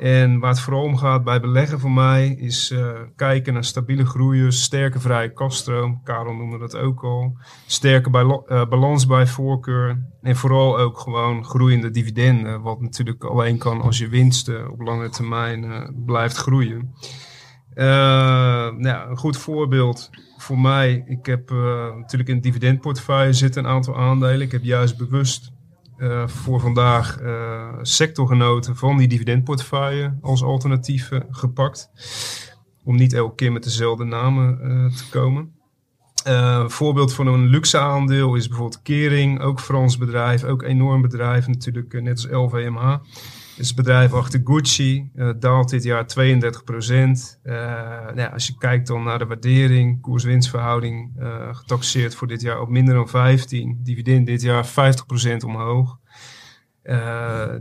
En 0.00 0.38
waar 0.38 0.50
het 0.50 0.60
vooral 0.60 0.82
om 0.82 0.96
gaat 0.96 1.24
bij 1.24 1.40
beleggen 1.40 1.80
voor 1.80 1.90
mij 1.90 2.28
is 2.28 2.70
uh, 2.70 2.90
kijken 3.16 3.52
naar 3.52 3.64
stabiele 3.64 4.06
groeiers, 4.06 4.62
sterke 4.62 5.00
vrije 5.00 5.32
kaststroom. 5.32 6.00
Karel 6.04 6.34
noemde 6.34 6.58
dat 6.58 6.76
ook 6.76 7.02
al. 7.04 7.36
Sterke 7.66 8.10
bij, 8.10 8.22
uh, 8.22 8.66
balans 8.68 9.06
bij 9.06 9.26
voorkeur. 9.26 10.02
En 10.22 10.36
vooral 10.36 10.78
ook 10.78 10.98
gewoon 10.98 11.44
groeiende 11.44 11.90
dividenden. 11.90 12.62
Wat 12.62 12.80
natuurlijk 12.80 13.24
alleen 13.24 13.58
kan 13.58 13.80
als 13.80 13.98
je 13.98 14.08
winsten 14.08 14.70
op 14.70 14.80
lange 14.80 15.08
termijn 15.08 15.92
blijft 16.06 16.36
groeien. 16.36 16.94
Nou, 17.74 19.10
een 19.10 19.16
goed 19.16 19.36
voorbeeld 19.36 20.10
voor 20.36 20.58
mij. 20.58 21.04
Ik 21.06 21.26
heb 21.26 21.50
natuurlijk 21.96 22.28
in 22.28 22.34
het 22.34 22.44
dividendportefeuille 22.44 23.32
zitten 23.32 23.64
een 23.64 23.70
aantal 23.70 23.96
aandelen. 23.96 24.40
Ik 24.40 24.52
heb 24.52 24.64
juist 24.64 24.96
bewust 24.96 25.52
uh, 25.98 26.28
voor 26.28 26.60
vandaag 26.60 27.18
sectorgenoten 27.82 28.76
van 28.76 28.96
die 28.96 29.08
dividendportefeuille 29.08 30.18
als 30.20 30.42
alternatief 30.42 31.10
uh, 31.10 31.20
gepakt. 31.30 31.90
Om 32.84 32.96
niet 32.96 33.12
elke 33.12 33.34
keer 33.34 33.52
met 33.52 33.62
dezelfde 33.62 34.04
namen 34.04 34.58
te 34.96 35.08
komen. 35.10 35.52
Een 36.24 36.70
voorbeeld 36.70 37.14
van 37.14 37.26
een 37.26 37.46
luxe 37.46 37.78
aandeel 37.78 38.34
is 38.34 38.48
bijvoorbeeld 38.48 38.82
Kering, 38.82 39.40
ook 39.40 39.60
Frans 39.60 39.98
bedrijf, 39.98 40.44
ook 40.44 40.62
enorm 40.62 41.02
bedrijf 41.02 41.46
natuurlijk, 41.46 42.02
net 42.02 42.12
als 42.12 42.26
LVMH. 42.30 42.96
Dus 43.60 43.68
het 43.68 43.76
bedrijf 43.76 44.12
achter 44.12 44.40
Gucci 44.44 45.10
eh, 45.14 45.30
daalt 45.38 45.70
dit 45.70 45.82
jaar 45.82 46.06
32 46.06 46.64
procent. 46.64 47.40
nou 47.42 48.16
ja, 48.16 48.26
als 48.26 48.46
je 48.46 48.54
kijkt 48.58 48.86
dan 48.86 49.02
naar 49.02 49.18
de 49.18 49.26
waardering, 49.26 50.00
koers-winstverhouding, 50.00 51.10
uh, 51.18 51.54
getaxeerd 51.54 52.14
voor 52.14 52.26
dit 52.26 52.40
jaar 52.40 52.60
op 52.60 52.68
minder 52.68 52.94
dan 52.94 53.08
15. 53.08 53.80
Dividend 53.82 54.26
dit 54.26 54.42
jaar 54.42 54.66
50 54.66 55.06
procent 55.06 55.44
omhoog. 55.44 55.98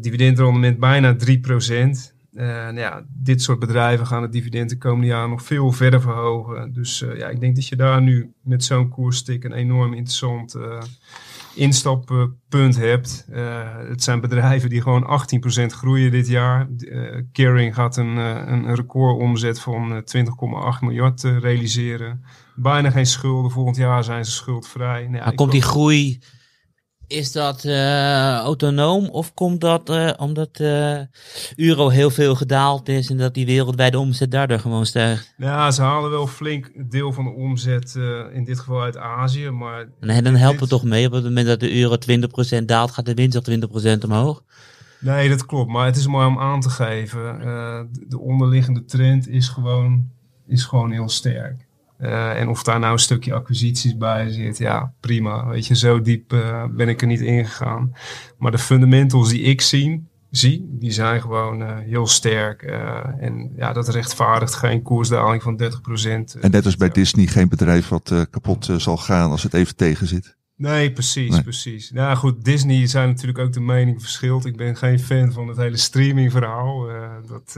dividendrendement 0.02 0.80
bijna 0.80 1.16
3 1.16 1.40
procent. 1.40 2.14
Nou 2.32 2.80
ja, 2.80 3.06
dit 3.10 3.42
soort 3.42 3.60
bedrijven 3.60 4.08
gaan 4.08 4.22
het 4.22 4.32
dividend 4.32 4.70
de 4.70 4.78
komende 4.78 5.08
jaren 5.08 5.30
nog 5.30 5.44
veel 5.44 5.72
verder 5.72 6.02
verhogen. 6.02 6.74
Dus 6.74 7.00
ja, 7.00 7.28
ik 7.28 7.40
denk 7.40 7.56
dat 7.56 7.68
je 7.68 7.76
daar 7.76 8.02
nu 8.02 8.34
met 8.44 8.64
zo'n 8.64 8.90
koerstik 8.90 9.44
een 9.44 9.54
enorm 9.54 9.94
interessant 9.94 10.56
instappunt 11.56 12.78
hebt. 12.78 13.26
het 13.90 14.04
zijn 14.04 14.22
bedrijven 14.22 14.70
die 14.70 14.82
gewoon 14.82 15.22
18% 15.64 15.66
groeien 15.66 16.12
dit 16.12 16.28
jaar. 16.28 16.68
Kering 17.32 17.76
gaat 17.76 17.98
een, 17.98 18.18
een 18.54 18.76
recordomzet 18.76 19.60
van 19.60 20.04
20,8 20.04 20.80
miljard 20.80 21.24
realiseren. 21.24 22.24
Bijna 22.56 22.90
geen 22.90 23.06
schulden. 23.06 23.52
Volgend 23.52 23.76
jaar 23.76 24.04
zijn 24.04 24.26
ze 24.26 24.32
schuldvrij. 24.32 25.02
Nou, 25.02 25.16
ja, 25.16 25.24
maar 25.24 25.34
komt 25.34 25.52
die 25.52 25.62
groei 25.62 26.20
is 27.10 27.32
dat 27.32 27.64
uh, 27.64 28.38
autonoom 28.38 29.10
of 29.10 29.34
komt 29.34 29.62
dat 29.62 29.90
uh, 29.90 30.10
omdat 30.18 30.60
uh, 30.60 31.00
euro 31.56 31.90
heel 31.90 32.10
veel 32.10 32.36
gedaald 32.36 32.90
is 32.90 33.10
en 33.10 33.18
dat 33.18 33.34
die 33.34 33.46
wereldwijde 33.46 34.00
omzet 34.00 34.32
daardoor 34.32 34.60
gewoon 34.60 34.86
stijgt? 34.86 35.34
Ja, 35.38 35.72
ze 35.72 35.82
halen 35.82 36.10
wel 36.10 36.28
flink 36.28 36.72
deel 36.92 37.14
van 37.14 37.24
de 37.24 37.30
omzet 37.30 37.96
in 38.34 38.44
dit 38.44 38.60
geval 38.60 38.82
uit 38.82 38.98
Azië, 38.98 39.50
maar... 39.50 39.88
Nee, 40.00 40.22
dan 40.22 40.36
helpt 40.36 40.60
het 40.60 40.70
toch 40.70 40.84
mee 40.84 41.06
op 41.06 41.12
het 41.12 41.24
moment 41.24 41.48
dat 41.48 41.60
de 41.60 41.80
euro 41.80 41.96
20% 42.62 42.66
daalt, 42.66 42.92
gaat 42.92 43.06
de 43.06 43.14
winst 43.14 43.48
al 43.48 43.98
20% 43.98 44.04
omhoog? 44.04 44.44
Nee, 45.00 45.30
dat 45.30 45.46
klopt, 45.46 45.72
maar 45.72 45.86
het 45.86 45.96
is 45.96 46.08
mooi 46.08 46.28
om 46.28 46.40
aan 46.40 46.62
te 46.62 46.70
geven. 46.70 47.40
de 48.08 48.20
onderliggende 48.20 48.86
trend 48.86 49.28
is 49.28 49.48
gewoon, 49.48 50.10
is 50.48 50.64
gewoon 50.64 50.92
heel 50.92 51.10
sterk. 51.10 51.68
Uh, 52.02 52.40
en 52.40 52.48
of 52.48 52.64
daar 52.64 52.80
nou 52.80 52.94
een 52.94 53.00
stukje 53.00 53.34
acquisities 53.34 53.98
bij 53.98 54.30
zit, 54.30 54.58
ja, 54.58 54.94
prima. 55.00 55.48
Weet 55.48 55.68
je, 55.68 55.76
zo 55.76 56.02
diep 56.02 56.34
uh, 56.34 56.64
ben 56.72 56.90
ik 56.90 57.02
er 57.02 57.08
niet 57.08 57.22
ingegaan. 57.22 57.94
Maar 58.38 58.52
de 58.52 58.58
fundamentals 58.58 59.30
die 59.30 59.42
ik 59.42 59.62
zie, 59.62 60.08
zie 60.30 60.68
die 60.70 60.92
zijn 60.92 61.22
gewoon 61.22 61.62
uh, 61.62 61.78
heel 61.78 62.08
sterk. 62.08 62.62
en 63.20 63.52
ja, 63.56 63.74
dat 63.74 63.88
rechtvaardigt 63.88 64.56
geen 64.56 64.82
koersdaling 64.82 65.42
van 65.42 65.62
30%. 65.64 66.40
En 66.40 66.52
net 66.52 66.66
als 66.66 66.78
bij 66.78 66.90
Disney 66.90 67.26
geen 67.26 67.50
bedrijf 67.50 67.88
wat 67.88 68.28
kapot 68.30 68.70
zal 68.78 68.98
gaan 68.98 69.32
als 69.32 69.44
het 69.44 69.54
even 69.54 69.76
tegen 69.76 70.08
zit. 70.08 70.38
Nee, 70.60 70.92
precies, 70.92 71.32
nee. 71.32 71.42
precies. 71.42 71.92
Nou 71.92 72.18
goed, 72.18 72.46
Disney 72.46 72.88
zijn 72.88 73.08
natuurlijk 73.08 73.40
ook 73.40 73.54
de 73.54 73.60
mening 73.60 74.02
verschilt. 74.02 74.46
Ik 74.46 74.58
ben 74.58 74.76
geen 74.76 75.00
fan 75.00 75.32
van 75.32 75.48
het 75.48 75.58
hele 75.58 75.78
streaming 75.78 76.32
verhaal. 76.32 76.88
dat, 77.28 77.58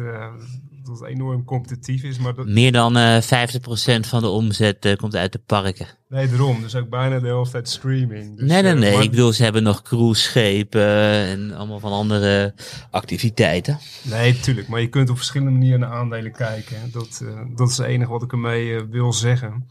dat 0.83 0.99
het 0.99 1.09
enorm 1.09 1.43
competitief 1.43 2.03
is. 2.03 2.17
Maar 2.17 2.33
dat... 2.33 2.47
Meer 2.47 2.71
dan 2.71 2.97
uh, 2.97 3.43
eh, 3.43 3.49
50% 3.49 3.59
van 4.07 4.21
de 4.21 4.27
omzet 4.27 4.85
uh, 4.85 4.95
komt 4.95 5.15
uit 5.15 5.31
de 5.31 5.41
parken. 5.45 5.87
Nee, 6.09 6.29
daarom. 6.29 6.61
Dus 6.61 6.75
ook 6.75 6.89
bijna 6.89 7.19
de 7.19 7.27
helft 7.27 7.55
uit 7.55 7.69
streaming. 7.69 8.37
Dus, 8.37 8.49
nee, 8.49 8.61
nee, 8.61 8.73
nee. 8.73 8.95
Uh, 8.95 9.01
Ik 9.01 9.09
bedoel, 9.09 9.33
ze 9.33 9.43
hebben 9.43 9.63
nog 9.63 9.81
cruiseschepen 9.81 10.87
en 11.27 11.51
allemaal 11.53 11.79
van 11.79 11.91
andere 11.91 12.53
activiteiten. 12.91 13.79
Nee, 14.01 14.39
tuurlijk. 14.39 14.67
Maar 14.67 14.81
je 14.81 14.89
kunt 14.89 15.09
op 15.09 15.17
verschillende 15.17 15.51
manieren 15.51 15.79
naar 15.79 15.91
aandelen 15.91 16.31
kijken. 16.31 16.77
Dat, 16.91 17.23
dat 17.55 17.69
is 17.69 17.77
het 17.77 17.87
enige 17.87 18.11
wat 18.11 18.23
ik 18.23 18.31
ermee 18.31 18.83
wil 18.83 19.13
zeggen. 19.13 19.67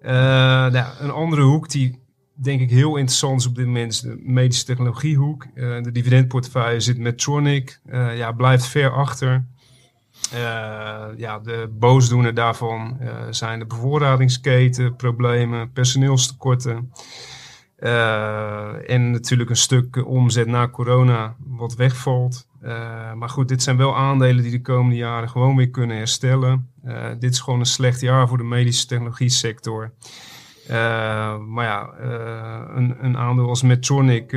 nou, 0.00 0.86
een 1.00 1.10
andere 1.10 1.42
hoek 1.42 1.70
die 1.70 2.04
denk 2.36 2.60
ik 2.60 2.70
heel 2.70 2.96
interessant 2.96 3.40
is 3.40 3.46
op 3.46 3.54
dit 3.54 3.66
moment 3.66 4.02
de 4.02 4.16
medische 4.18 4.64
technologiehoek. 4.64 5.46
de 5.54 5.92
dividendportefeuille 5.92 6.80
zit 6.80 6.98
met 6.98 7.18
Tronic. 7.18 7.80
ja, 7.92 8.32
blijft 8.32 8.66
ver 8.66 8.90
achter. 8.90 9.44
Uh, 10.34 11.04
ja, 11.16 11.38
de 11.38 11.70
boosdoener 11.78 12.34
daarvan 12.34 12.98
zijn 13.30 13.58
de 13.58 13.66
bevoorradingsketen, 13.66 14.96
problemen, 14.96 15.72
personeelstekorten. 15.72 16.92
En 18.86 19.10
natuurlijk 19.10 19.50
een 19.50 19.56
stuk 19.56 20.06
omzet 20.06 20.46
na 20.46 20.68
corona 20.68 21.36
wat 21.38 21.74
wegvalt. 21.74 22.48
maar 23.14 23.28
goed, 23.28 23.48
dit 23.48 23.62
zijn 23.62 23.76
wel 23.76 23.96
aandelen 23.96 24.42
die 24.42 24.52
de 24.52 24.60
komende 24.60 24.96
jaren 24.96 25.28
gewoon 25.28 25.56
weer 25.56 25.70
kunnen 25.70 25.96
herstellen. 25.96 26.70
dit 27.18 27.32
is 27.32 27.40
gewoon 27.40 27.60
een 27.60 27.66
slecht 27.66 28.00
jaar 28.00 28.28
voor 28.28 28.38
de 28.38 28.44
medische 28.44 28.86
technologie 28.86 29.28
sector. 29.28 29.92
Maar 31.38 31.64
ja, 31.64 31.94
een, 32.76 33.04
een, 33.04 33.16
aandeel 33.16 33.48
als 33.48 33.62
Medtronic 33.62 34.36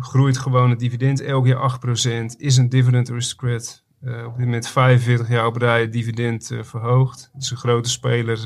groeit 0.00 0.38
gewoon 0.38 0.70
het 0.70 0.78
dividend 0.78 1.20
elk 1.20 1.46
jaar 1.46 1.78
8%, 1.86 2.36
is 2.36 2.56
een 2.56 2.68
dividend 2.68 3.10
aristocrat 3.10 3.82
uh, 4.02 4.26
op 4.26 4.36
dit 4.36 4.44
moment 4.44 4.68
45 4.68 5.28
jaar 5.28 5.46
op 5.46 5.56
rij 5.56 5.90
dividend 5.90 6.50
verhoogd. 6.60 7.30
Het 7.32 7.42
is 7.42 7.50
een 7.50 7.56
grote 7.56 7.90
speler 7.90 8.38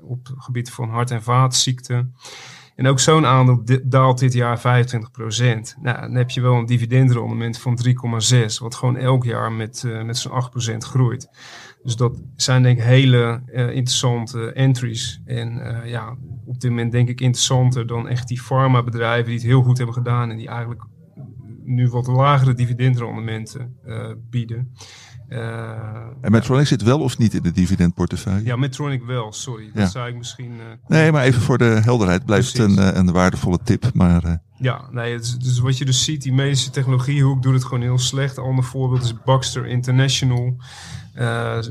op 0.00 0.26
het 0.26 0.34
gebied 0.38 0.70
van 0.70 0.88
hart- 0.88 1.10
en 1.10 1.22
vaatziekten. 1.22 2.14
En 2.76 2.86
ook 2.86 3.00
zo'n 3.00 3.26
aandeel 3.26 3.62
daalt 3.84 4.18
dit 4.18 4.32
jaar 4.32 4.58
25%. 4.58 4.62
Nou, 4.62 6.00
dan 6.00 6.14
heb 6.14 6.30
je 6.30 6.40
wel 6.40 6.54
een 6.54 6.66
dividendrendement 6.66 7.58
van 7.58 7.78
3,6, 7.86 7.92
wat 8.58 8.74
gewoon 8.74 8.96
elk 8.96 9.24
jaar 9.24 9.52
met, 9.52 9.84
met 10.04 10.18
zo'n 10.18 10.42
8% 10.72 10.76
groeit. 10.76 11.28
Dus 11.84 11.96
dat 11.96 12.22
zijn 12.36 12.62
denk 12.62 12.78
ik 12.78 12.84
hele 12.84 13.42
interessante 13.54 14.52
entries. 14.52 15.20
En 15.24 15.62
ja, 15.84 16.16
op 16.44 16.60
dit 16.60 16.70
moment 16.70 16.92
denk 16.92 17.08
ik 17.08 17.20
interessanter 17.20 17.86
dan 17.86 18.08
echt 18.08 18.28
die 18.28 18.40
farmabedrijven 18.40 19.24
die 19.24 19.34
het 19.34 19.46
heel 19.46 19.62
goed 19.62 19.76
hebben 19.76 19.94
gedaan 19.94 20.30
en 20.30 20.36
die 20.36 20.48
eigenlijk 20.48 20.82
nu 21.64 21.88
wat 21.88 22.06
lagere 22.06 22.54
dividendrendementen 22.54 23.76
bieden. 24.30 24.72
Uh, 25.28 25.70
en 26.20 26.30
Medtronic 26.30 26.66
zit 26.66 26.82
wel 26.82 27.00
of 27.00 27.18
niet 27.18 27.34
in 27.34 27.42
de 27.42 27.52
dividendportefeuille? 27.52 28.44
Ja, 28.44 28.56
Medtronic 28.56 29.04
wel, 29.04 29.32
sorry. 29.32 29.70
Dat 29.74 29.90
zou 29.90 30.08
ik 30.08 30.16
misschien... 30.16 30.52
Nee, 30.86 31.12
maar 31.12 31.24
even 31.24 31.40
voor 31.40 31.58
de 31.58 31.80
helderheid 31.84 32.24
blijft 32.24 32.52
het 32.52 32.70
een, 32.70 32.98
een 32.98 33.12
waardevolle 33.12 33.58
tip. 33.64 33.90
Maar, 33.94 34.42
Ja, 34.58 34.88
nee, 34.90 35.16
dus, 35.16 35.38
dus, 35.38 35.58
wat 35.58 35.78
je 35.78 35.84
dus 35.84 36.04
ziet, 36.04 36.22
die 36.22 36.32
medische 36.32 36.70
technologiehoek 36.70 37.42
doet 37.42 37.54
het 37.54 37.64
gewoon 37.64 37.82
heel 37.82 37.98
slecht. 37.98 38.36
Een 38.36 38.44
ander 38.44 38.64
voorbeeld 38.64 39.02
is 39.02 39.22
Baxter 39.24 39.66
International. 39.66 40.56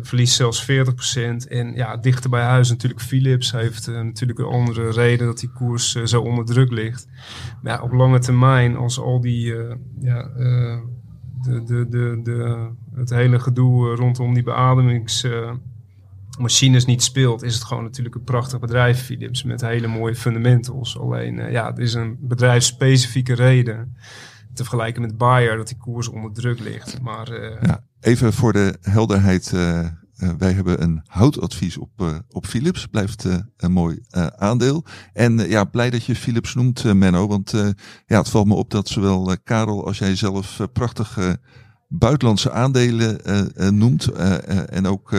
Verliest 0.02 0.36
zelfs 0.36 0.72
40%. 0.72 1.48
En 1.48 1.74
ja, 1.76 1.98
dichter 1.98 2.30
bij 2.30 2.44
huis 2.44 2.70
natuurlijk 2.70 3.02
Philips 3.02 3.52
heeft 3.52 3.88
natuurlijk 3.88 4.40
een 4.40 4.46
andere 4.46 4.92
reden 4.92 5.28
dat 5.28 5.40
die 5.40 5.50
koers 5.50 5.92
zo 5.92 6.22
onder 6.22 6.46
druk 6.46 6.72
ligt. 6.72 7.08
Maar 7.62 7.74
ja, 7.74 7.82
op 7.82 7.92
lange 7.92 8.20
termijn, 8.20 8.76
als 8.76 9.00
al 9.00 9.22
die 9.22 9.56
ja, 10.00 10.30
de, 11.44 11.64
de, 11.64 11.88
de, 11.90 12.20
de, 12.24 12.70
het 12.96 13.10
hele 13.10 13.40
gedoe 13.40 13.92
eh, 13.92 13.98
rondom 13.98 14.34
die 14.34 14.44
beademingsmachines 14.44 16.86
niet 16.86 17.04
speelt, 17.04 17.44
is 17.44 17.54
het 17.54 17.64
gewoon 17.64 17.84
natuurlijk 17.84 18.16
een 18.16 18.24
prachtig 18.24 18.60
bedrijf, 18.60 19.06
Philips, 19.06 19.44
met 19.44 19.62
hele 19.62 19.88
mooie 19.88 20.16
fundamentals. 20.16 21.00
Alleen, 21.00 21.38
uh, 21.38 21.52
ja, 21.52 21.68
het 21.68 21.78
is 21.78 21.94
een 21.94 22.18
bedrijfsspecifieke 22.20 23.34
reden 23.34 23.96
te 24.54 24.64
vergelijken 24.64 25.02
met 25.02 25.18
Bayer 25.18 25.58
dat 25.58 25.68
die 25.68 25.78
koers 25.78 26.08
onder 26.08 26.34
druk 26.34 26.60
ligt. 26.60 27.02
Maar, 27.02 27.32
uh, 27.32 27.62
ja, 27.62 27.84
even 28.04 28.34
voor 28.34 28.54
de 28.54 28.78
helderheid. 28.82 29.52
Uh, 29.54 29.90
wij 30.38 30.52
hebben 30.52 30.82
een 30.82 31.02
houtadvies 31.06 31.78
op, 31.78 31.90
uh, 32.02 32.16
op 32.30 32.46
Philips. 32.46 32.88
Blijft 32.88 33.26
een 33.58 33.72
mooi 33.72 34.00
aandeel. 34.36 34.86
En 35.14 35.38
ja, 35.38 35.64
blij 35.64 35.90
dat 35.90 36.06
je 36.06 36.16
Philips 36.16 36.54
noemt, 36.54 36.94
Menno. 36.94 37.28
Want 37.28 37.52
ja, 38.06 38.18
het 38.18 38.30
valt 38.30 38.48
me 38.48 38.54
op 38.54 38.72
dat 38.72 38.88
zowel 38.88 39.36
Karel 39.44 39.86
als 39.86 39.98
jij 39.98 40.16
zelf 40.16 40.60
prachtige 40.74 41.40
buitenlandse 41.88 42.52
aandelen 42.52 43.20
noemt. 43.78 44.06
En 44.06 44.88
ook 44.88 45.16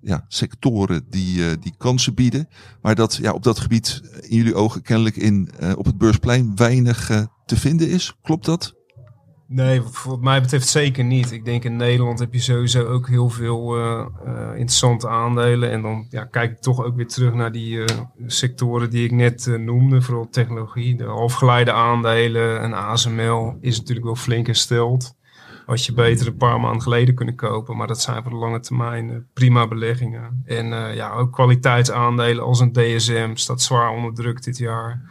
ja, 0.00 0.24
sectoren 0.28 1.04
die, 1.10 1.58
die 1.58 1.74
kansen 1.76 2.14
bieden. 2.14 2.48
Maar 2.82 2.94
dat 2.94 3.14
ja, 3.14 3.32
op 3.32 3.42
dat 3.42 3.58
gebied 3.58 4.00
in 4.20 4.36
jullie 4.36 4.54
ogen 4.54 4.82
kennelijk 4.82 5.16
in, 5.16 5.50
op 5.76 5.84
het 5.84 5.98
beursplein 5.98 6.52
weinig 6.56 7.26
te 7.46 7.56
vinden 7.56 7.88
is. 7.88 8.16
Klopt 8.22 8.44
dat? 8.44 8.77
Nee, 9.50 9.82
wat 10.04 10.20
mij 10.20 10.40
betreft 10.40 10.68
zeker 10.68 11.04
niet. 11.04 11.32
Ik 11.32 11.44
denk 11.44 11.64
in 11.64 11.76
Nederland 11.76 12.18
heb 12.18 12.32
je 12.32 12.40
sowieso 12.40 12.86
ook 12.86 13.08
heel 13.08 13.28
veel 13.28 13.78
uh, 13.78 14.06
uh, 14.26 14.50
interessante 14.50 15.08
aandelen. 15.08 15.70
En 15.70 15.82
dan 15.82 16.06
ja, 16.10 16.24
kijk 16.24 16.50
ik 16.50 16.60
toch 16.60 16.84
ook 16.84 16.96
weer 16.96 17.06
terug 17.06 17.34
naar 17.34 17.52
die 17.52 17.76
uh, 17.76 17.84
sectoren 18.26 18.90
die 18.90 19.04
ik 19.04 19.10
net 19.10 19.46
noemde. 19.58 20.02
Vooral 20.02 20.28
technologie, 20.30 20.96
de 20.96 21.04
halfgeleide 21.04 21.72
aandelen 21.72 22.60
en 22.60 22.72
ASML 22.72 23.56
is 23.60 23.78
natuurlijk 23.78 24.06
wel 24.06 24.16
flink 24.16 24.46
hersteld 24.46 25.16
had 25.66 25.84
je 25.84 25.92
beter 25.92 26.26
een 26.26 26.36
paar 26.36 26.60
maanden 26.60 26.82
geleden 26.82 27.14
kunnen 27.14 27.34
kopen. 27.34 27.76
Maar 27.76 27.86
dat 27.86 28.00
zijn 28.00 28.22
voor 28.22 28.32
de 28.32 28.38
lange 28.38 28.60
termijn 28.60 29.26
prima 29.32 29.68
beleggingen. 29.68 30.42
En 30.44 30.66
ja, 30.94 31.12
ook 31.12 31.32
kwaliteitsaandelen 31.32 32.44
als 32.44 32.60
een 32.60 32.72
DSM 32.72 33.30
staat 33.34 33.62
zwaar 33.62 33.90
onder 33.90 34.14
druk 34.14 34.42
dit 34.42 34.58
jaar. 34.58 35.02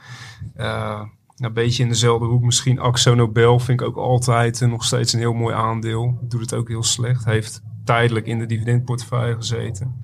Een 1.37 1.53
beetje 1.53 1.83
in 1.83 1.89
dezelfde 1.89 2.25
hoek. 2.25 2.43
Misschien 2.43 2.79
Axo 2.79 3.15
Nobel 3.15 3.59
vind 3.59 3.81
ik 3.81 3.87
ook 3.87 3.95
altijd 3.95 4.61
nog 4.61 4.83
steeds 4.83 5.13
een 5.13 5.19
heel 5.19 5.33
mooi 5.33 5.55
aandeel. 5.55 6.19
Doet 6.21 6.41
het 6.41 6.53
ook 6.53 6.67
heel 6.67 6.83
slecht. 6.83 7.25
Heeft 7.25 7.61
tijdelijk 7.85 8.25
in 8.25 8.39
de 8.39 8.45
dividendportefeuille 8.45 9.35
gezeten. 9.35 10.01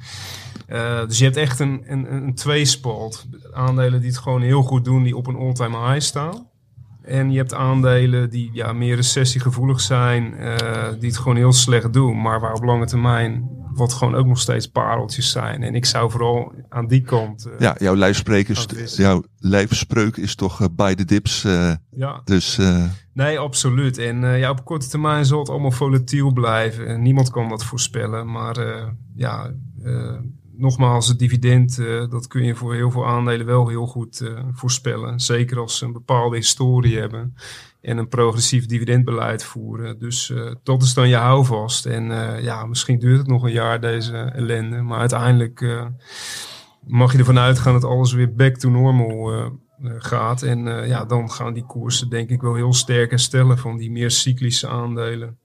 dus 1.08 1.18
je 1.18 1.24
hebt 1.24 1.38
echt 1.38 1.60
een, 1.60 1.84
een, 1.86 2.14
een 2.14 2.36
tweespalt. 2.36 3.28
Aandelen 3.52 4.00
die 4.00 4.10
het 4.10 4.20
gewoon 4.20 4.42
heel 4.42 4.62
goed 4.64 4.86
doen, 4.86 5.04
die 5.04 5.18
op 5.18 5.28
een 5.28 5.36
all-time 5.36 5.78
high 5.78 6.06
staan. 6.06 6.48
En 7.04 7.32
je 7.32 7.38
hebt 7.38 7.54
aandelen 7.54 8.30
die 8.30 8.50
ja, 8.54 8.74
meer 8.74 8.96
recessiegevoelig 8.96 9.82
zijn, 9.82 10.34
eh, 10.34 10.90
die 11.00 11.10
het 11.10 11.18
gewoon 11.18 11.38
heel 11.38 11.54
slecht 11.54 11.94
doen, 11.94 12.22
maar 12.22 12.40
waar 12.40 12.54
op 12.54 12.64
lange 12.64 12.86
termijn 12.86 13.50
wat 13.76 13.94
gewoon 13.94 14.16
ook 14.16 14.26
nog 14.26 14.40
steeds 14.40 14.68
pareltjes 14.68 15.32
zijn. 15.32 15.64
En 15.64 15.76
ik 15.76 15.86
zou 15.86 16.12
vooral 16.12 16.54
aan 16.70 16.88
die 16.88 17.02
kant. 17.02 17.46
eh, 17.46 17.60
Ja, 17.60 17.76
jouw 17.80 17.96
lijfspreuk 17.96 18.48
is, 18.50 18.96
jouw 18.96 19.24
lijfspreuk 19.38 20.18
is 20.18 20.36
toch 20.36 20.62
eh, 20.62 20.68
by 20.76 20.94
the 20.94 21.06
dips. 21.06 21.44
eh, 21.44 21.74
ja. 21.92 22.22
dus 22.24 22.60
Nee, 23.14 23.40
absoluut. 23.40 23.98
En 23.98 24.38
ja, 24.38 24.50
op 24.50 24.66
korte 24.66 24.88
termijn 24.88 25.26
zal 25.26 25.40
het 25.40 25.50
allemaal 25.50 25.72
volatiel 25.72 26.32
blijven. 26.34 26.88
En 26.88 27.02
niemand 27.02 27.30
kan 27.30 27.50
dat 27.50 27.64
voorspellen. 27.64 28.32
Maar 28.32 28.86
ja, 29.16 29.52
nogmaals, 30.64 31.08
het 31.08 31.20
dividend, 31.20 31.80
eh, 31.80 32.10
dat 32.10 32.28
kun 32.28 32.44
je 32.44 32.56
voor 32.56 32.74
heel 32.74 32.92
veel 32.92 33.08
aandelen 33.08 33.46
wel 33.46 33.68
heel 33.68 33.86
goed 33.86 34.22
eh, 34.22 34.44
voorspellen. 34.52 35.20
Zeker 35.20 35.60
als 35.60 35.78
ze 35.78 35.86
een 35.86 35.94
bepaalde 35.94 36.36
historie 36.36 36.98
hebben 36.98 37.36
en 37.82 37.98
een 37.98 38.08
progressief 38.08 38.66
dividendbeleid 38.66 39.44
voeren. 39.44 40.00
Dus 40.00 40.30
eh, 40.30 40.52
dat 40.64 40.82
is 40.82 40.94
dan 40.94 41.10
je 41.10 41.16
houvast. 41.16 41.86
En 41.86 42.04
ja, 42.42 42.66
misschien 42.66 43.00
duurt 43.00 43.18
het 43.18 43.28
nog 43.28 43.44
een 43.44 43.52
jaar 43.52 43.82
deze 43.82 44.18
ellende. 44.18 44.82
Maar 44.82 45.00
uiteindelijk 45.00 45.86
mag 46.88 47.12
je 47.12 47.18
ervan 47.18 47.40
uitgaan 47.40 47.74
dat 47.74 47.84
alles 47.84 48.14
weer 48.14 48.34
back 48.34 48.56
to 48.56 48.70
normal 48.70 49.52
gaat. 49.98 50.42
En 50.42 50.88
ja, 50.88 51.06
dan 51.06 51.32
gaan 51.32 51.54
die 51.54 51.66
koersen 51.66 52.10
denk 52.10 52.30
ik 52.30 52.42
wel 52.42 52.56
heel 52.56 52.74
sterk 52.74 53.10
herstellen 53.10 53.58
van 53.58 53.78
die 53.78 53.92
meer 53.92 54.12
cyclische 54.12 54.68
aandelen. 54.68 55.38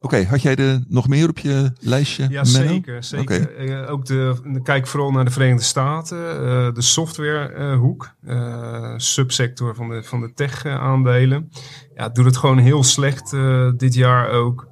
Oké, 0.00 0.24
had 0.24 0.42
jij 0.42 0.56
er 0.56 0.84
nog 0.88 1.08
meer 1.08 1.28
op 1.28 1.38
je 1.38 1.72
lijstje? 1.80 2.28
Ja, 2.28 2.42
Menno? 2.52 2.68
zeker. 2.68 3.04
zeker. 3.04 3.56
Eh, 3.56 3.90
ook 3.90 4.04
de, 4.06 4.60
kijk 4.62 4.86
vooral 4.86 5.10
naar 5.10 5.24
de 5.24 5.30
Verenigde 5.30 5.64
Staten. 5.64 6.18
eh, 6.18 6.74
de 6.74 6.82
softwarehoek, 6.82 8.14
eh 8.26 8.94
subsector 8.96 9.74
van 9.74 9.88
de, 9.88 10.02
van 10.02 10.20
de 10.20 10.32
tech-aandelen. 10.32 11.50
Ja, 11.94 12.08
doet 12.08 12.24
het 12.24 12.36
gewoon 12.36 12.58
heel 12.58 12.82
slecht 12.82 13.30
dit 13.76 13.94
jaar 13.94 14.30
ook. 14.30 14.68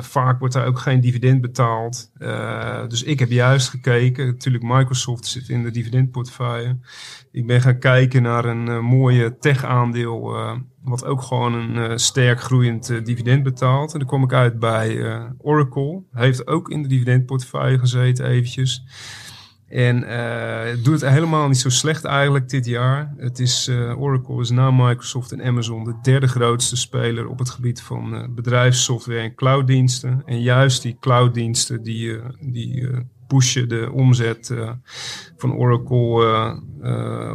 Vaak 0.00 0.38
wordt 0.38 0.54
daar 0.54 0.66
ook 0.66 0.78
geen 0.78 1.00
dividend 1.00 1.40
betaald. 1.40 2.10
Dus 2.88 3.02
ik 3.02 3.18
heb 3.18 3.30
juist 3.30 3.68
gekeken. 3.68 4.26
Natuurlijk, 4.26 4.64
Microsoft 4.64 5.26
zit 5.26 5.48
in 5.48 5.62
de 5.62 5.70
dividendportefeuille. 5.70 6.78
Ik 7.32 7.46
ben 7.46 7.60
gaan 7.60 7.78
kijken 7.78 8.22
naar 8.22 8.44
een 8.44 8.84
mooie 8.84 9.38
tech-aandeel. 9.38 10.36
Wat 10.88 11.04
ook 11.04 11.22
gewoon 11.22 11.54
een 11.54 11.76
eh, 11.76 11.96
sterk 11.96 12.40
groeiend 12.40 12.90
eh, 12.90 13.04
dividend 13.04 13.42
betaalt. 13.42 13.92
En 13.92 13.98
dan 13.98 14.08
kom 14.08 14.22
ik 14.22 14.32
uit 14.32 14.58
bij 14.58 15.02
eh, 15.02 15.24
Oracle. 15.38 16.02
Heeft 16.12 16.46
ook 16.46 16.70
in 16.70 16.82
de 16.82 16.88
dividendportefeuille 16.88 17.78
gezeten 17.78 18.26
eventjes. 18.26 18.84
En 19.68 20.00
doet 20.82 21.00
het 21.00 21.10
helemaal 21.10 21.48
niet 21.48 21.58
zo 21.58 21.68
slecht 21.68 22.04
eigenlijk 22.04 22.48
dit 22.48 22.66
jaar. 22.66 23.14
Het 23.16 23.38
is, 23.38 23.70
Oracle 23.96 24.40
is 24.40 24.50
na 24.50 24.70
Microsoft 24.70 25.32
en 25.32 25.42
Amazon 25.44 25.84
de 25.84 25.94
derde 26.02 26.26
grootste 26.26 26.76
speler 26.76 27.28
op 27.28 27.38
het 27.38 27.50
gebied 27.50 27.82
van 27.82 28.34
bedrijfssoftware 28.34 29.20
en 29.20 29.34
clouddiensten. 29.34 30.22
En 30.24 30.40
juist 30.40 30.82
die 30.82 30.96
clouddiensten 31.00 31.82
die, 31.82 32.18
die 32.40 32.88
pushen 33.26 33.68
de 33.68 33.90
omzet 33.92 34.54
van 35.36 35.54
Oracle 35.54 36.62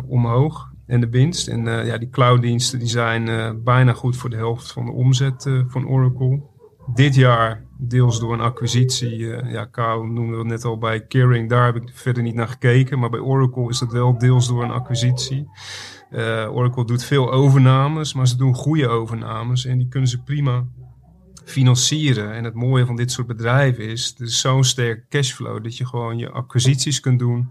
omhoog 0.08 0.71
en 0.92 1.02
de 1.02 1.10
winst. 1.10 1.48
En 1.48 1.68
eh, 1.68 1.86
ja, 1.86 1.98
die 1.98 2.10
clouddiensten 2.10 2.80
die 2.80 2.88
zijn 2.88 3.28
eh, 3.28 3.52
bijna 3.64 3.94
goed 3.94 4.18
voor 4.18 4.30
de 4.30 4.36
helft 4.36 4.72
van 4.72 4.86
de 4.86 4.92
omzet 4.92 5.46
eh, 5.46 5.60
van 5.68 5.88
Oracle. 5.88 6.42
Dit 6.94 7.16
jaar 7.16 7.66
deels 7.78 8.20
door 8.20 8.34
een 8.34 8.42
acquisitie. 8.42 9.18
ja, 9.28 9.66
Kou 9.66 10.08
noemde 10.08 10.38
het 10.38 10.48
net 10.48 10.66
al 10.66 10.78
bij 10.78 11.06
Kering. 11.06 11.50
Daar 11.50 11.66
heb 11.66 11.76
ik 11.76 11.90
verder 11.94 12.24
niet 12.24 12.36
naar 12.36 12.48
gekeken. 12.48 13.00
Maar 13.00 13.10
bij 13.10 13.20
Oracle 13.20 13.70
is 13.70 13.80
het 13.80 13.92
wel 13.92 14.18
deels 14.18 14.48
door 14.48 14.64
een 14.64 14.72
acquisitie. 14.72 15.48
Oracle 16.50 16.86
doet 16.86 17.04
veel 17.04 17.32
overnames, 17.32 18.14
maar 18.14 18.28
ze 18.28 18.38
doen 18.38 18.56
goede 18.56 18.88
overnames. 18.88 19.66
En 19.66 19.78
die 19.78 19.88
kunnen 19.88 20.10
ze 20.10 20.24
prima 20.24 20.66
financieren. 21.46 22.34
En 22.34 22.44
het 22.44 22.54
mooie 22.54 22.86
van 22.86 22.96
dit 22.96 23.12
soort 23.12 23.28
bedrijven 23.28 23.84
is, 23.84 24.16
er 24.18 24.26
is 24.26 24.40
zo'n 24.40 24.64
sterk 24.64 25.10
cashflow 25.10 25.64
dat 25.64 25.78
je 25.78 25.86
gewoon 25.86 26.18
je 26.18 26.30
acquisities 26.30 27.00
kunt 27.00 27.20
doen. 27.20 27.50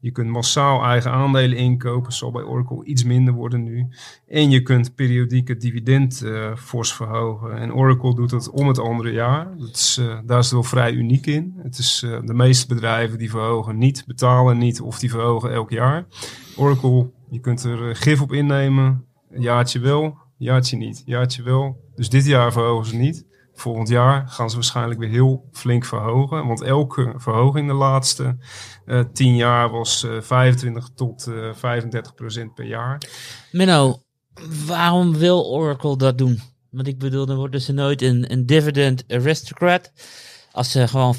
Je 0.00 0.10
kunt 0.10 0.30
massaal 0.30 0.84
eigen 0.84 1.12
aandelen 1.12 1.58
inkopen, 1.58 2.12
zal 2.12 2.30
bij 2.30 2.42
Oracle 2.42 2.84
iets 2.84 3.04
minder 3.04 3.34
worden 3.34 3.62
nu. 3.62 3.88
En 4.28 4.50
je 4.50 4.62
kunt 4.62 4.94
periodiek 4.94 5.48
het 5.48 5.60
dividend 5.60 6.22
eh, 6.22 6.56
fors 6.56 6.92
verhogen. 6.94 7.58
En 7.58 7.74
Oracle 7.74 8.14
doet 8.14 8.30
dat 8.30 8.50
om 8.50 8.68
het 8.68 8.78
andere 8.78 9.12
jaar. 9.12 9.56
Dat 9.56 9.76
is, 9.76 9.96
eh, 10.00 10.18
daar 10.26 10.38
is 10.38 10.44
het 10.44 10.54
wel 10.54 10.62
vrij 10.62 10.92
uniek 10.92 11.26
in. 11.26 11.54
Het 11.62 11.78
is 11.78 12.02
eh, 12.02 12.18
de 12.24 12.34
meeste 12.34 12.66
bedrijven 12.66 13.18
die 13.18 13.30
verhogen 13.30 13.78
niet, 13.78 14.04
betalen 14.06 14.58
niet 14.58 14.80
of 14.80 14.98
die 14.98 15.10
verhogen 15.10 15.52
elk 15.52 15.70
jaar. 15.70 16.06
Oracle, 16.56 17.10
je 17.30 17.40
kunt 17.40 17.64
er 17.64 17.96
gif 17.96 18.20
op 18.20 18.32
innemen. 18.32 19.04
Een 19.30 19.42
jaartje 19.42 19.78
wel, 19.78 20.18
jaartje 20.36 20.76
niet, 20.76 21.02
jaartje 21.06 21.42
wel. 21.42 21.80
Dus 21.94 22.08
dit 22.08 22.26
jaar 22.26 22.52
verhogen 22.52 22.86
ze 22.86 22.96
niet. 22.96 23.26
Volgend 23.58 23.88
jaar 23.88 24.28
gaan 24.28 24.50
ze 24.50 24.56
waarschijnlijk 24.56 25.00
weer 25.00 25.08
heel 25.08 25.48
flink 25.52 25.84
verhogen. 25.84 26.46
Want 26.46 26.62
elke 26.62 27.14
verhoging 27.16 27.68
de 27.68 27.74
laatste 27.74 28.36
eh 28.86 29.00
10 29.12 29.36
jaar 29.36 29.70
was 29.70 30.04
eh 30.04 30.20
25 30.20 30.88
tot 30.94 31.26
eh 31.26 31.54
35 31.54 32.14
procent 32.14 32.54
per 32.54 32.64
jaar. 32.64 33.02
Menno, 33.52 34.02
waarom 34.66 35.16
wil 35.16 35.46
Oracle 35.46 35.96
dat 35.96 36.18
doen? 36.18 36.40
Want 36.70 36.86
ik 36.86 36.98
bedoel, 36.98 37.26
dan 37.26 37.36
worden 37.36 37.60
ze 37.60 37.72
nooit 37.72 38.02
een, 38.02 38.32
een 38.32 38.46
dividend 38.46 39.04
aristocrat. 39.08 39.92
Als 40.52 40.70
ze 40.70 40.88
gewoon 40.88 41.14
25% 41.14 41.18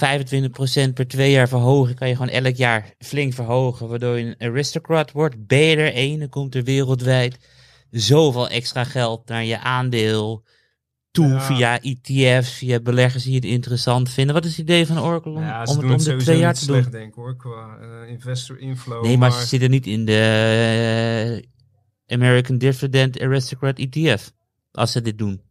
per 0.94 1.08
twee 1.08 1.32
jaar 1.32 1.48
verhogen, 1.48 1.96
kan 1.96 2.08
je 2.08 2.16
gewoon 2.16 2.44
elk 2.44 2.56
jaar 2.56 2.94
flink 3.00 3.34
verhogen, 3.34 3.88
waardoor 3.88 4.18
je 4.18 4.26
een 4.26 4.50
aristocrat 4.50 5.12
wordt. 5.12 5.48
Ben 5.48 5.60
je 5.60 5.92
één, 5.92 6.20
dan 6.20 6.30
komt 6.30 6.56
er 6.56 6.64
wereldwijd 6.64 7.38
zoveel 7.92 8.50
extra 8.50 8.84
geld 8.84 9.28
naar 9.28 9.44
je 9.44 9.60
aandeel 9.60 10.44
toe 11.20 11.28
Ja. 11.28 11.40
via 11.40 11.80
ETF's, 11.82 12.52
via 12.54 12.80
beleggers 12.80 13.24
die 13.24 13.36
het 13.36 13.46
interessant 13.46 14.10
vinden. 14.10 14.36
Wat 14.36 14.46
is 14.46 14.52
het 14.52 14.60
idee 14.60 14.86
van 14.88 15.00
Oracle 15.00 15.32
om, 15.32 15.42
Ja, 15.42 15.66
ze 15.66 15.72
om 15.72 15.78
het 15.78 15.86
om 15.86 15.92
het 15.92 16.04
de 16.04 16.16
twee 16.16 16.38
jaar 16.38 16.54
te 16.54 16.66
doen? 16.66 16.88
denk 16.92 17.14
hoor, 17.16 17.36
qua 17.36 17.78
eh, 17.82 18.10
investor 18.12 18.60
inflow. 18.60 19.04
Nee, 19.04 19.18
maar, 19.18 19.32
ze 19.32 19.46
zitten 19.48 19.70
niet 19.70 19.88
in 19.88 20.06
de 20.06 21.42
eh, 22.08 22.16
American 22.18 22.58
Dividend 22.58 23.20
Aristocrat 23.20 23.80
ETF. 23.80 24.32
Als 24.72 24.92
ze 24.92 25.02
dit 25.02 25.18
doen. 25.18 25.42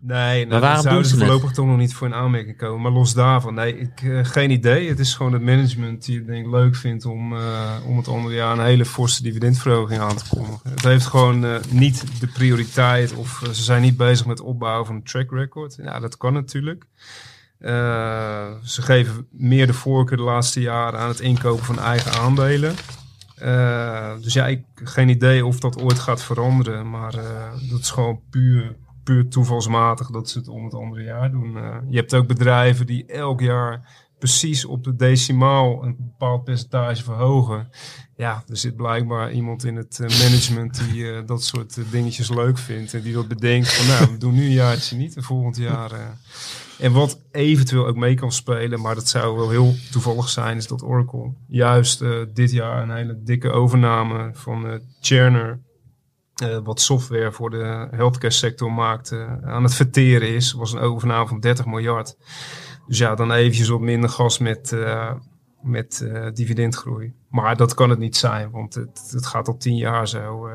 Nee, 0.00 0.46
nou, 0.46 0.60
daar 0.60 0.80
zouden 0.80 1.06
ze 1.06 1.16
voorlopig 1.16 1.52
toch 1.52 1.66
nog 1.66 1.76
niet 1.76 1.94
voor 1.94 2.06
in 2.06 2.14
aanmerking 2.14 2.56
komen. 2.56 2.80
Maar 2.80 2.92
los 2.92 3.14
daarvan, 3.14 3.54
nee, 3.54 3.78
ik, 3.78 4.02
eh, 4.02 4.24
geen 4.24 4.50
idee. 4.50 4.88
Het 4.88 4.98
is 4.98 5.14
gewoon 5.14 5.32
het 5.32 5.42
management 5.42 6.04
die 6.04 6.16
het 6.16 6.26
denk 6.26 6.46
ik 6.46 6.52
leuk 6.52 6.76
vindt 6.76 7.04
om, 7.04 7.36
eh, 7.36 7.76
om 7.86 7.96
het 7.96 8.08
andere 8.08 8.34
jaar 8.34 8.58
een 8.58 8.64
hele 8.64 8.84
forse 8.84 9.22
dividendverhoging 9.22 10.00
aan 10.00 10.16
te 10.16 10.28
kondigen. 10.28 10.70
Het 10.70 10.82
heeft 10.82 11.06
gewoon 11.06 11.44
eh, 11.44 11.54
niet 11.70 12.20
de 12.20 12.26
prioriteit 12.26 13.14
of 13.14 13.42
ze 13.52 13.62
zijn 13.62 13.82
niet 13.82 13.96
bezig 13.96 14.26
met 14.26 14.38
het 14.38 14.46
opbouwen 14.46 14.86
van 14.86 14.94
een 14.94 15.02
track 15.02 15.30
record. 15.30 15.76
Ja, 15.82 16.00
dat 16.00 16.16
kan 16.16 16.32
natuurlijk. 16.32 16.84
Ze 18.62 18.82
geven 18.82 19.26
meer 19.30 19.66
de 19.66 19.72
voorkeur 19.72 20.16
de 20.16 20.22
laatste 20.22 20.60
jaren 20.60 21.00
aan 21.00 21.08
het 21.08 21.20
inkopen 21.20 21.64
van 21.64 21.80
eigen 21.80 22.12
aandelen. 22.12 22.74
Dus 24.22 24.32
ja, 24.32 24.46
ik 24.46 24.64
geen 24.74 25.08
idee 25.08 25.46
of 25.46 25.60
dat 25.60 25.82
ooit 25.82 25.98
gaat 25.98 26.22
veranderen. 26.22 26.90
Maar 26.90 27.12
dat 27.70 27.80
is 27.80 27.90
gewoon 27.90 28.20
puur, 28.30 28.76
puur 29.06 29.28
toevalsmatig 29.28 30.10
dat 30.10 30.30
ze 30.30 30.38
het 30.38 30.48
om 30.48 30.64
het 30.64 30.74
andere 30.74 31.02
jaar 31.02 31.30
doen. 31.30 31.56
Eh, 31.56 31.76
je 31.88 31.96
hebt 31.96 32.14
ook 32.14 32.26
bedrijven 32.26 32.86
die 32.86 33.06
elk 33.06 33.40
jaar 33.40 34.04
precies 34.18 34.64
op 34.64 34.84
de 34.84 34.96
decimaal 34.96 35.84
een 35.84 35.96
bepaald 35.98 36.44
percentage 36.44 37.02
verhogen. 37.02 37.68
Ja, 38.16 38.42
er 38.48 38.56
zit 38.56 38.76
blijkbaar 38.76 39.32
iemand 39.32 39.64
in 39.64 39.76
het 39.76 40.00
eh, 40.00 40.08
management 40.08 40.82
die 40.90 41.12
eh, 41.12 41.26
dat 41.26 41.44
soort 41.44 41.90
dingetjes 41.90 42.28
leuk 42.30 42.58
vindt. 42.58 42.94
En 42.94 43.02
die 43.02 43.12
dat 43.12 43.28
bedenkt 43.28 43.72
van 43.72 43.86
nou, 43.86 44.12
we 44.12 44.18
doen 44.18 44.34
nu 44.34 44.44
een 44.44 44.50
jaartje 44.50 44.96
niet 44.96 45.16
en 45.16 45.22
volgend 45.22 45.56
jaar... 45.56 45.90
en 46.78 46.92
wat 46.92 47.20
eventueel 47.30 47.86
ook 47.86 47.96
mee 47.96 48.14
kan 48.14 48.32
spelen, 48.32 48.80
maar 48.80 48.94
dat 48.94 49.08
zou 49.08 49.36
wel 49.36 49.50
heel 49.50 49.74
toevallig 49.90 50.28
zijn, 50.28 50.56
is 50.56 50.66
dat 50.66 50.82
Oracle 50.82 51.32
juist 51.46 52.04
dit 52.34 52.50
jaar 52.50 52.82
een 52.82 52.96
hele 52.96 53.22
dikke 53.22 53.50
overname 53.50 54.30
van 54.32 54.66
eh 54.66 55.52
Eh, 56.42 56.58
wat 56.64 56.80
software 56.80 57.32
voor 57.32 57.50
de 57.50 57.88
healthcare 57.90 58.32
sector 58.32 58.72
maakt, 58.72 59.12
eh, 59.12 59.36
aan 59.44 59.62
het 59.62 59.74
verteren 59.74 60.28
is. 60.34 60.52
was 60.52 60.72
een 60.72 60.78
overname 60.78 61.26
van 61.26 61.40
30 61.40 61.66
miljard. 61.66 62.16
Dus 62.86 62.98
ja, 62.98 63.14
dan 63.14 63.32
eventjes 63.32 63.68
wat 63.68 63.80
minder 63.80 64.10
gas 64.10 64.38
met, 64.38 64.72
eh, 64.72 65.12
met 65.62 66.06
dividendgroei. 66.32 67.12
Maar 67.30 67.56
dat 67.56 67.74
kan 67.74 67.90
het 67.90 67.98
niet 67.98 68.16
zijn, 68.16 68.50
want 68.50 68.74
het, 68.74 69.08
het 69.10 69.26
gaat 69.26 69.48
al 69.48 69.56
10 69.56 69.76
jaar 69.76 70.08
zo. 70.08 70.48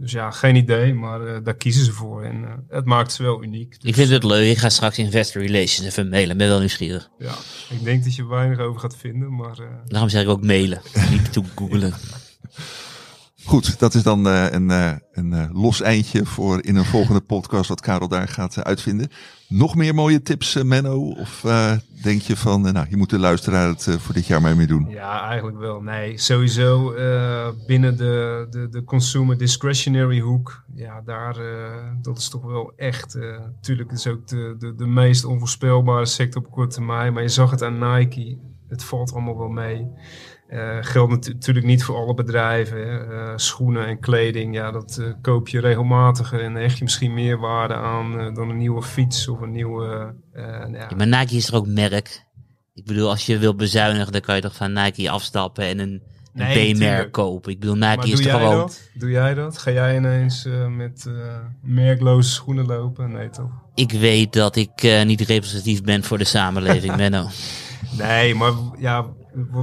dus 0.00 0.12
ja, 0.12 0.30
geen 0.30 0.56
idee, 0.56 0.94
maar 0.94 1.42
daar 1.42 1.54
kiezen 1.56 1.84
ze 1.84 1.92
voor. 1.92 2.22
En 2.22 2.64
het 2.68 2.84
maakt 2.84 3.12
ze 3.12 3.22
wel 3.22 3.42
uniek. 3.42 3.74
Ik 3.74 3.80
Dus- 3.80 3.94
vind 3.94 4.08
het 4.10 4.24
leuk. 4.24 4.50
Ik 4.50 4.58
ga 4.58 4.68
straks 4.68 4.98
Investor 4.98 5.42
Relations 5.42 5.86
even 5.86 6.08
mailen. 6.08 6.36
Ben 6.36 6.48
wel 6.48 6.58
nieuwsgierig. 6.58 7.08
Ja, 7.18 7.34
ik 7.70 7.84
denk 7.84 8.04
dat 8.04 8.14
je 8.14 8.26
weinig 8.26 8.58
over 8.58 8.80
gaat 8.80 8.96
vinden, 8.96 9.34
maar 9.34 9.56
Daarom 9.86 10.08
zeg 10.08 10.22
ik 10.22 10.28
ook 10.28 10.42
mailen. 10.44 10.80
Niet 11.10 11.32
toe 11.32 11.44
googelen. 11.54 11.94
Goed, 13.44 13.78
dat 13.78 13.94
is 13.94 14.02
dan 14.02 14.26
uh, 14.26 14.50
een, 14.50 14.70
uh, 14.70 14.92
een 15.12 15.32
uh, 15.32 15.44
los 15.52 15.80
eindje 15.80 16.24
voor 16.24 16.64
in 16.64 16.76
een 16.76 16.84
volgende 16.84 17.20
podcast 17.20 17.68
wat 17.68 17.80
Karel 17.80 18.08
daar 18.08 18.28
gaat 18.28 18.64
uitvinden. 18.64 19.08
Nog 19.48 19.74
meer 19.74 19.94
mooie 19.94 20.22
tips, 20.22 20.62
Menno? 20.62 21.10
Of 21.10 21.44
denk 22.02 22.20
je 22.20 22.36
van, 22.36 22.60
nou, 22.60 22.86
je 22.90 22.96
moet 22.96 23.10
de 23.10 23.18
luisteraar 23.18 23.68
het 23.68 23.96
voor 23.98 24.14
dit 24.14 24.26
jaar 24.26 24.56
mee 24.56 24.66
doen? 24.66 24.88
Ja, 24.88 25.28
eigenlijk 25.28 25.58
wel. 25.58 25.80
Nee, 25.80 26.18
sowieso 26.18 26.92
binnen 27.66 27.96
de, 27.96 28.46
de, 28.50 28.68
de 28.68 28.84
consumer 28.84 29.38
discretionary 29.38 30.20
hoek. 30.20 30.64
Ja, 30.74 31.02
daar, 31.04 31.36
dat 32.02 32.18
is 32.18 32.28
toch 32.28 32.42
wel 32.42 32.72
echt, 32.76 33.14
natuurlijk 33.54 33.92
is 33.92 34.06
ook 34.06 34.26
de, 34.26 34.56
de, 34.58 34.74
de 34.74 34.86
meest 34.86 35.24
onvoorspelbare 35.24 36.06
sector 36.06 36.42
op 36.42 36.50
korte 36.50 36.74
termijn. 36.74 37.12
Maar 37.12 37.22
je 37.22 37.28
zag 37.28 37.50
het 37.50 37.62
aan 37.62 37.78
Nike, 37.78 38.38
het 38.68 38.84
valt 38.84 39.12
allemaal 39.12 39.38
wel 39.38 39.48
mee. 39.48 39.86
Uh, 40.48 40.76
geldt 40.80 41.26
natuurlijk 41.26 41.66
niet 41.66 41.84
voor 41.84 41.96
alle 41.96 42.14
bedrijven. 42.14 43.10
Uh, 43.10 43.32
schoenen 43.36 43.86
en 43.86 44.00
kleding, 44.00 44.54
ja, 44.54 44.70
dat 44.70 44.98
uh, 45.00 45.06
koop 45.22 45.48
je 45.48 45.60
regelmatig 45.60 46.32
en 46.32 46.54
hecht 46.54 46.78
je 46.78 46.84
misschien 46.84 47.14
meer 47.14 47.38
waarde 47.38 47.74
aan 47.74 48.34
dan 48.34 48.50
een 48.50 48.56
nieuwe 48.56 48.82
fiets 48.82 49.28
of 49.28 49.40
een 49.40 49.50
nieuwe. 49.50 50.14
Ja. 50.32 50.68
Ja, 50.72 50.96
maar 50.96 51.06
Nike 51.06 51.36
is 51.36 51.48
er 51.48 51.54
ook 51.54 51.66
merk. 51.66 52.26
Ik 52.74 52.84
bedoel, 52.84 53.08
als 53.08 53.26
je 53.26 53.38
wilt 53.38 53.56
bezuinigen, 53.56 54.12
dan 54.12 54.20
kan 54.20 54.34
je 54.34 54.40
toch 54.40 54.56
van 54.56 54.72
Nike 54.72 55.10
afstappen 55.10 55.64
en 55.64 55.78
een, 55.78 56.02
een 56.34 56.74
B-merk 56.74 57.12
kopen. 57.12 57.52
Ik 57.52 57.60
bedoel, 57.60 57.74
Nike 57.74 57.96
maar 57.96 58.08
is 58.08 58.20
toch 58.20 58.32
gewoon. 58.32 58.56
Dat? 58.56 58.90
Doe 58.94 59.10
jij 59.10 59.34
dat? 59.34 59.58
Ga 59.58 59.70
jij 59.70 59.96
ineens 59.96 60.48
met 60.68 61.10
merkloze 61.62 62.30
schoenen 62.30 62.66
lopen? 62.66 63.12
Nee, 63.12 63.30
toch? 63.30 63.50
Ik 63.74 63.92
weet 63.92 64.32
dat 64.32 64.56
ik 64.56 65.02
niet 65.04 65.20
representatief 65.20 65.82
ben 65.82 66.04
voor 66.04 66.18
de 66.18 66.24
samenleving, 66.24 66.96
Menno. 67.06 67.26
Nee, 67.98 68.34
maar 68.34 68.52
ja, 68.78 69.06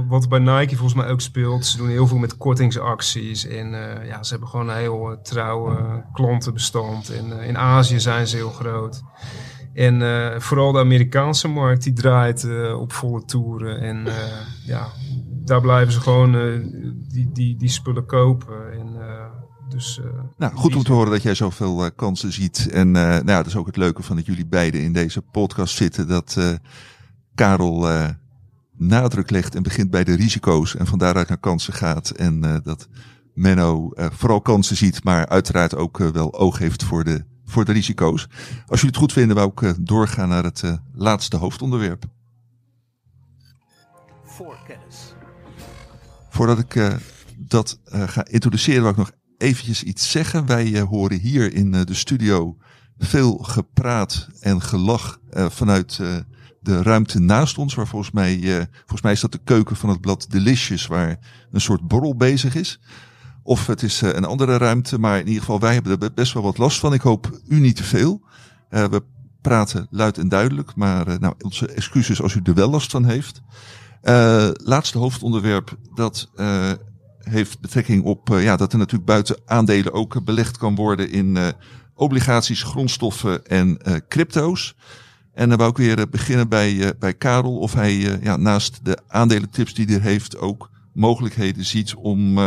wat 0.08 0.28
bij 0.28 0.38
Nike 0.38 0.76
volgens 0.76 0.94
mij 0.94 1.10
ook 1.10 1.20
speelt, 1.20 1.66
ze 1.66 1.76
doen 1.76 1.88
heel 1.88 2.06
veel 2.06 2.18
met 2.18 2.36
kortingsacties. 2.36 3.46
En 3.46 3.72
uh, 3.72 4.06
ja, 4.06 4.22
ze 4.22 4.30
hebben 4.30 4.48
gewoon 4.48 4.68
een 4.68 4.76
heel 4.76 5.12
uh, 5.12 5.18
trouwe 5.22 6.04
klantenbestand. 6.12 7.10
En 7.10 7.26
uh, 7.26 7.48
in 7.48 7.58
Azië 7.58 8.00
zijn 8.00 8.26
ze 8.26 8.36
heel 8.36 8.50
groot. 8.50 9.02
En 9.74 10.02
vooral 10.42 10.72
de 10.72 10.78
Amerikaanse 10.78 11.48
markt, 11.48 11.82
die 11.82 11.92
draait 11.92 12.48
op 12.74 12.92
volle 12.92 13.24
toeren. 13.24 13.80
En 13.80 14.06
ja, 14.66 14.86
daar 15.44 15.60
blijven 15.60 15.92
ze 15.92 16.00
gewoon 16.00 16.32
die, 17.08 17.32
die, 17.32 17.56
die 17.56 17.68
spullen 17.68 18.06
kopen. 18.06 18.72
En, 18.72 18.96
dus, 19.68 20.00
nou, 20.36 20.54
goed 20.54 20.76
om 20.76 20.82
te 20.82 20.92
horen 20.92 21.10
dat 21.10 21.22
jij 21.22 21.34
zoveel 21.34 21.92
kansen 21.92 22.32
ziet. 22.32 22.68
En 22.70 22.90
nou, 22.90 23.24
dat 23.24 23.46
is 23.46 23.56
ook 23.56 23.66
het 23.66 23.76
leuke 23.76 24.02
van 24.02 24.16
dat 24.16 24.26
jullie 24.26 24.46
beiden 24.46 24.80
in 24.80 24.92
deze 24.92 25.22
podcast 25.22 25.76
zitten. 25.76 26.08
Dat 26.08 26.60
Karel 27.34 27.88
nadruk 28.76 29.30
legt 29.30 29.54
en 29.54 29.62
begint 29.62 29.90
bij 29.90 30.04
de 30.04 30.14
risico's 30.14 30.76
en 30.76 30.86
van 30.86 30.98
daaruit 30.98 31.28
naar 31.28 31.38
kansen 31.38 31.72
gaat. 31.72 32.10
En 32.10 32.44
uh, 32.44 32.56
dat 32.62 32.88
Menno 33.34 33.90
uh, 33.94 34.06
vooral 34.10 34.40
kansen 34.40 34.76
ziet, 34.76 35.04
maar 35.04 35.28
uiteraard 35.28 35.74
ook 35.74 36.00
uh, 36.00 36.08
wel 36.08 36.34
oog 36.34 36.58
heeft 36.58 36.84
voor 36.84 37.04
de, 37.04 37.24
voor 37.44 37.64
de 37.64 37.72
risico's. 37.72 38.28
Als 38.66 38.80
jullie 38.80 38.86
het 38.86 38.96
goed 38.96 39.12
vinden, 39.12 39.36
wou 39.36 39.52
ik 39.54 39.86
doorgaan 39.86 40.28
naar 40.28 40.44
het 40.44 40.62
laatste 40.94 41.36
hoofdonderwerp. 41.36 42.04
Voorkennis. 44.24 45.14
Voordat 46.30 46.58
ik 46.58 46.98
dat 47.36 47.80
ga 47.90 48.26
introduceren, 48.26 48.82
wil 48.82 48.90
ik 48.90 48.96
nog 48.96 49.12
eventjes 49.38 49.82
iets 49.82 50.10
zeggen. 50.10 50.46
Wij 50.46 50.80
horen 50.80 51.18
hier 51.18 51.54
in 51.54 51.70
de 51.70 51.94
studio 51.94 52.56
veel 52.98 53.36
gepraat 53.36 54.28
en 54.40 54.62
gelach 54.62 55.20
vanuit 55.30 56.00
de 56.66 56.82
ruimte 56.82 57.20
naast 57.20 57.58
ons, 57.58 57.74
waar 57.74 57.86
volgens 57.86 58.10
mij, 58.10 58.36
uh, 58.36 58.62
volgens 58.76 59.02
mij 59.02 59.12
is 59.12 59.20
dat 59.20 59.32
de 59.32 59.40
keuken 59.44 59.76
van 59.76 59.88
het 59.88 60.00
blad 60.00 60.26
Delicious, 60.28 60.86
waar 60.86 61.18
een 61.52 61.60
soort 61.60 61.88
borrel 61.88 62.16
bezig 62.16 62.54
is. 62.54 62.80
Of 63.42 63.66
het 63.66 63.82
is 63.82 64.02
uh, 64.02 64.12
een 64.12 64.24
andere 64.24 64.56
ruimte, 64.56 64.98
maar 64.98 65.18
in 65.18 65.26
ieder 65.26 65.40
geval 65.40 65.60
wij 65.60 65.72
hebben 65.72 66.00
er 66.00 66.14
best 66.14 66.32
wel 66.32 66.42
wat 66.42 66.58
last 66.58 66.78
van. 66.78 66.92
Ik 66.92 67.00
hoop 67.00 67.40
u 67.48 67.60
niet 67.60 67.76
te 67.76 67.84
veel. 67.84 68.20
Uh, 68.70 68.84
we 68.84 69.02
praten 69.40 69.86
luid 69.90 70.18
en 70.18 70.28
duidelijk, 70.28 70.74
maar 70.74 71.20
nou, 71.20 71.34
onze 71.40 71.66
excuses 71.66 72.22
als 72.22 72.34
u 72.34 72.40
er 72.42 72.54
wel 72.54 72.70
last 72.70 72.90
van 72.90 73.04
heeft. 73.04 73.42
laatste 74.64 74.98
hoofdonderwerp, 74.98 75.76
dat 75.94 76.30
heeft 77.18 77.60
betrekking 77.60 78.04
op 78.04 78.28
ja, 78.28 78.56
dat 78.56 78.72
er 78.72 78.78
natuurlijk 78.78 79.10
buiten 79.10 79.40
aandelen 79.44 79.92
ook 79.92 80.24
belegd 80.24 80.56
kan 80.58 80.74
worden 80.74 81.10
in 81.10 81.38
obligaties, 81.94 82.62
grondstoffen 82.62 83.46
en 83.46 83.78
crypto's. 84.08 84.74
En 85.36 85.48
dan 85.48 85.58
wou 85.58 85.70
ik 85.70 85.76
weer 85.76 85.98
eh, 85.98 86.04
beginnen 86.10 86.48
bij, 86.48 86.72
uh, 86.72 86.88
bij 86.98 87.14
Karel. 87.14 87.58
Of 87.58 87.74
hij 87.74 87.94
uh, 87.94 88.22
ja, 88.22 88.36
naast 88.36 88.84
de 88.84 88.98
aandelentips 89.08 89.74
die 89.74 89.86
hij 89.86 89.98
heeft 89.98 90.38
ook 90.38 90.70
mogelijkheden 90.92 91.64
ziet 91.64 91.94
om 91.94 92.38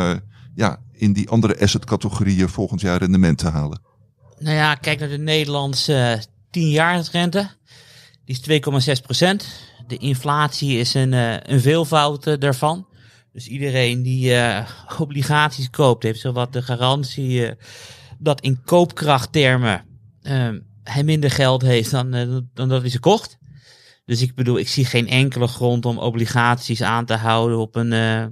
ja, 0.56 0.80
in 0.92 1.14
die 1.14 1.30
andere 1.30 1.60
assetcategorieën 1.60 2.50
volgend 2.50 2.82
jaar 2.82 3.00
rendement 3.00 3.38
te 3.38 3.48
halen. 3.48 3.82
Nou 4.40 4.56
ja, 4.56 4.76
kijk 4.76 5.00
naar 5.00 5.10
de 5.10 5.18
Nederlandse 5.18 6.24
10-jaarsrente. 6.48 7.48
Die 8.26 8.40
is 8.42 8.96
2,6 8.98 9.02
procent. 9.02 9.48
De 9.88 9.98
inflatie 9.98 10.78
is 10.78 10.94
een, 10.94 11.14
een 11.52 11.62
veelvoud 11.62 12.42
daarvan. 12.42 12.88
Dus 13.34 13.48
iedereen 13.48 14.04
die 14.04 14.36
obligaties 14.98 15.70
koopt, 15.70 16.04
heeft 16.04 16.20
zowat 16.20 16.54
de 16.54 16.62
garantie 16.62 17.54
dat 18.18 18.42
in 18.42 18.62
koopkrachttermen 18.66 19.86
ehm, 20.22 20.60
hij 20.92 21.04
minder 21.04 21.32
geld 21.32 21.62
heeft 21.62 21.92
dan, 21.92 22.16
uh, 22.16 22.38
dan 22.54 22.70
dat 22.70 22.82
hij 22.82 22.90
ze 22.90 23.00
kocht. 23.00 23.38
Dus 24.06 24.22
ik 24.22 24.36
bedoel, 24.36 24.58
ik 24.58 24.68
zie 24.68 24.86
geen 24.86 25.08
enkele 25.08 25.48
grond 25.48 25.86
om 25.86 25.98
obligaties 25.98 26.82
aan 26.82 27.06
te 27.06 27.14
houden 27.14 27.58
op 27.58 27.76
een 27.76 27.92
uh, 27.92 28.26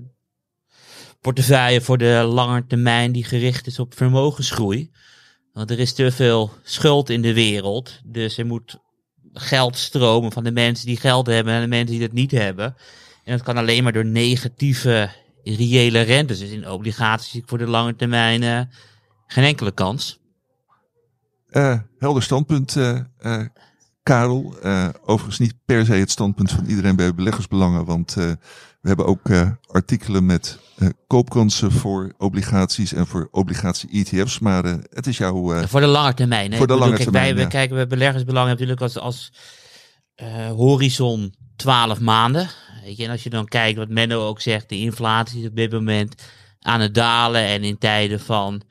portefeuille 1.22 1.82
voor 1.82 1.98
de 1.98 2.24
lange 2.28 2.66
termijn 2.68 3.12
die 3.12 3.24
gericht 3.24 3.68
is 3.68 3.80
op 3.80 3.96
vermogensgroei. 3.96 4.92
Want 5.54 5.72
er 5.72 5.80
is 5.80 5.94
te 5.94 6.12
veel 6.12 6.52
schuld 6.64 7.10
in 7.10 7.22
de 7.22 7.34
wereld. 7.34 8.02
Dus 8.04 8.38
er 8.38 8.46
moet 8.46 8.78
geld 9.34 9.78
stromen 9.78 10.32
van 10.32 10.44
de 10.44 10.52
mensen 10.52 10.86
die 10.86 10.98
geld 10.98 11.28
hebben 11.28 11.54
en 11.54 11.62
de 11.62 11.68
mensen 11.68 11.98
die 11.98 12.08
dat 12.08 12.12
niet 12.12 12.32
hebben. 12.32 12.76
En 13.24 13.38
dat 13.38 13.44
kan 13.44 13.58
alleen 13.58 13.84
maar 13.84 13.94
door 13.94 14.06
negatieve 14.06 15.10
reële 15.44 16.02
rentes. 16.02 16.40
Dus 16.40 16.50
in 16.50 16.70
obligaties 16.70 17.42
voor 17.46 17.58
de 17.58 17.68
lange 17.68 17.96
termijn 17.96 18.42
uh, 18.42 18.62
geen 19.28 19.44
enkele 19.44 19.72
kans. 19.72 20.20
Uh, 21.52 21.80
helder 22.00 22.24
standpunt, 22.24 22.76
uh, 22.76 23.00
uh, 23.22 23.42
Karel. 24.04 24.56
overigens 25.06 25.40
niet 25.40 25.54
per 25.66 25.86
se 25.86 25.94
het 25.94 26.12
standpunt 26.12 26.52
van 26.52 26.66
iedereen 26.66 26.96
bij 26.96 27.16
beleggersbelangen, 27.16 27.86
want 27.86 28.14
we 28.14 28.38
hebben 28.82 29.06
ook 29.06 29.22
artikelen 29.68 30.26
met 30.26 30.60
koopkansen 31.08 31.72
voor 31.72 32.14
obligaties 32.18 32.94
en 32.94 33.08
voor 33.08 33.28
obligatie-ETF's. 33.32 34.40
Maar 34.40 34.64
het 34.90 35.08
is 35.08 35.18
jouw. 35.18 35.68
voor 35.68 35.80
de 35.80 35.88
lange 35.88 36.14
termijn. 36.14 36.52
Hè? 36.52 36.58
Voor 36.58 36.68
de 36.68 36.76
lange 36.76 36.98
termijn. 36.98 37.36
Wij, 37.36 37.44
ja. 37.44 37.50
kijken 37.50 37.76
bij 37.76 37.88
beleggersbelangen 37.88 38.50
natuurlijk 38.50 38.82
als, 38.82 38.98
als 38.98 39.32
horizon 40.56 41.34
12 41.56 42.00
maanden. 42.00 42.50
Weet 42.84 42.98
je, 42.98 43.04
en 43.04 43.12
als 43.12 43.24
je 43.24 43.30
dan 43.30 43.48
kijkt 43.48 43.78
wat 43.78 43.90
Menno 43.90 44.28
ook 44.28 44.42
zegt, 44.42 44.70
de 44.70 44.80
inflatie 44.80 45.42
is 45.42 45.48
op 45.48 45.56
dit 45.56 45.72
moment 45.72 46.24
aan 46.60 46.82
het 46.82 46.94
dalen 46.94 47.42
en 47.42 47.64
in 47.64 47.78
tijden 47.78 48.20
van 48.20 48.62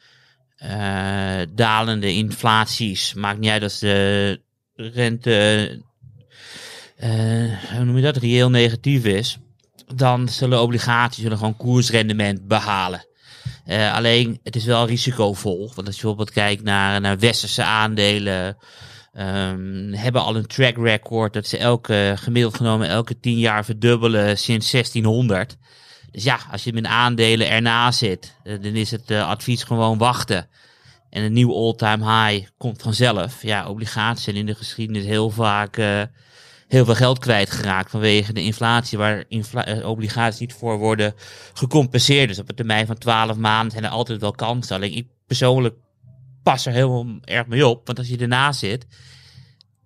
uh, 0.65 1.41
dalende 1.55 2.13
inflaties. 2.13 3.15
Maakt 3.15 3.39
niet 3.39 3.51
uit 3.51 3.63
als 3.63 3.79
de 3.79 4.41
rente, 4.75 5.69
uh, 7.05 7.73
hoe 7.75 7.85
noem 7.85 7.97
je 7.97 8.03
dat, 8.03 8.17
reëel 8.17 8.51
negatief 8.51 9.05
is. 9.05 9.39
Dan 9.95 10.29
zullen 10.29 10.63
obligaties 10.63 11.23
zullen 11.23 11.39
gewoon 11.39 11.57
koersrendement 11.57 12.47
behalen. 12.49 13.07
Uh, 13.67 13.95
alleen, 13.95 14.41
het 14.43 14.57
is 14.57 14.65
wel 14.65 14.87
risicovol. 14.87 15.73
Want 15.75 15.87
als 15.87 15.97
je 15.97 16.03
bijvoorbeeld 16.03 16.31
kijkt 16.31 16.63
naar, 16.63 17.01
naar 17.01 17.19
westerse 17.19 17.63
aandelen, 17.63 18.57
um, 19.19 19.93
hebben 19.93 20.23
al 20.23 20.37
een 20.37 20.47
track 20.47 20.77
record 20.77 21.33
dat 21.33 21.47
ze 21.47 21.59
elke, 21.59 22.15
gemiddeld 22.17 22.57
genomen 22.57 22.89
elke 22.89 23.21
tien 23.21 23.39
jaar 23.39 23.65
verdubbelen 23.65 24.39
sinds 24.39 24.71
1600. 24.71 25.57
Dus 26.17 26.25
ja, 26.25 26.39
als 26.51 26.65
je 26.65 26.73
met 26.73 26.85
aandelen 26.85 27.51
ernaast 27.51 27.99
zit, 27.99 28.37
eh, 28.43 28.63
dan 28.63 28.73
is 28.75 28.91
het 28.91 29.11
uh, 29.11 29.29
advies 29.29 29.63
gewoon 29.63 29.99
wachten. 29.99 30.49
En 31.11 31.23
een 31.23 31.33
nieuw 31.33 31.55
all-time 31.55 32.27
high 32.27 32.49
komt 32.59 32.83
vanzelf. 32.83 33.43
Ja, 33.43 33.69
obligaties 33.69 34.25
zijn 34.25 34.37
in 34.37 34.47
de 34.47 34.55
geschiedenis 34.55 35.05
heel 35.05 35.31
vaak 35.31 35.77
uh, 35.77 36.03
heel 36.69 36.85
veel 36.85 36.95
geld 36.95 37.19
kwijtgeraakt 37.19 37.91
vanwege 37.91 38.33
de 38.33 38.43
inflatie, 38.43 38.99
waar 38.99 39.25
obligaties 39.85 40.41
niet 40.41 40.53
voor 40.53 40.79
worden 40.79 41.15
gecompenseerd. 41.55 42.29
Dus 42.29 42.39
op 42.39 42.49
een 42.49 42.55
termijn 42.55 42.87
van 42.87 42.99
12 42.99 43.37
maanden 43.37 43.71
zijn 43.71 43.85
er 43.85 43.91
altijd 43.91 44.21
wel 44.21 44.33
kansen. 44.33 44.77
Alleen 44.77 44.97
ik 44.97 45.07
persoonlijk 45.27 45.75
pas 46.43 46.67
er 46.67 46.73
heel 46.73 47.19
erg 47.25 47.47
mee 47.47 47.67
op, 47.67 47.87
want 47.87 47.99
als 47.99 48.09
je 48.09 48.19
ernaast 48.19 48.59
zit, 48.59 48.87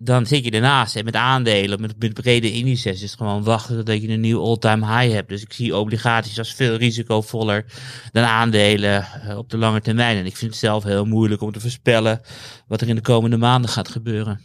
dan 0.03 0.25
zit 0.25 0.43
je 0.43 0.51
ernaast. 0.51 0.95
En 0.95 1.05
met 1.05 1.15
aandelen, 1.15 1.81
met, 1.81 2.13
brede 2.13 2.51
indices, 2.51 2.93
is 2.93 3.01
het 3.01 3.19
gewoon 3.19 3.43
wachten 3.43 3.75
totdat 3.75 4.01
je 4.01 4.09
een 4.09 4.19
nieuw 4.19 4.41
all-time 4.41 4.85
high 4.85 5.13
hebt. 5.13 5.29
Dus 5.29 5.41
ik 5.41 5.53
zie 5.53 5.75
obligaties 5.75 6.37
als 6.37 6.53
veel 6.53 6.75
risicovoller 6.75 7.65
dan 8.11 8.23
aandelen 8.23 9.07
uh, 9.27 9.37
op 9.37 9.49
de 9.49 9.57
lange 9.57 9.81
termijn. 9.81 10.17
En 10.17 10.25
ik 10.25 10.37
vind 10.37 10.51
het 10.51 10.59
zelf 10.59 10.83
heel 10.83 11.05
moeilijk 11.05 11.41
om 11.41 11.51
te 11.51 11.59
voorspellen 11.59 12.21
wat 12.67 12.81
er 12.81 12.89
in 12.89 12.95
de 12.95 13.01
komende 13.01 13.37
maanden 13.37 13.69
gaat 13.69 13.89
gebeuren. 13.89 14.39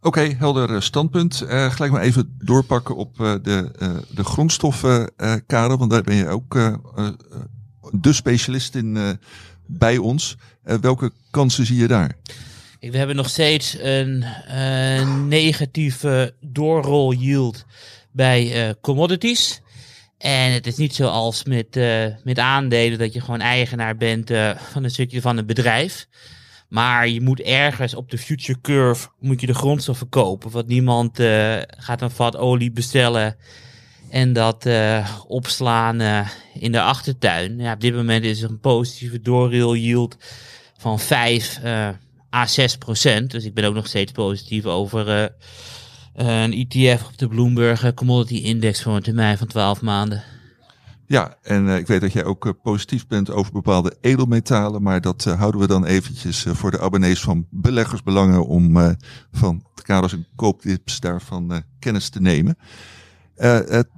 Oké, 0.00 0.20
helder 0.20 0.74
eh, 0.74 0.80
standpunt. 0.80 1.42
Uh, 1.42 1.70
gelijk 1.70 1.92
maar 1.92 2.02
even 2.02 2.36
doorpakken 2.38 2.96
op 2.96 3.20
uh, 3.20 3.34
de, 3.42 3.70
de 4.10 4.24
grondstoffen, 4.24 5.12
Karel, 5.46 5.78
want 5.78 5.90
daar 5.90 6.02
ben 6.02 6.16
je 6.16 6.28
ook 6.28 6.56
de 7.92 8.12
specialist 8.12 8.74
in, 8.74 8.96
eh, 8.96 9.10
bij 9.66 9.98
ons. 9.98 10.36
Eh, 10.62 10.76
welke 10.80 11.12
kansen 11.30 11.66
zie 11.66 11.76
je 11.76 11.86
daar? 11.86 12.16
We 12.80 12.98
hebben 12.98 13.16
nog 13.16 13.28
steeds 13.28 13.76
een 13.80 14.22
eh, 14.46 15.16
negatieve 15.16 16.34
doorroll 16.40 17.16
yield 17.16 17.64
bij 18.12 18.68
eh, 18.68 18.74
commodities. 18.80 19.60
En 20.18 20.52
het 20.52 20.66
is 20.66 20.76
niet 20.76 20.94
zoals 20.94 21.44
met, 21.44 21.76
eh, 21.76 22.04
met 22.24 22.38
aandelen 22.38 22.98
dat 22.98 23.12
je 23.12 23.20
gewoon 23.20 23.40
eigenaar 23.40 23.96
bent 23.96 24.30
van 24.72 24.84
een 24.84 24.90
stukje 24.90 25.20
van 25.20 25.36
een 25.36 25.46
bedrijf. 25.46 26.06
Maar 26.68 27.08
je 27.08 27.20
moet 27.20 27.40
ergens 27.40 27.94
op 27.94 28.10
de 28.10 28.18
future 28.18 28.60
curve 28.60 29.08
moet 29.20 29.40
je 29.40 29.46
de 29.46 29.54
grondstoffen 29.54 30.08
kopen. 30.08 30.50
Want 30.50 30.66
niemand 30.66 31.18
gaat 31.78 32.02
een 32.02 32.10
vat 32.10 32.36
olie 32.36 32.70
bestellen 32.70 33.36
en 34.10 34.32
dat 34.32 34.68
opslaan 35.26 36.26
in 36.54 36.72
de 36.72 36.82
achtertuin. 36.82 37.58
Ja, 37.58 37.72
op 37.72 37.80
dit 37.80 37.94
moment 37.94 38.24
is 38.24 38.42
er 38.42 38.50
een 38.50 38.60
positieve 38.60 39.20
doorrail 39.20 39.76
yield 39.76 40.16
van 40.76 41.00
5 41.00 41.60
eh, 42.30 42.40
à 42.40 42.46
6 42.46 42.76
procent. 42.76 43.30
Dus 43.30 43.44
ik 43.44 43.54
ben 43.54 43.64
ook 43.64 43.74
nog 43.74 43.86
steeds 43.86 44.12
positief 44.12 44.64
over 44.64 45.30
eh, 46.18 46.42
een 46.42 46.52
ETF 46.52 47.06
op 47.06 47.18
de 47.18 47.28
Bloomberg 47.28 47.84
eh, 47.84 47.92
Commodity 47.92 48.44
Index 48.44 48.82
voor 48.82 48.96
een 48.96 49.02
termijn 49.02 49.38
van 49.38 49.46
12 49.46 49.82
maanden. 49.82 50.22
Ja, 51.06 51.36
en 51.42 51.68
eh, 51.68 51.76
ik 51.76 51.86
weet 51.86 52.00
dat 52.00 52.12
jij 52.12 52.24
ook 52.24 52.58
positief 52.62 53.06
bent 53.06 53.30
over 53.30 53.52
bepaalde 53.52 53.96
edelmetalen, 54.00 54.82
maar 54.82 55.00
dat 55.00 55.24
houden 55.24 55.60
we 55.60 55.66
dan 55.66 55.84
eventjes 55.84 56.46
voor 56.48 56.70
de 56.70 56.80
abonnees 56.80 57.20
van 57.20 57.46
Beleggersbelangen 57.50 58.46
om 58.46 58.96
van 59.32 59.64
kaders 59.82 60.12
en 60.12 60.26
kooptips 60.36 61.00
daarvan 61.00 61.62
kennis 61.78 62.08
te 62.08 62.20
nemen. 62.20 62.56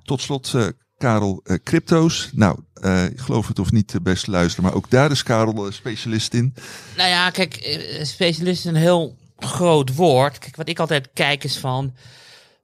Tot 0.03 0.21
slot, 0.21 0.57
Karel, 1.01 1.41
eh, 1.45 1.57
crypto's. 1.65 2.31
Nou, 2.33 2.59
eh, 2.75 3.05
ik 3.05 3.19
geloof 3.19 3.49
het 3.49 3.59
of 3.59 3.73
niet, 3.73 3.95
eh, 3.95 4.01
beste 4.01 4.31
luisteren, 4.31 4.65
maar 4.65 4.75
ook 4.75 4.91
daar 4.91 5.11
is 5.11 5.23
Karel 5.23 5.67
eh, 5.67 5.73
specialist 5.73 6.35
in. 6.35 6.55
Nou 6.97 7.09
ja, 7.09 7.31
kijk, 7.31 7.55
specialist 8.03 8.59
is 8.59 8.65
een 8.65 8.75
heel 8.75 9.17
groot 9.37 9.95
woord. 9.95 10.39
Kijk, 10.39 10.57
wat 10.57 10.69
ik 10.69 10.79
altijd 10.79 11.09
kijk 11.15 11.45
is 11.45 11.57
van, 11.57 11.95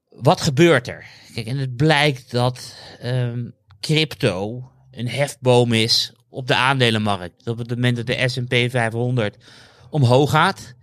wat 0.09 0.41
gebeurt 0.41 0.89
er? 0.89 1.05
Kijk, 1.34 1.47
en 1.47 1.57
het 1.57 1.76
blijkt 1.76 2.30
dat 2.30 2.74
ehm, 3.01 3.45
crypto 3.80 4.70
een 4.91 5.09
hefboom 5.09 5.72
is 5.72 6.12
op 6.28 6.47
de 6.47 6.57
aandelenmarkt. 6.57 7.49
Op 7.49 7.59
het 7.59 7.68
moment 7.68 7.97
dat 7.97 8.07
de 8.07 8.28
S&P 8.28 8.70
500 8.70 9.37
omhoog 9.91 10.30
gaat, 10.30 10.74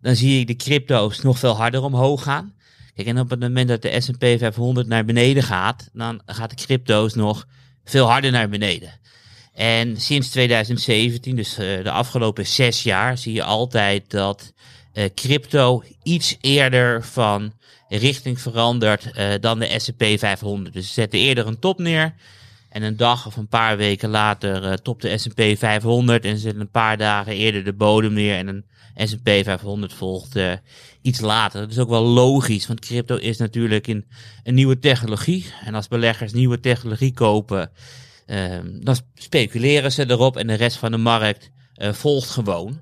dan 0.00 0.16
zie 0.16 0.40
ik 0.40 0.46
de 0.46 0.56
crypto's 0.56 1.20
nog 1.20 1.38
veel 1.38 1.56
harder 1.56 1.82
omhoog 1.82 2.22
gaan. 2.22 2.54
Kijk, 2.98 3.10
en 3.10 3.18
op 3.18 3.30
het 3.30 3.40
moment 3.40 3.68
dat 3.68 3.82
de 3.82 4.00
S&P 4.00 4.24
500 4.38 4.86
naar 4.86 5.04
beneden 5.04 5.42
gaat, 5.42 5.88
dan 5.92 6.20
gaat 6.26 6.50
de 6.50 6.56
crypto's 6.56 7.14
nog 7.14 7.46
veel 7.84 8.10
harder 8.10 8.30
naar 8.30 8.48
beneden. 8.48 8.90
En 9.54 10.00
sinds 10.00 10.30
2017, 10.30 11.36
dus 11.36 11.58
eh, 11.58 11.84
de 11.84 11.90
afgelopen 11.90 12.46
zes 12.46 12.82
jaar, 12.82 13.18
zie 13.18 13.32
je 13.32 13.42
altijd 13.42 14.10
dat 14.10 14.52
eh, 14.92 15.04
crypto 15.14 15.82
iets 16.02 16.36
eerder 16.40 17.04
van 17.04 17.52
richting 17.88 18.40
verandert 18.40 19.10
eh, 19.10 19.30
dan 19.40 19.58
de 19.58 19.78
S&P 19.78 20.04
500. 20.18 20.74
Dus 20.74 20.86
ze 20.86 20.92
zetten 20.92 21.18
eerder 21.18 21.46
een 21.46 21.58
top 21.58 21.78
neer 21.78 22.14
en 22.68 22.82
een 22.82 22.96
dag 22.96 23.26
of 23.26 23.36
een 23.36 23.48
paar 23.48 23.76
weken 23.76 24.08
later 24.08 24.82
topt 24.82 25.02
de 25.02 25.18
S&P 25.18 25.42
500 25.58 26.24
en 26.24 26.34
ze 26.34 26.40
zetten 26.40 26.60
een 26.60 26.70
paar 26.70 26.96
dagen 26.96 27.32
eerder 27.32 27.64
de 27.64 27.72
bodem 27.72 28.12
neer 28.12 28.36
en 28.36 28.48
een 28.48 28.64
S&P 29.06 29.28
500 29.28 29.92
volgt 29.92 30.36
eh, 30.36 30.52
iets 31.02 31.20
later. 31.20 31.60
Dat 31.60 31.70
is 31.70 31.78
ook 31.78 31.88
wel 31.88 32.04
logisch, 32.04 32.66
want 32.66 32.80
crypto 32.80 33.16
is 33.16 33.36
natuurlijk 33.36 33.86
een, 33.86 34.06
een 34.42 34.54
nieuwe 34.54 34.78
technologie. 34.78 35.46
En 35.64 35.74
als 35.74 35.88
beleggers 35.88 36.32
nieuwe 36.32 36.60
technologie 36.60 37.12
kopen, 37.12 37.70
Ehm, 38.28 38.80
dan 38.80 38.96
speculeren 39.14 39.92
ze 39.92 40.10
erop 40.10 40.36
en 40.36 40.46
de 40.46 40.54
rest 40.54 40.76
van 40.76 40.90
de 40.90 40.96
markt 40.96 41.50
eh, 41.74 41.92
volgt 41.92 42.30
gewoon. 42.30 42.80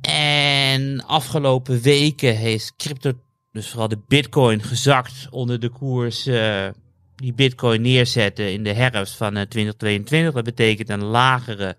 En 0.00 1.04
afgelopen 1.06 1.80
weken 1.80 2.36
heeft 2.36 2.76
crypto, 2.76 3.12
dus 3.52 3.68
vooral 3.68 3.88
de 3.88 4.02
bitcoin, 4.08 4.62
gezakt 4.62 5.26
onder 5.30 5.60
de 5.60 5.68
koers 5.68 6.26
eh, 6.26 6.68
die 7.14 7.32
bitcoin 7.32 7.82
neerzette 7.82 8.52
in 8.52 8.62
de 8.64 8.72
herfst 8.72 9.14
van 9.14 9.36
eh, 9.36 9.42
2022. 9.42 10.34
Dat 10.34 10.44
betekent 10.44 10.88
een 10.88 11.04
lagere 11.04 11.76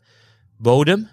bodem. 0.58 1.10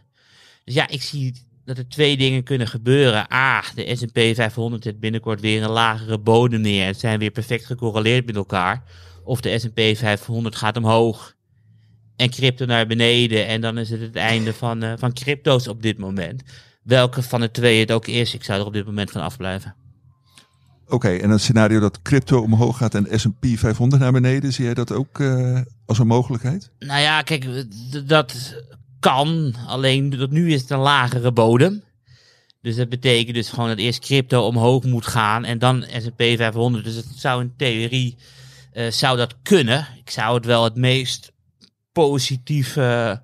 Dus 0.64 0.74
ja, 0.74 0.88
ik 0.88 1.03
zie 1.03 1.34
dat 1.64 1.78
er 1.78 1.88
twee 1.88 2.16
dingen 2.16 2.42
kunnen 2.42 2.68
gebeuren. 2.68 3.32
A, 3.32 3.62
de 3.74 3.96
S&P 3.96 4.18
500 4.34 4.82
zet 4.82 5.00
binnenkort 5.00 5.40
weer 5.40 5.62
een 5.62 5.70
lagere 5.70 6.18
bodem 6.18 6.60
neer. 6.60 6.86
Het 6.86 7.00
zijn 7.00 7.18
weer 7.18 7.30
perfect 7.30 7.66
gecorreleerd 7.66 8.26
met 8.26 8.36
elkaar. 8.36 8.82
Of 9.24 9.40
de 9.40 9.58
S&P 9.58 9.96
500 9.96 10.56
gaat 10.56 10.76
omhoog 10.76 11.34
en 12.16 12.30
crypto 12.30 12.64
naar 12.64 12.86
beneden. 12.86 13.46
En 13.46 13.60
dan 13.60 13.78
is 13.78 13.90
het 13.90 14.00
het 14.00 14.16
einde 14.16 14.54
van, 14.54 14.82
eh, 14.82 14.92
van 14.96 15.12
crypto's 15.12 15.68
op 15.68 15.82
dit 15.82 15.98
moment. 15.98 16.42
Welke 16.82 17.22
van 17.22 17.40
de 17.40 17.50
twee 17.50 17.80
het 17.80 17.92
ook 17.92 18.06
is, 18.06 18.34
ik 18.34 18.44
zou 18.44 18.60
er 18.60 18.66
op 18.66 18.72
dit 18.72 18.86
moment 18.86 19.10
van 19.10 19.22
afblijven. 19.22 19.74
Oké, 20.88 21.08
en 21.08 21.30
een 21.30 21.40
scenario 21.40 21.80
dat 21.80 22.02
crypto 22.02 22.40
omhoog 22.40 22.76
gaat 22.76 22.94
en 22.94 23.20
S&P 23.20 23.46
500 23.46 24.02
naar 24.02 24.12
beneden, 24.12 24.52
zie 24.52 24.64
jij 24.64 24.74
dat 24.74 24.92
ook 24.92 25.20
eh, 25.20 25.60
als 25.86 25.98
een 25.98 26.06
mogelijkheid? 26.06 26.70
Nou 26.78 27.00
ja, 27.00 27.22
kijk, 27.22 27.46
dat 28.06 28.56
kan. 29.03 29.55
Alleen 29.66 30.11
dat 30.11 30.30
nu 30.30 30.53
is 30.53 30.61
het 30.61 30.70
een 30.70 30.78
lagere 30.78 31.32
bodem. 31.32 31.84
Dus 32.61 32.76
dat 32.76 32.88
betekent 32.88 33.34
dus 33.34 33.48
gewoon 33.48 33.68
dat 33.68 33.78
eerst 33.78 34.00
crypto 34.00 34.46
omhoog 34.46 34.84
moet 34.84 35.07
gaan 35.07 35.44
en 35.44 35.59
dan 35.59 35.82
S&P 35.82 36.22
500. 36.22 36.84
Dus 36.84 36.94
het 36.94 37.07
zou 37.16 37.42
in 37.42 37.55
theorie 37.57 38.16
eh, 38.72 38.90
zou 38.90 39.16
dat 39.16 39.34
kunnen. 39.42 39.88
Ik 40.05 40.11
zou 40.11 40.34
het 40.34 40.44
wel 40.44 40.64
het 40.64 40.76
meest 40.76 41.32
positieve 41.92 43.22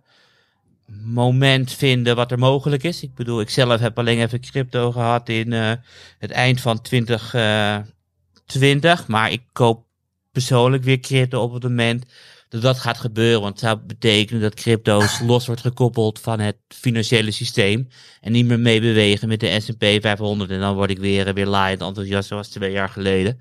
moment 0.87 1.73
vinden 1.73 2.17
wat 2.17 2.31
er 2.31 2.39
mogelijk 2.39 2.83
is. 2.83 3.03
Ik 3.03 3.15
bedoel, 3.15 3.41
ik 3.41 3.51
zelf 3.51 3.81
heb 3.81 3.99
alleen 3.99 4.21
even 4.21 4.41
crypto 4.41 4.93
gehad 4.93 5.29
in 5.29 5.53
eh, 5.53 5.73
het 6.19 6.31
eind 6.31 6.61
van 6.61 6.83
2020. 6.83 9.07
maar 9.07 9.33
ik 9.33 9.43
koop 9.53 9.87
persoonlijk 10.33 10.85
weer 10.85 11.01
crypto 11.01 11.43
op 11.43 11.53
het 11.53 11.63
moment 11.63 12.05
dat 12.49 12.63
dat 12.63 12.79
gaat 12.79 12.99
gebeuren. 12.99 13.41
Want 13.41 13.61
het 13.61 13.69
zou 13.69 13.79
betekenen 13.87 14.43
dat 14.43 14.55
crypto's 14.55 15.21
los 15.21 15.47
wordt 15.47 15.61
gekoppeld 15.61 16.19
van 16.19 16.41
het 16.41 16.57
financiële 16.69 17.31
systeem. 17.31 17.89
En 18.21 18.33
niet 18.33 18.47
meer 18.47 18.61
meebewegen 18.61 19.29
met 19.29 19.41
de 19.41 19.61
S&P 19.61 19.85
500. 20.01 20.51
En 20.51 20.61
dan 20.61 20.75
word 20.75 20.91
ik 20.91 20.99
weer, 20.99 21.35
weer 21.35 21.47
laaiend 21.47 21.81
enthousiast 21.81 22.29
zoals 22.29 22.49
twee 22.49 22.71
jaar 22.71 22.89
geleden. 22.89 23.41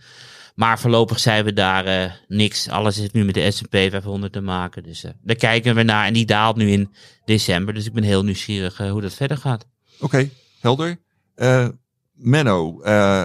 Maar 0.56 0.80
voorlopig 0.80 1.20
zijn 1.20 1.46
we 1.46 1.54
daar 1.54 1.86
eh, 1.86 2.12
niks. 2.28 2.70
Alles 2.70 2.96
heeft 2.96 3.14
nu 3.14 3.26
met 3.26 3.34
de 3.34 3.52
S&P 3.52 3.72
500 3.72 4.34
te 4.34 4.42
maken. 4.42 4.84
Dus 4.84 5.04
eh, 5.04 5.12
daar 5.22 5.36
kijken 5.36 5.76
we 5.76 5.84
naar. 5.84 6.06
En 6.06 6.14
die 6.14 6.26
daalt 6.26 6.56
nu 6.56 6.70
in 6.70 6.90
december. 7.26 7.74
Dus 7.74 7.86
ik 7.86 7.94
ben 7.94 8.04
heel 8.04 8.24
nieuwsgierig 8.24 8.80
eh, 8.80 8.92
hoe 8.92 9.02
dat 9.02 9.14
verder 9.14 9.38
gaat. 9.38 9.66
Oké, 10.00 10.30
helder. 10.60 11.00
Eh 11.36 11.68
Menno, 12.14 12.82
eh 12.82 13.24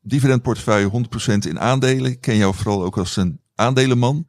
dividendportefeuille 0.00 0.90
100% 0.90 1.48
in 1.48 1.60
aandelen. 1.60 2.10
Ik 2.10 2.20
ken 2.20 2.36
jou 2.36 2.54
vooral 2.54 2.84
ook 2.84 2.98
als 2.98 3.16
een 3.16 3.40
aandelenman. 3.54 4.26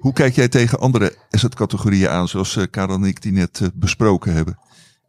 Hoe 0.00 0.12
kijk 0.12 0.34
jij 0.34 0.48
tegen 0.48 0.78
andere 0.78 1.14
assetcategorieën 1.30 2.08
aan, 2.08 2.28
zoals 2.28 2.56
eh, 2.56 2.64
Karel 2.70 2.94
en 2.94 3.04
ik 3.04 3.22
die 3.22 3.32
net 3.32 3.60
eh, 3.60 3.68
besproken 3.74 4.32
hebben? 4.32 4.58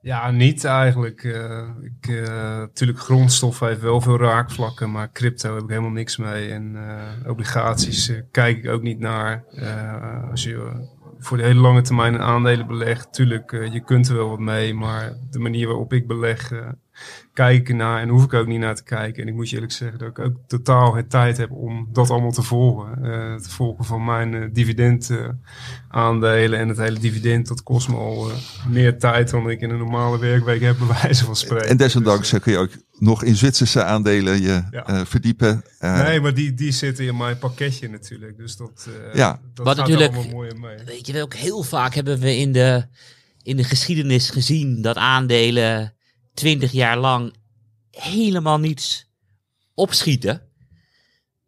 Ja, 0.01 0.31
niet 0.31 0.63
eigenlijk. 0.63 1.23
Eh, 1.23 1.67
natuurlijk, 2.59 2.99
grondstof 2.99 3.59
heeft 3.59 3.81
wel 3.81 4.01
veel 4.01 4.17
raakvlakken, 4.17 4.91
maar 4.91 5.11
crypto 5.11 5.53
heb 5.53 5.63
ik 5.63 5.69
helemaal 5.69 5.91
niks 5.91 6.17
mee. 6.17 6.49
En 6.49 6.77
obligaties 7.27 8.11
kijk 8.31 8.57
ik 8.57 8.69
ook 8.69 8.81
niet 8.81 8.99
naar. 8.99 9.43
Als 10.31 10.43
je 10.43 10.87
voor 11.19 11.37
de 11.37 11.43
hele 11.43 11.59
lange 11.59 11.81
termijn 11.81 12.19
aandelen 12.19 12.67
belegt, 12.67 13.13
tuurlijk, 13.13 13.51
je 13.51 13.83
kunt 13.85 14.07
er 14.07 14.15
wel 14.15 14.29
wat 14.29 14.39
mee, 14.39 14.73
maar 14.73 15.17
de 15.29 15.39
manier 15.39 15.67
waarop 15.67 15.93
ik 15.93 16.07
beleg, 16.07 16.51
kijk 17.37 17.59
ik 17.59 17.69
ernaar 17.69 18.01
en 18.01 18.09
hoef 18.09 18.23
ik 18.23 18.33
ook 18.33 18.47
niet 18.47 18.59
naar 18.59 18.75
te 18.75 18.83
kijken. 18.83 19.21
En 19.23 19.27
ik 19.29 19.33
moet 19.35 19.49
je 19.49 19.55
eerlijk 19.55 19.73
zeggen 19.73 19.99
dat 19.99 20.07
ik 20.07 20.19
ook 20.19 20.35
totaal 20.47 20.95
het 20.95 21.09
tijd 21.09 21.37
heb 21.37 21.51
om 21.51 21.87
dat 21.91 22.09
allemaal 22.09 22.31
te 22.31 22.41
volgen. 22.41 23.03
Eh, 23.03 23.33
het 23.33 23.47
volgen 23.47 23.85
van 23.85 24.05
mijn 24.05 24.33
eh, 24.33 24.41
dividend 24.53 25.09
eh, 25.09 25.27
aandelen 25.89 26.59
en 26.59 26.67
het 26.67 26.77
hele 26.77 26.99
dividend, 26.99 27.47
dat 27.47 27.63
kost 27.63 27.87
me 27.89 27.95
al 27.95 28.29
eh, 28.31 28.35
meer 28.69 28.99
tijd 28.99 29.29
dan 29.29 29.49
ik 29.49 29.61
in 29.61 29.69
een 29.69 29.77
normale 29.77 30.19
werkweek 30.19 30.61
heb, 30.61 30.77
bij 30.77 30.87
wijze 31.01 31.25
van 31.25 31.35
spreken. 31.35 31.67
En 31.67 31.77
desondanks 31.77 32.29
Dus, 32.29 32.39
kun 32.41 32.51
je 32.51 32.57
ook 32.57 32.71
nog 32.99 33.23
in 33.23 33.35
Zwitserse 33.35 33.83
aandelen 33.83 34.41
je 34.41 34.63
Ja. 34.71 34.85
eh, 34.85 35.01
verdiepen. 35.05 35.63
Eh, 35.79 36.03
Nee, 36.03 36.21
maar 36.21 36.33
die, 36.33 36.53
die 36.53 36.71
zitten 36.71 37.05
in 37.05 37.17
mijn 37.17 37.37
pakketje 37.37 37.89
natuurlijk. 37.89 38.37
Dus 38.37 38.55
dat, 38.57 38.87
eh 39.09 39.15
Ja. 39.15 39.39
dat 39.53 39.65
Wat 39.65 39.77
gaat 39.77 39.87
natuurlijk- 39.87 40.13
allemaal 40.15 40.33
mooi 40.35 40.53
mee. 40.53 40.77
Weet 40.85 41.07
je 41.07 41.13
wel, 41.13 41.23
ook 41.23 41.33
heel 41.33 41.63
vaak 41.63 41.93
hebben 41.93 42.19
we 42.19 42.37
in 42.37 42.51
de, 42.51 42.85
in 43.43 43.57
de 43.57 43.63
geschiedenis 43.63 44.29
gezien 44.29 44.81
dat 44.81 44.95
aandelen 44.95 45.91
twintig 46.37 46.71
jaar 46.71 46.97
lang 46.97 47.33
helemaal 47.91 48.59
niets 48.59 49.09
opschieten. 49.73 50.41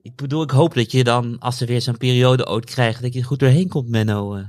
Ik 0.01 0.15
bedoel, 0.15 0.43
ik 0.43 0.49
hoop 0.51 0.73
dat 0.73 0.91
je 0.91 1.03
dan, 1.03 1.39
als 1.39 1.61
er 1.61 1.67
weer 1.67 1.81
zo'n 1.81 1.97
periode 1.97 2.47
ooit 2.47 2.65
krijgt, 2.65 3.01
dat 3.01 3.13
je 3.13 3.19
er 3.19 3.25
goed 3.25 3.39
doorheen 3.39 3.67
komt, 3.67 3.89
Menno. 3.89 4.35
eh. 4.35 4.43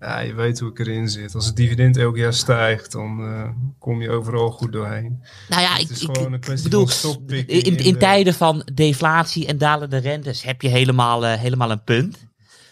Ja, 0.00 0.18
je 0.20 0.34
weet 0.34 0.58
hoe 0.58 0.70
ik 0.70 0.78
erin 0.78 1.08
zit. 1.08 1.34
Als 1.34 1.46
het 1.46 1.56
dividend 1.56 1.96
elk 1.96 2.16
jaar 2.16 2.32
stijgt, 2.34 2.92
dan 2.92 3.20
eh, 3.20 3.48
kom 3.78 4.02
je 4.02 4.10
overal 4.10 4.50
goed 4.50 4.72
doorheen. 4.72 5.22
Nou 5.48 5.62
ja, 5.62 5.72
Het 5.72 5.82
ik, 5.82 5.90
is 5.90 6.00
ik, 6.02 6.06
gewoon 6.14 6.26
een 6.26 6.34
ik 6.34 6.40
kwestie 6.40 6.70
bedoel, 6.70 6.86
van 6.86 7.22
in, 7.26 7.46
in, 7.46 7.76
in 7.76 7.92
de- 7.92 7.98
tijden 7.98 8.34
van 8.34 8.68
deflatie 8.74 9.46
en 9.46 9.58
dalende 9.58 9.96
rentes 9.96 10.42
heb 10.42 10.62
je 10.62 10.68
helemaal, 10.68 11.26
eh, 11.26 11.38
helemaal 11.38 11.70
een 11.70 11.84
punt. 11.84 12.25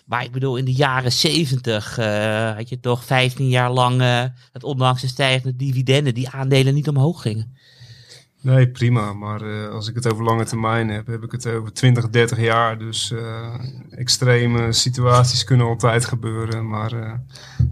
Maar 0.05 0.25
ik 0.25 0.33
bedoel, 0.33 0.57
in 0.57 0.65
de 0.65 0.73
jaren 0.73 1.13
70 1.13 1.99
eh, 1.99 2.55
had 2.55 2.69
je 2.69 2.81
toch 2.81 3.05
15 3.05 3.49
jaar 3.49 3.71
lang 3.71 4.01
uh, 4.01 4.25
het 4.53 4.65
ondanks 4.65 5.01
de 5.01 5.07
stijgende 5.07 5.57
dividenden 5.57 6.15
die 6.15 6.29
aandelen 6.29 6.75
niet 6.75 6.89
omhoog 6.89 7.23
gingen. 7.23 7.57
Nee, 8.45 8.69
prima. 8.69 9.13
Maar 9.13 9.43
uh, 9.43 9.69
als 9.69 9.89
ik 9.89 9.95
het 9.95 10.13
over 10.13 10.25
lange 10.25 10.45
termijn 10.45 10.89
heb, 10.89 11.07
heb 11.07 11.23
ik 11.23 11.33
het 11.33 11.47
over 11.47 11.73
20, 11.73 12.11
30 12.11 12.41
jaar. 12.41 12.79
Dus 12.79 13.11
uh, 13.11 13.55
extreme 13.91 14.73
situaties 14.73 15.45
kunnen 15.45 15.67
altijd 15.67 16.05
gebeuren. 16.05 16.69
Maar 16.69 16.93
uh, 16.93 17.13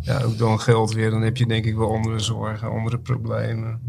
ja, 0.01 0.23
ook 0.23 0.39
dan 0.39 0.61
geldt 0.61 0.93
weer, 0.93 1.11
dan 1.11 1.23
heb 1.23 1.37
je 1.37 1.47
denk 1.47 1.65
ik 1.65 1.77
wel 1.77 1.95
andere 1.95 2.19
zorgen, 2.19 2.71
andere 2.71 2.99
problemen. 2.99 3.81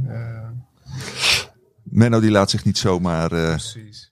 Menno 1.84 2.20
die 2.20 2.32
laat 2.32 2.50
zich 2.50 2.66
niet 2.66 2.78
zomaar 2.78 3.60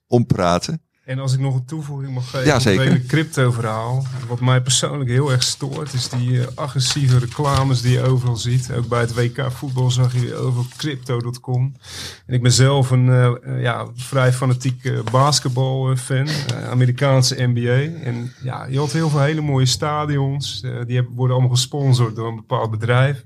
ompraten. 0.06 0.82
En 1.12 1.18
als 1.18 1.32
ik 1.32 1.40
nog 1.40 1.54
een 1.54 1.64
toevoeging 1.64 2.14
mag 2.14 2.30
geven 2.30 2.46
ja, 2.46 2.58
zeker. 2.58 2.80
op 2.80 2.86
het 2.86 2.94
hele 2.94 3.08
crypto-verhaal. 3.08 4.06
Wat 4.28 4.40
mij 4.40 4.62
persoonlijk 4.62 5.10
heel 5.10 5.32
erg 5.32 5.42
stoort, 5.42 5.92
is 5.92 6.08
die 6.08 6.30
uh, 6.30 6.46
agressieve 6.54 7.18
reclames 7.18 7.82
die 7.82 7.92
je 7.92 8.02
overal 8.02 8.36
ziet. 8.36 8.72
Ook 8.72 8.88
bij 8.88 9.00
het 9.00 9.14
WK 9.14 9.50
voetbal 9.50 9.90
zag 9.90 10.14
je 10.14 10.34
overal 10.34 10.66
crypto.com. 10.76 11.74
En 12.26 12.34
ik 12.34 12.42
ben 12.42 12.52
zelf 12.52 12.90
een 12.90 13.06
uh, 13.06 13.62
ja, 13.62 13.86
vrij 13.94 14.32
fanatiek 14.32 15.04
basketbalfan, 15.10 16.28
Amerikaanse 16.70 17.46
NBA. 17.46 18.02
En 18.04 18.32
ja, 18.42 18.66
je 18.70 18.78
had 18.78 18.92
heel 18.92 19.08
veel 19.08 19.20
hele 19.20 19.40
mooie 19.40 19.66
stadions. 19.66 20.64
die 20.86 21.02
worden 21.02 21.36
allemaal 21.36 21.54
gesponsord 21.54 22.16
door 22.16 22.28
een 22.28 22.36
bepaald 22.36 22.70
bedrijf. 22.70 23.24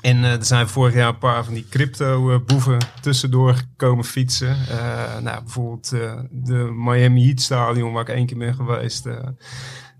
En 0.00 0.16
uh, 0.16 0.32
er 0.32 0.44
zijn 0.44 0.68
vorig 0.68 0.94
jaar 0.94 1.08
een 1.08 1.18
paar 1.18 1.44
van 1.44 1.54
die 1.54 1.66
crypto-boeven 1.70 2.78
tussendoor 3.00 3.54
gekomen 3.54 4.04
fietsen. 4.04 4.56
Uh, 4.70 5.18
nou, 5.18 5.42
bijvoorbeeld 5.42 5.92
uh, 5.94 6.12
de 6.30 6.70
Miami 6.74 7.24
Heat 7.24 7.40
Stadion, 7.40 7.92
waar 7.92 8.08
ik 8.08 8.14
één 8.14 8.26
keer 8.26 8.38
ben 8.38 8.54
geweest. 8.54 9.06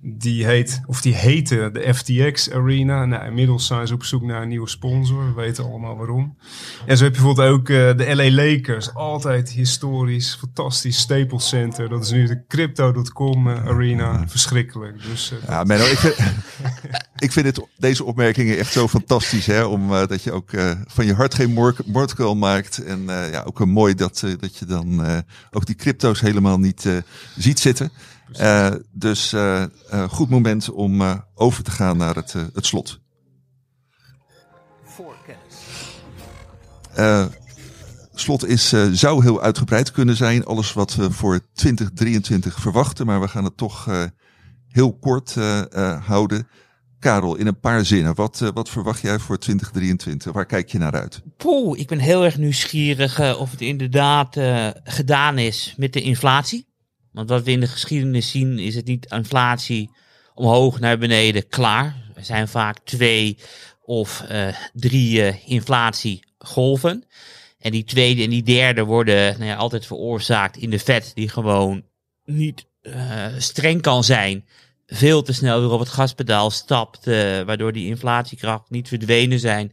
Die 0.02 0.46
heet, 0.46 0.80
of 0.86 1.00
die 1.00 1.14
heette 1.14 1.70
de 1.72 1.94
FTX 1.94 2.50
Arena. 2.50 3.04
Nou, 3.04 3.26
inmiddels 3.26 3.66
zijn 3.66 3.86
ze 3.86 3.94
op 3.94 4.04
zoek 4.04 4.22
naar 4.22 4.42
een 4.42 4.48
nieuwe 4.48 4.68
sponsor. 4.68 5.26
We 5.26 5.32
weten 5.40 5.64
allemaal 5.64 5.96
waarom. 5.96 6.36
En 6.86 6.96
zo 6.96 7.04
heb 7.04 7.14
je 7.14 7.20
bijvoorbeeld 7.20 7.48
ook 7.48 7.68
uh, 7.68 7.96
de 7.96 8.14
LA 8.14 8.30
Lakers. 8.30 8.94
Altijd 8.94 9.50
historisch, 9.50 10.36
fantastisch 10.38 10.98
Staples 10.98 11.48
Center. 11.48 11.88
Dat 11.88 12.04
is 12.04 12.10
nu 12.10 12.26
de 12.26 12.44
Crypto.com 12.48 13.48
uh, 13.48 13.66
Arena. 13.66 14.24
Verschrikkelijk. 14.28 15.02
Dus, 15.02 15.32
uh, 15.32 15.48
ja, 15.48 15.64
Menno, 15.64 15.84
ik 15.84 15.98
vind, 15.98 16.14
ik 17.26 17.32
vind 17.32 17.46
het, 17.46 17.66
deze 17.76 18.04
opmerkingen 18.04 18.58
echt 18.58 18.72
zo 18.72 18.88
fantastisch. 18.88 19.46
Hè, 19.46 19.64
om, 19.64 19.88
dat 19.88 20.22
je 20.22 20.32
ook 20.32 20.50
van 20.86 21.06
je 21.06 21.14
hart 21.14 21.34
geen 21.34 21.52
moordkuil 21.86 22.36
maakt. 22.36 22.84
En 22.84 23.04
ja, 23.06 23.42
ook 23.42 23.64
mooi 23.64 23.94
dat, 23.94 24.24
dat 24.38 24.56
je 24.56 24.64
dan 24.64 25.02
ook 25.50 25.66
die 25.66 25.74
crypto's 25.74 26.20
helemaal 26.20 26.58
niet 26.58 26.88
ziet 27.36 27.60
zitten. 27.60 27.90
Uh, 28.38 28.70
dus 28.92 29.32
uh, 29.32 29.64
uh, 29.92 30.08
goed 30.08 30.30
moment 30.30 30.70
om 30.70 31.22
over 31.34 31.62
te 31.62 31.70
gaan 31.70 31.96
naar 31.96 32.14
het, 32.14 32.32
het 32.32 32.66
slot. 32.66 33.00
Slot 38.14 38.46
is, 38.46 38.74
zou 38.92 39.22
heel 39.22 39.42
uitgebreid 39.42 39.90
kunnen 39.90 40.16
zijn. 40.16 40.44
Alles 40.44 40.72
wat 40.72 40.94
we 40.94 41.10
voor 41.10 41.40
2023 41.52 42.60
verwachten. 42.60 43.06
Maar 43.06 43.20
we 43.20 43.28
gaan 43.28 43.44
het 43.44 43.56
toch 43.56 43.88
heel 44.68 44.98
kort 44.98 45.34
houden. 46.04 46.48
Karel, 46.98 47.36
in 47.36 47.46
een 47.46 47.60
paar 47.60 47.84
zinnen. 47.84 48.14
Wat, 48.14 48.50
wat 48.54 48.68
verwacht 48.68 49.00
jij 49.00 49.18
voor 49.18 49.38
2023? 49.38 50.32
Waar 50.32 50.46
kijk 50.46 50.68
je 50.68 50.78
naar 50.78 50.92
uit? 50.92 51.22
Poeh, 51.36 51.78
ik 51.78 51.88
ben 51.88 51.98
heel 51.98 52.24
erg 52.24 52.38
nieuwsgierig 52.38 53.38
of 53.38 53.50
het 53.50 53.60
inderdaad 53.60 54.36
gedaan 54.84 55.38
is 55.38 55.74
met 55.76 55.92
de 55.92 56.02
inflatie. 56.02 56.69
Want 57.12 57.28
wat 57.28 57.42
we 57.42 57.50
in 57.50 57.60
de 57.60 57.66
geschiedenis 57.66 58.30
zien, 58.30 58.58
is 58.58 58.74
het 58.74 58.86
niet 58.86 59.06
inflatie 59.10 59.90
omhoog 60.34 60.80
naar 60.80 60.98
beneden 60.98 61.48
klaar. 61.48 61.96
Er 62.14 62.24
zijn 62.24 62.48
vaak 62.48 62.78
twee 62.84 63.38
of 63.82 64.24
uh, 64.30 64.48
drie 64.72 65.18
uh, 65.18 65.48
inflatiegolven. 65.48 67.04
En 67.58 67.70
die 67.70 67.84
tweede 67.84 68.22
en 68.22 68.30
die 68.30 68.42
derde 68.42 68.84
worden 68.84 69.38
nou 69.38 69.50
ja, 69.50 69.56
altijd 69.56 69.86
veroorzaakt 69.86 70.56
in 70.56 70.70
de 70.70 70.78
vet 70.78 71.10
die 71.14 71.28
gewoon 71.28 71.84
niet 72.24 72.66
uh, 72.82 73.26
streng 73.38 73.82
kan 73.82 74.04
zijn 74.04 74.44
veel 74.90 75.22
te 75.22 75.32
snel 75.32 75.60
weer 75.60 75.70
op 75.70 75.80
het 75.80 75.88
gaspedaal 75.88 76.50
stapt, 76.50 77.06
uh, 77.06 77.40
waardoor 77.40 77.72
die 77.72 77.86
inflatiekracht 77.86 78.70
niet 78.70 78.88
verdwenen 78.88 79.38
zijn. 79.38 79.72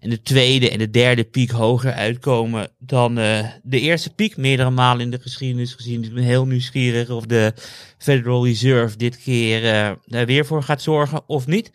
En 0.00 0.10
de 0.10 0.22
tweede 0.22 0.70
en 0.70 0.78
de 0.78 0.90
derde 0.90 1.24
piek 1.24 1.50
hoger 1.50 1.92
uitkomen 1.92 2.70
dan 2.78 3.18
uh, 3.18 3.46
de 3.62 3.80
eerste 3.80 4.14
piek, 4.14 4.36
meerdere 4.36 4.70
malen 4.70 5.04
in 5.04 5.10
de 5.10 5.20
geschiedenis 5.20 5.72
gezien. 5.72 6.04
Ik 6.04 6.14
ben 6.14 6.24
heel 6.24 6.46
nieuwsgierig 6.46 7.10
of 7.10 7.26
de 7.26 7.52
Federal 7.98 8.46
Reserve 8.46 8.96
dit 8.96 9.18
keer 9.18 9.62
uh, 9.62 9.90
daar 10.04 10.26
weer 10.26 10.46
voor 10.46 10.62
gaat 10.62 10.82
zorgen 10.82 11.22
of 11.26 11.46
niet. 11.46 11.70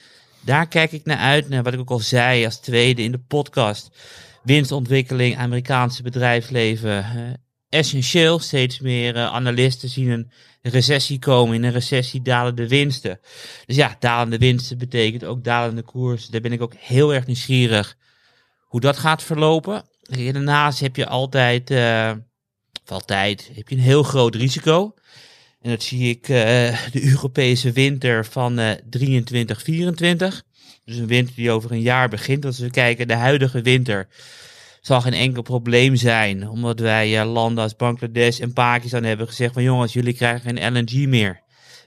Daar 0.46 0.68
kijk 0.68 0.92
ik 0.92 1.06
naar 1.06 1.18
uit, 1.18 1.50
naar 1.50 1.64
wat 1.64 1.74
ik 1.74 1.80
ook 1.80 1.90
al 1.90 2.00
zei 2.00 2.46
als 2.46 2.60
tweede 2.60 3.04
in 3.04 3.12
de 3.12 3.20
podcast. 3.28 3.90
Winstontwikkeling, 4.44 5.38
Amerikaanse 5.38 6.04
bedrijfsleven, 6.04 7.06
essentieel. 7.72 8.40
Steeds 8.40 8.80
meer 8.80 9.18
analisten 9.18 9.90
zien 9.90 10.10
een 10.10 10.32
recessie 10.62 11.20
komen. 11.20 11.56
In 11.56 11.64
een 11.64 11.72
recessie 11.72 12.22
dalen 12.22 12.56
de 12.56 12.68
winsten. 12.68 13.20
Dus 13.66 13.76
ja, 13.76 13.96
dalende 14.00 14.38
winsten 14.38 14.78
betekent 14.78 15.24
ook 15.24 15.44
dalende 15.44 15.82
koers. 15.82 16.28
Daar 16.28 16.42
ben 16.42 16.52
ik 16.52 16.62
ook 16.62 16.74
heel 16.78 17.14
erg 17.14 17.26
nieuwsgierig 17.26 17.98
hoe 18.72 18.80
dat 18.80 18.98
gaat 18.98 19.24
verlopen. 19.24 19.84
Daarnaast 20.02 20.80
heb 20.80 20.96
je 20.96 21.08
altijd, 21.08 21.72
uh, 21.72 22.12
altijd, 22.86 23.52
heb 23.54 23.70
je 23.70 23.76
een 23.76 23.82
heel 23.82 24.04
groot 24.04 24.36
risico. 24.36 24.94
En 25.62 25.70
dat 25.70 25.84
zie 25.84 26.10
ik 26.10 26.28
uh, 26.28 26.38
de 26.92 27.04
Europese 27.14 27.72
winter 27.72 28.26
van 28.26 28.60
uh, 28.60 28.72
23, 28.90 29.62
24. 29.62 30.44
Dus 30.86 30.98
een 30.98 31.08
winter 31.08 31.36
die 31.36 31.52
over 31.52 31.72
een 31.72 31.82
jaar 31.82 32.10
begint. 32.10 32.46
Als 32.46 32.60
we 32.60 32.70
kijken, 32.70 33.08
de 33.08 33.14
huidige 33.14 33.62
winter 33.62 34.08
zal 34.82 35.02
geen 35.02 35.14
enkel 35.14 35.42
probleem 35.42 35.96
zijn. 35.96 36.50
Omdat 36.50 36.80
wij 36.80 37.22
uh, 37.22 37.32
landen 37.32 37.64
als 37.64 37.76
Bangladesh 37.76 38.40
en 38.40 38.54
Pakistan 38.54 39.04
hebben 39.04 39.28
gezegd 39.28 39.54
van 39.54 39.64
jongens, 39.64 39.94
jullie 39.94 40.14
krijgen 40.14 40.42
geen 40.42 40.74
LNG 40.74 41.08
meer. 41.08 41.42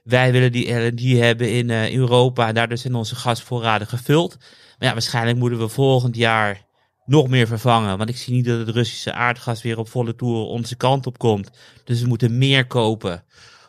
Wij 0.05 0.33
willen 0.33 0.53
die 0.53 0.75
LNG 0.75 1.19
hebben 1.19 1.51
in 1.51 1.69
uh, 1.69 1.95
Europa 1.95 2.49
en 2.49 2.55
daardoor 2.55 2.79
zijn 2.79 2.95
onze 2.95 3.15
gasvoorraden 3.15 3.87
gevuld. 3.87 4.37
Maar 4.79 4.89
ja, 4.89 4.93
waarschijnlijk 4.93 5.39
moeten 5.39 5.59
we 5.59 5.69
volgend 5.69 6.17
jaar 6.17 6.63
nog 7.05 7.29
meer 7.29 7.47
vervangen. 7.47 7.99
Want 7.99 8.11
ik 8.11 8.17
zie 8.17 8.35
niet 8.35 8.45
dat 8.45 8.59
het 8.59 8.69
Russische 8.69 9.13
aardgas 9.13 9.63
weer 9.63 9.79
op 9.79 9.89
volle 9.89 10.15
toer 10.15 10.47
onze 10.47 10.77
kant 10.77 11.07
op 11.07 11.19
komt. 11.19 11.51
Dus 11.85 12.01
we 12.01 12.09
moeten 12.09 12.39
meer 12.39 12.67
kopen 12.67 13.25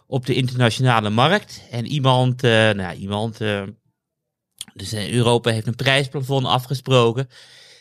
op 0.07 0.26
de 0.26 0.34
internationale 0.34 1.09
markt. 1.09 1.63
En 1.71 1.86
iemand, 1.86 2.43
uh, 2.43 2.51
nou 2.51 2.95
iemand, 2.95 3.38
dus 4.73 4.93
Europa 4.93 5.51
heeft 5.51 5.67
een 5.67 5.76
prijsplafond 5.76 6.45
afgesproken 6.45 7.30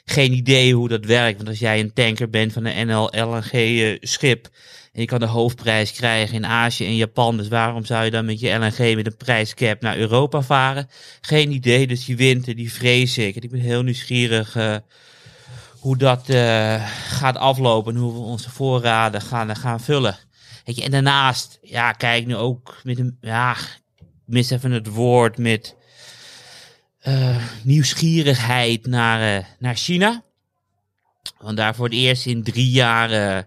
geen 0.04 0.32
idee 0.32 0.74
hoe 0.74 0.88
dat 0.88 1.04
werkt. 1.04 1.36
Want 1.36 1.48
als 1.48 1.58
jij 1.58 1.80
een 1.80 1.92
tanker 1.92 2.30
bent 2.30 2.52
van 2.52 2.64
een 2.64 2.86
NL 2.86 3.10
LNG 3.10 3.96
schip 4.00 4.48
en 4.92 5.00
je 5.00 5.06
kan 5.06 5.20
de 5.20 5.26
hoofdprijs 5.26 5.92
krijgen 5.92 6.34
in 6.34 6.46
Azië 6.46 6.86
en 6.86 6.96
Japan, 6.96 7.36
dus 7.36 7.48
waarom 7.48 7.84
zou 7.84 8.04
je 8.04 8.10
dan 8.10 8.24
met 8.24 8.40
je 8.40 8.50
LNG 8.50 8.94
met 8.94 9.06
een 9.06 9.16
prijscap 9.16 9.80
naar 9.80 9.96
Europa 9.96 10.42
varen? 10.42 10.88
Geen 11.20 11.52
idee, 11.52 11.86
dus 11.86 12.04
die 12.04 12.16
winter, 12.16 12.56
die 12.56 12.72
vrees 12.72 13.18
ik. 13.18 13.36
En 13.36 13.42
ik 13.42 13.50
ben 13.50 13.60
heel 13.60 13.82
nieuwsgierig 13.82 14.56
uh, 14.56 14.76
hoe 15.78 15.96
dat 15.96 16.28
uh, 16.28 16.88
gaat 17.08 17.36
aflopen 17.36 17.94
en 17.94 18.00
hoe 18.00 18.12
we 18.12 18.18
onze 18.18 18.50
voorraden 18.50 19.20
gaan, 19.20 19.56
gaan 19.56 19.80
vullen. 19.80 20.18
Je, 20.64 20.82
en 20.82 20.90
daarnaast, 20.90 21.58
ja, 21.62 21.92
kijk 21.92 22.26
nu 22.26 22.36
ook 22.36 22.80
met 22.82 22.98
een, 22.98 23.16
ja, 23.20 23.56
mis 24.24 24.50
even 24.50 24.70
het 24.70 24.86
woord, 24.86 25.38
met 25.38 25.76
uh, 27.08 27.36
nieuwsgierigheid 27.62 28.86
naar, 28.86 29.38
uh, 29.38 29.44
naar 29.58 29.76
China. 29.76 30.22
Want 31.38 31.56
daar 31.56 31.74
voor 31.74 31.84
het 31.84 31.94
eerst 31.94 32.26
in 32.26 32.42
drie 32.42 32.70
jaar 32.70 33.10
uh, 33.10 33.42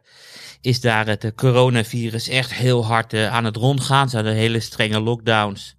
is 0.61 0.81
daar 0.81 1.07
het 1.07 1.31
coronavirus 1.35 2.27
echt 2.27 2.53
heel 2.53 2.85
hard 2.85 3.13
aan 3.13 3.45
het 3.45 3.55
rondgaan. 3.55 4.09
Ze 4.09 4.15
hadden 4.15 4.33
hele 4.33 4.59
strenge 4.59 4.99
lockdowns. 4.99 5.75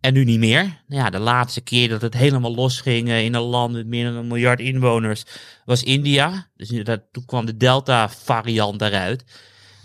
En 0.00 0.12
nu 0.12 0.24
niet 0.24 0.38
meer. 0.38 0.82
Nou 0.86 1.02
ja, 1.02 1.10
de 1.10 1.18
laatste 1.18 1.60
keer 1.60 1.88
dat 1.88 2.02
het 2.02 2.14
helemaal 2.14 2.54
losging 2.54 3.08
in 3.08 3.34
een 3.34 3.40
land 3.40 3.72
met 3.72 3.86
meer 3.86 4.04
dan 4.04 4.14
een 4.14 4.26
miljard 4.26 4.60
inwoners 4.60 5.24
was 5.64 5.82
India. 5.82 6.50
Dus 6.56 6.68
dat, 6.68 7.02
toen 7.12 7.24
kwam 7.24 7.46
de 7.46 7.56
Delta-variant 7.56 8.78
daaruit. 8.78 9.24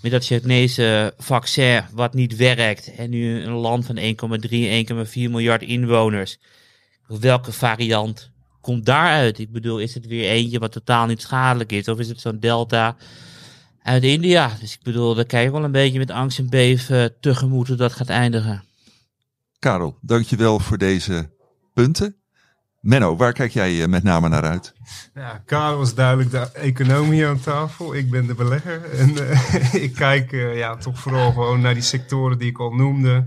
Met 0.02 0.12
dat 0.12 0.26
Chinese 0.26 1.14
vaccin 1.18 1.84
wat 1.92 2.14
niet 2.14 2.36
werkt. 2.36 2.96
En 2.96 3.10
nu 3.10 3.44
een 3.44 3.52
land 3.52 3.86
van 3.86 3.98
1,3, 3.98 4.04
1,4 5.08 5.14
miljard 5.14 5.62
inwoners 5.62 6.38
welke 7.08 7.52
variant 7.52 8.32
komt 8.62 8.86
daaruit? 8.86 9.40
Ik 9.40 9.52
bedoel, 9.52 9.80
is 9.80 9.94
het 9.94 10.08
weer 10.08 10.30
eentje 10.30 10.60
wat 10.60 10.72
totaal 10.72 11.06
niet 11.06 11.22
schadelijk 11.22 11.72
is? 11.72 11.88
Of 11.88 12.00
is 12.00 12.08
het 12.08 12.20
zo'n 12.20 12.40
delta 12.40 12.96
uit 13.84 14.04
India? 14.04 14.52
Dus 14.60 14.74
ik 14.74 14.84
bedoel, 14.84 15.16
daar 15.16 15.26
kijk 15.26 15.52
wel 15.52 15.64
een 15.64 15.72
beetje 15.72 16.00
met 16.00 16.12
angst 16.12 16.40
en 16.40 16.50
beven 16.50 17.20
tegemoet 17.20 17.68
hoe 17.68 17.78
dat 17.78 17.94
gaat 17.94 18.10
eindigen. 18.10 18.64
Karel, 19.60 19.98
dankjewel 20.02 20.60
voor 20.60 20.78
deze 20.78 21.30
punten. 21.74 22.16
Menno, 22.86 23.16
waar 23.16 23.34
kijk 23.34 23.52
jij 23.52 23.82
eh, 23.82 23.88
met 23.88 24.04
name 24.04 24.30
naar 24.30 24.44
uit? 24.44 24.74
Ja, 25.14 25.42
Karel 25.46 25.78
was 25.78 25.96
duidelijk 25.96 26.32
de 26.32 26.52
economie 26.52 27.28
aan 27.28 27.40
tafel. 27.40 27.96
Ik 27.96 28.10
ben 28.10 28.28
de 28.28 28.36
belegger. 28.36 28.92
En 28.92 29.10
uh, 29.10 29.74
ik 29.84 29.94
kijk 29.96 30.32
uh, 30.32 30.58
ja, 30.58 30.76
toch 30.76 31.00
vooral 31.00 31.32
gewoon 31.32 31.62
naar 31.62 31.74
die 31.74 31.84
sectoren 31.84 32.38
die 32.38 32.50
ik 32.50 32.60
al 32.60 32.72
noemde. 32.72 33.26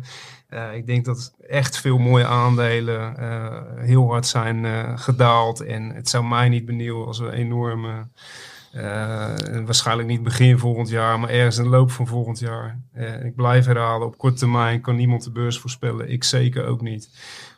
Uh, 0.55 0.75
ik 0.75 0.87
denk 0.87 1.05
dat 1.05 1.35
echt 1.49 1.79
veel 1.79 1.99
mooie 1.99 2.27
aandelen 2.27 3.15
uh, 3.19 3.63
heel 3.77 4.11
hard 4.11 4.27
zijn 4.27 4.65
uh, 4.65 4.99
gedaald. 4.99 5.61
En 5.61 5.95
het 5.95 6.09
zou 6.09 6.25
mij 6.25 6.49
niet 6.49 6.65
benieuwen 6.65 7.07
als 7.07 7.19
we 7.19 7.33
enorme 7.33 8.07
waarschijnlijk 9.65 10.09
niet 10.09 10.23
begin 10.23 10.59
volgend 10.59 10.89
jaar, 10.89 11.21
maar 11.21 11.31
ergens 11.31 11.57
in 11.57 11.63
de 11.63 11.69
loop 11.69 11.91
van 11.91 12.07
volgend 12.07 12.39
jaar. 12.39 12.81
Ik 13.23 13.35
blijf 13.35 13.67
herhalen, 13.67 14.07
op 14.07 14.19
korte 14.19 14.37
termijn 14.37 14.81
kan 14.81 14.97
niemand 14.97 15.25
de 15.25 15.31
beurs 15.31 15.59
voorspellen. 15.59 16.11
Ik 16.11 16.25
zeker 16.25 16.67
ook 16.67 16.81
niet. 16.81 17.11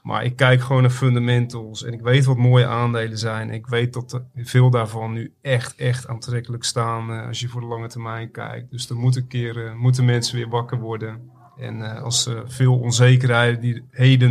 Maar 0.03 0.25
ik 0.25 0.37
kijk 0.37 0.61
gewoon 0.61 0.83
naar 0.83 0.91
fundamentals 0.91 1.85
en 1.85 1.93
ik 1.93 2.01
weet 2.01 2.25
wat 2.25 2.37
mooie 2.37 2.67
aandelen 2.67 3.19
zijn. 3.19 3.51
Ik 3.51 3.67
weet 3.67 3.93
dat 3.93 4.23
veel 4.35 4.71
daarvan 4.71 5.13
nu 5.13 5.33
echt, 5.43 5.75
echt 5.75 6.09
aantrekkelijk 6.09 6.65
staan 6.65 7.27
als 7.27 7.41
je 7.41 7.49
voor 7.49 7.61
de 7.61 7.67
lange 7.67 7.89
termijn 7.89 8.31
kijkt. 8.31 8.71
Dus 8.71 8.87
dan 8.87 8.97
moet 8.97 9.17
een 9.17 9.27
keer, 9.27 9.75
moeten 9.77 10.05
mensen 10.05 10.37
weer 10.37 10.49
wakker 10.49 10.79
worden. 10.79 11.39
En 11.61 12.03
als 12.03 12.31
veel 12.45 12.79
onzekerheden 12.79 13.61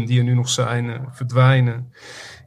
die, 0.06 0.18
er 0.18 0.24
nu 0.24 0.34
nog 0.34 0.50
zijn 0.50 1.08
verdwijnen 1.12 1.92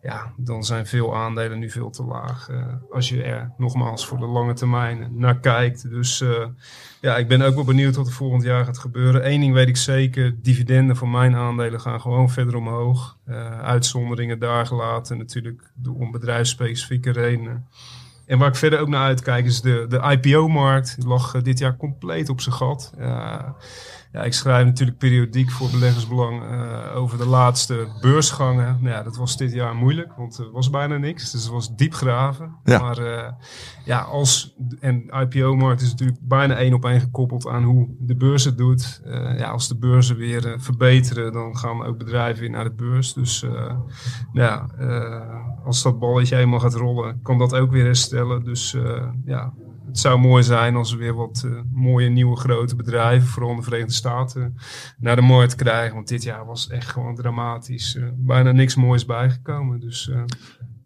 ja, 0.03 0.33
dan 0.37 0.65
zijn 0.65 0.87
veel 0.87 1.17
aandelen 1.17 1.59
nu 1.59 1.71
veel 1.71 1.91
te 1.91 2.05
laag. 2.05 2.49
Als 2.91 3.09
je 3.09 3.23
er 3.23 3.53
nogmaals 3.57 4.07
voor 4.07 4.19
de 4.19 4.27
lange 4.27 4.53
termijn 4.53 5.09
naar 5.11 5.41
kijkt. 5.41 5.91
Dus 5.91 6.25
ja, 7.01 7.17
ik 7.17 7.29
ben 7.29 7.43
ook 7.43 7.55
wel 7.55 7.65
benieuwd 7.65 7.97
wat 7.97 8.07
er 8.07 8.13
volgend 8.13 8.43
jaar 8.43 8.65
gaat 8.65 8.79
gebeuren. 8.79 9.31
Eén 9.31 9.41
ding 9.41 9.55
weet 9.55 9.69
ik 9.69 9.77
zeker: 9.77 10.43
dividenden 10.43 10.97
van 10.97 11.11
mijn 11.11 11.35
aandelen 11.35 11.81
gaan 11.81 12.01
gewoon 12.01 12.31
verder 12.31 12.57
omhoog. 12.57 13.17
Uitzonderingen 13.63 14.39
daar 14.39 14.67
gelaten, 14.67 15.19
natuurlijk 15.19 15.73
om 15.99 16.11
bedrijfsspecifieke 16.11 17.11
redenen. 17.11 17.67
En 18.27 18.39
waar 18.39 18.49
ik 18.49 18.57
verder 18.57 18.81
ook 18.81 18.89
naar 18.89 19.07
uitkijk 19.07 19.45
is 19.45 19.61
de, 19.61 19.87
de 19.89 20.19
IPO-markt. 20.21 20.97
Die 20.97 21.09
lag 21.09 21.43
dit 21.43 21.59
jaar 21.59 21.77
compleet 21.77 22.29
op 22.29 22.41
zijn 22.41 22.55
gat. 22.55 22.93
Ja, 22.99 23.55
ik 24.13 24.33
schrijf 24.33 24.65
natuurlijk 24.65 24.99
periodiek 24.99 25.51
voor 25.51 25.71
beleggersbelang 25.71 26.43
uh, 26.43 26.97
over 26.97 27.19
de 27.19 27.27
laatste 27.27 27.89
beursgangen. 28.01 28.79
Nou 28.81 28.95
ja, 28.95 29.03
dat 29.03 29.17
was 29.17 29.37
dit 29.37 29.53
jaar 29.53 29.75
moeilijk, 29.75 30.13
want 30.17 30.39
er 30.39 30.51
was 30.51 30.71
bijna 30.71 30.97
niks. 30.97 31.31
Dus 31.31 31.43
het 31.43 31.53
was 31.53 31.77
diep 31.77 31.95
graven. 31.95 32.57
Ja. 32.65 32.79
Maar 32.79 32.99
uh, 32.99 33.29
ja, 33.85 34.01
als, 34.01 34.55
en 34.81 35.11
IPO-markt 35.21 35.81
is 35.81 35.91
natuurlijk 35.91 36.19
bijna 36.23 36.55
één 36.55 36.75
op 36.75 36.85
één 36.85 37.01
gekoppeld 37.01 37.49
aan 37.49 37.65
hoe 37.65 37.89
de 37.99 38.17
beurs 38.17 38.45
het 38.45 38.59
doet. 38.59 39.03
Uh, 39.07 39.39
ja, 39.39 39.51
als 39.51 39.69
de 39.69 39.79
beurzen 39.79 40.17
weer 40.17 40.55
verbeteren, 40.59 41.33
dan 41.33 41.57
gaan 41.57 41.85
ook 41.85 41.99
bedrijven 41.99 42.41
weer 42.41 42.51
naar 42.51 42.65
de 42.65 42.75
beurs. 42.75 43.13
Dus 43.13 43.47
ja, 44.33 44.67
als 45.65 45.83
dat 45.83 45.99
balletje 45.99 46.37
eenmaal 46.37 46.61
gaat 46.61 46.75
rollen, 46.75 47.23
kan 47.23 47.39
dat 47.39 47.55
ook 47.55 47.71
weer 47.71 47.85
herstellen. 47.85 48.45
Dus 48.45 48.77
ja, 49.25 49.53
het 49.93 50.01
zou 50.01 50.19
mooi 50.19 50.43
zijn 50.43 50.77
als 50.77 50.93
we 50.93 50.97
weer 50.97 51.15
wat 51.15 51.43
uh, 51.47 51.61
mooie 51.73 52.09
nieuwe 52.09 52.37
grote 52.37 52.77
bedrijven, 52.77 53.29
vooral 53.29 53.57
de 53.57 53.63
Verenigde 53.63 53.93
Staten, 53.93 54.57
naar 54.99 55.17
de 55.17 55.23
markt 55.23 55.55
krijgen. 55.55 55.95
Want 55.95 56.09
dit 56.09 56.23
jaar 56.23 56.47
was 56.47 56.69
echt 56.69 56.89
gewoon 56.89 57.15
dramatisch. 57.15 57.95
Uh, 57.95 58.09
bijna 58.15 58.53
niks 58.53 58.75
moois 58.75 59.07
bijgekomen. 59.07 59.81
Dus, 59.81 60.09
uh... 60.09 60.23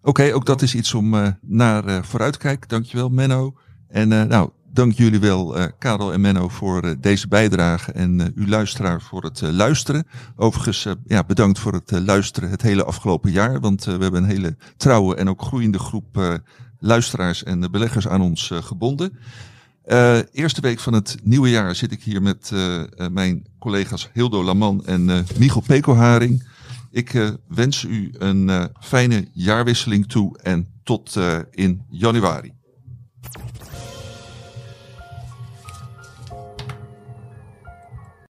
Oké, 0.03 0.35
ook 0.35 0.47
dat 0.47 0.63
is 0.63 0.75
iets 0.75 0.95
om 0.95 1.37
naar 1.41 2.05
vooruit 2.05 2.33
te 2.33 2.39
kijken. 2.39 2.69
Dankjewel 2.69 3.09
Menno. 3.09 3.55
En 3.89 4.09
nou, 4.09 4.51
dank 4.73 4.93
jullie 4.93 5.21
wel 5.21 5.57
Karel 5.79 6.13
en 6.13 6.21
Menno 6.21 6.49
voor 6.49 6.97
deze 7.01 7.29
bijdrage 7.29 7.93
en 7.93 8.33
uw 8.35 8.47
luisteraar 8.47 9.03
voor 9.03 9.23
het 9.23 9.41
luisteren. 9.41 10.07
Overigens, 10.37 10.89
ja, 11.07 11.25
bedankt 11.25 11.59
voor 11.59 11.73
het 11.73 11.91
luisteren 11.91 12.51
het 12.51 12.63
hele 12.63 12.85
afgelopen 12.85 13.31
jaar. 13.31 13.61
Want 13.61 13.85
we 13.85 13.91
hebben 13.91 14.23
een 14.23 14.29
hele 14.29 14.57
trouwe 14.77 15.15
en 15.15 15.29
ook 15.29 15.43
groeiende 15.43 15.79
groep 15.79 16.41
luisteraars 16.87 17.43
en 17.43 17.71
beleggers 17.71 18.09
aan 18.09 18.21
ons 18.21 18.51
uh, 18.51 18.63
gebonden. 18.63 19.19
Uh, 19.87 20.19
eerste 20.33 20.61
week 20.61 20.81
van 20.81 20.93
het 20.93 21.17
nieuwe 21.23 21.51
jaar 21.51 21.75
zit 21.75 21.93
ik 21.93 22.03
hier 22.03 22.23
met 22.23 22.51
uh, 22.55 22.83
mijn 23.11 23.47
collega's 23.59 24.09
Hildo 24.13 24.45
Laman 24.45 24.87
en 24.87 25.27
Michel 25.39 25.61
Pekelharing. 25.61 26.49
Ik 26.91 27.39
wens 27.49 27.83
u 27.83 28.15
een 28.19 28.71
fijne 28.81 29.29
jaarwisseling 29.33 30.09
toe 30.09 30.39
en 30.39 30.67
tot 30.83 31.19
in 31.51 31.83
januari. 31.89 32.56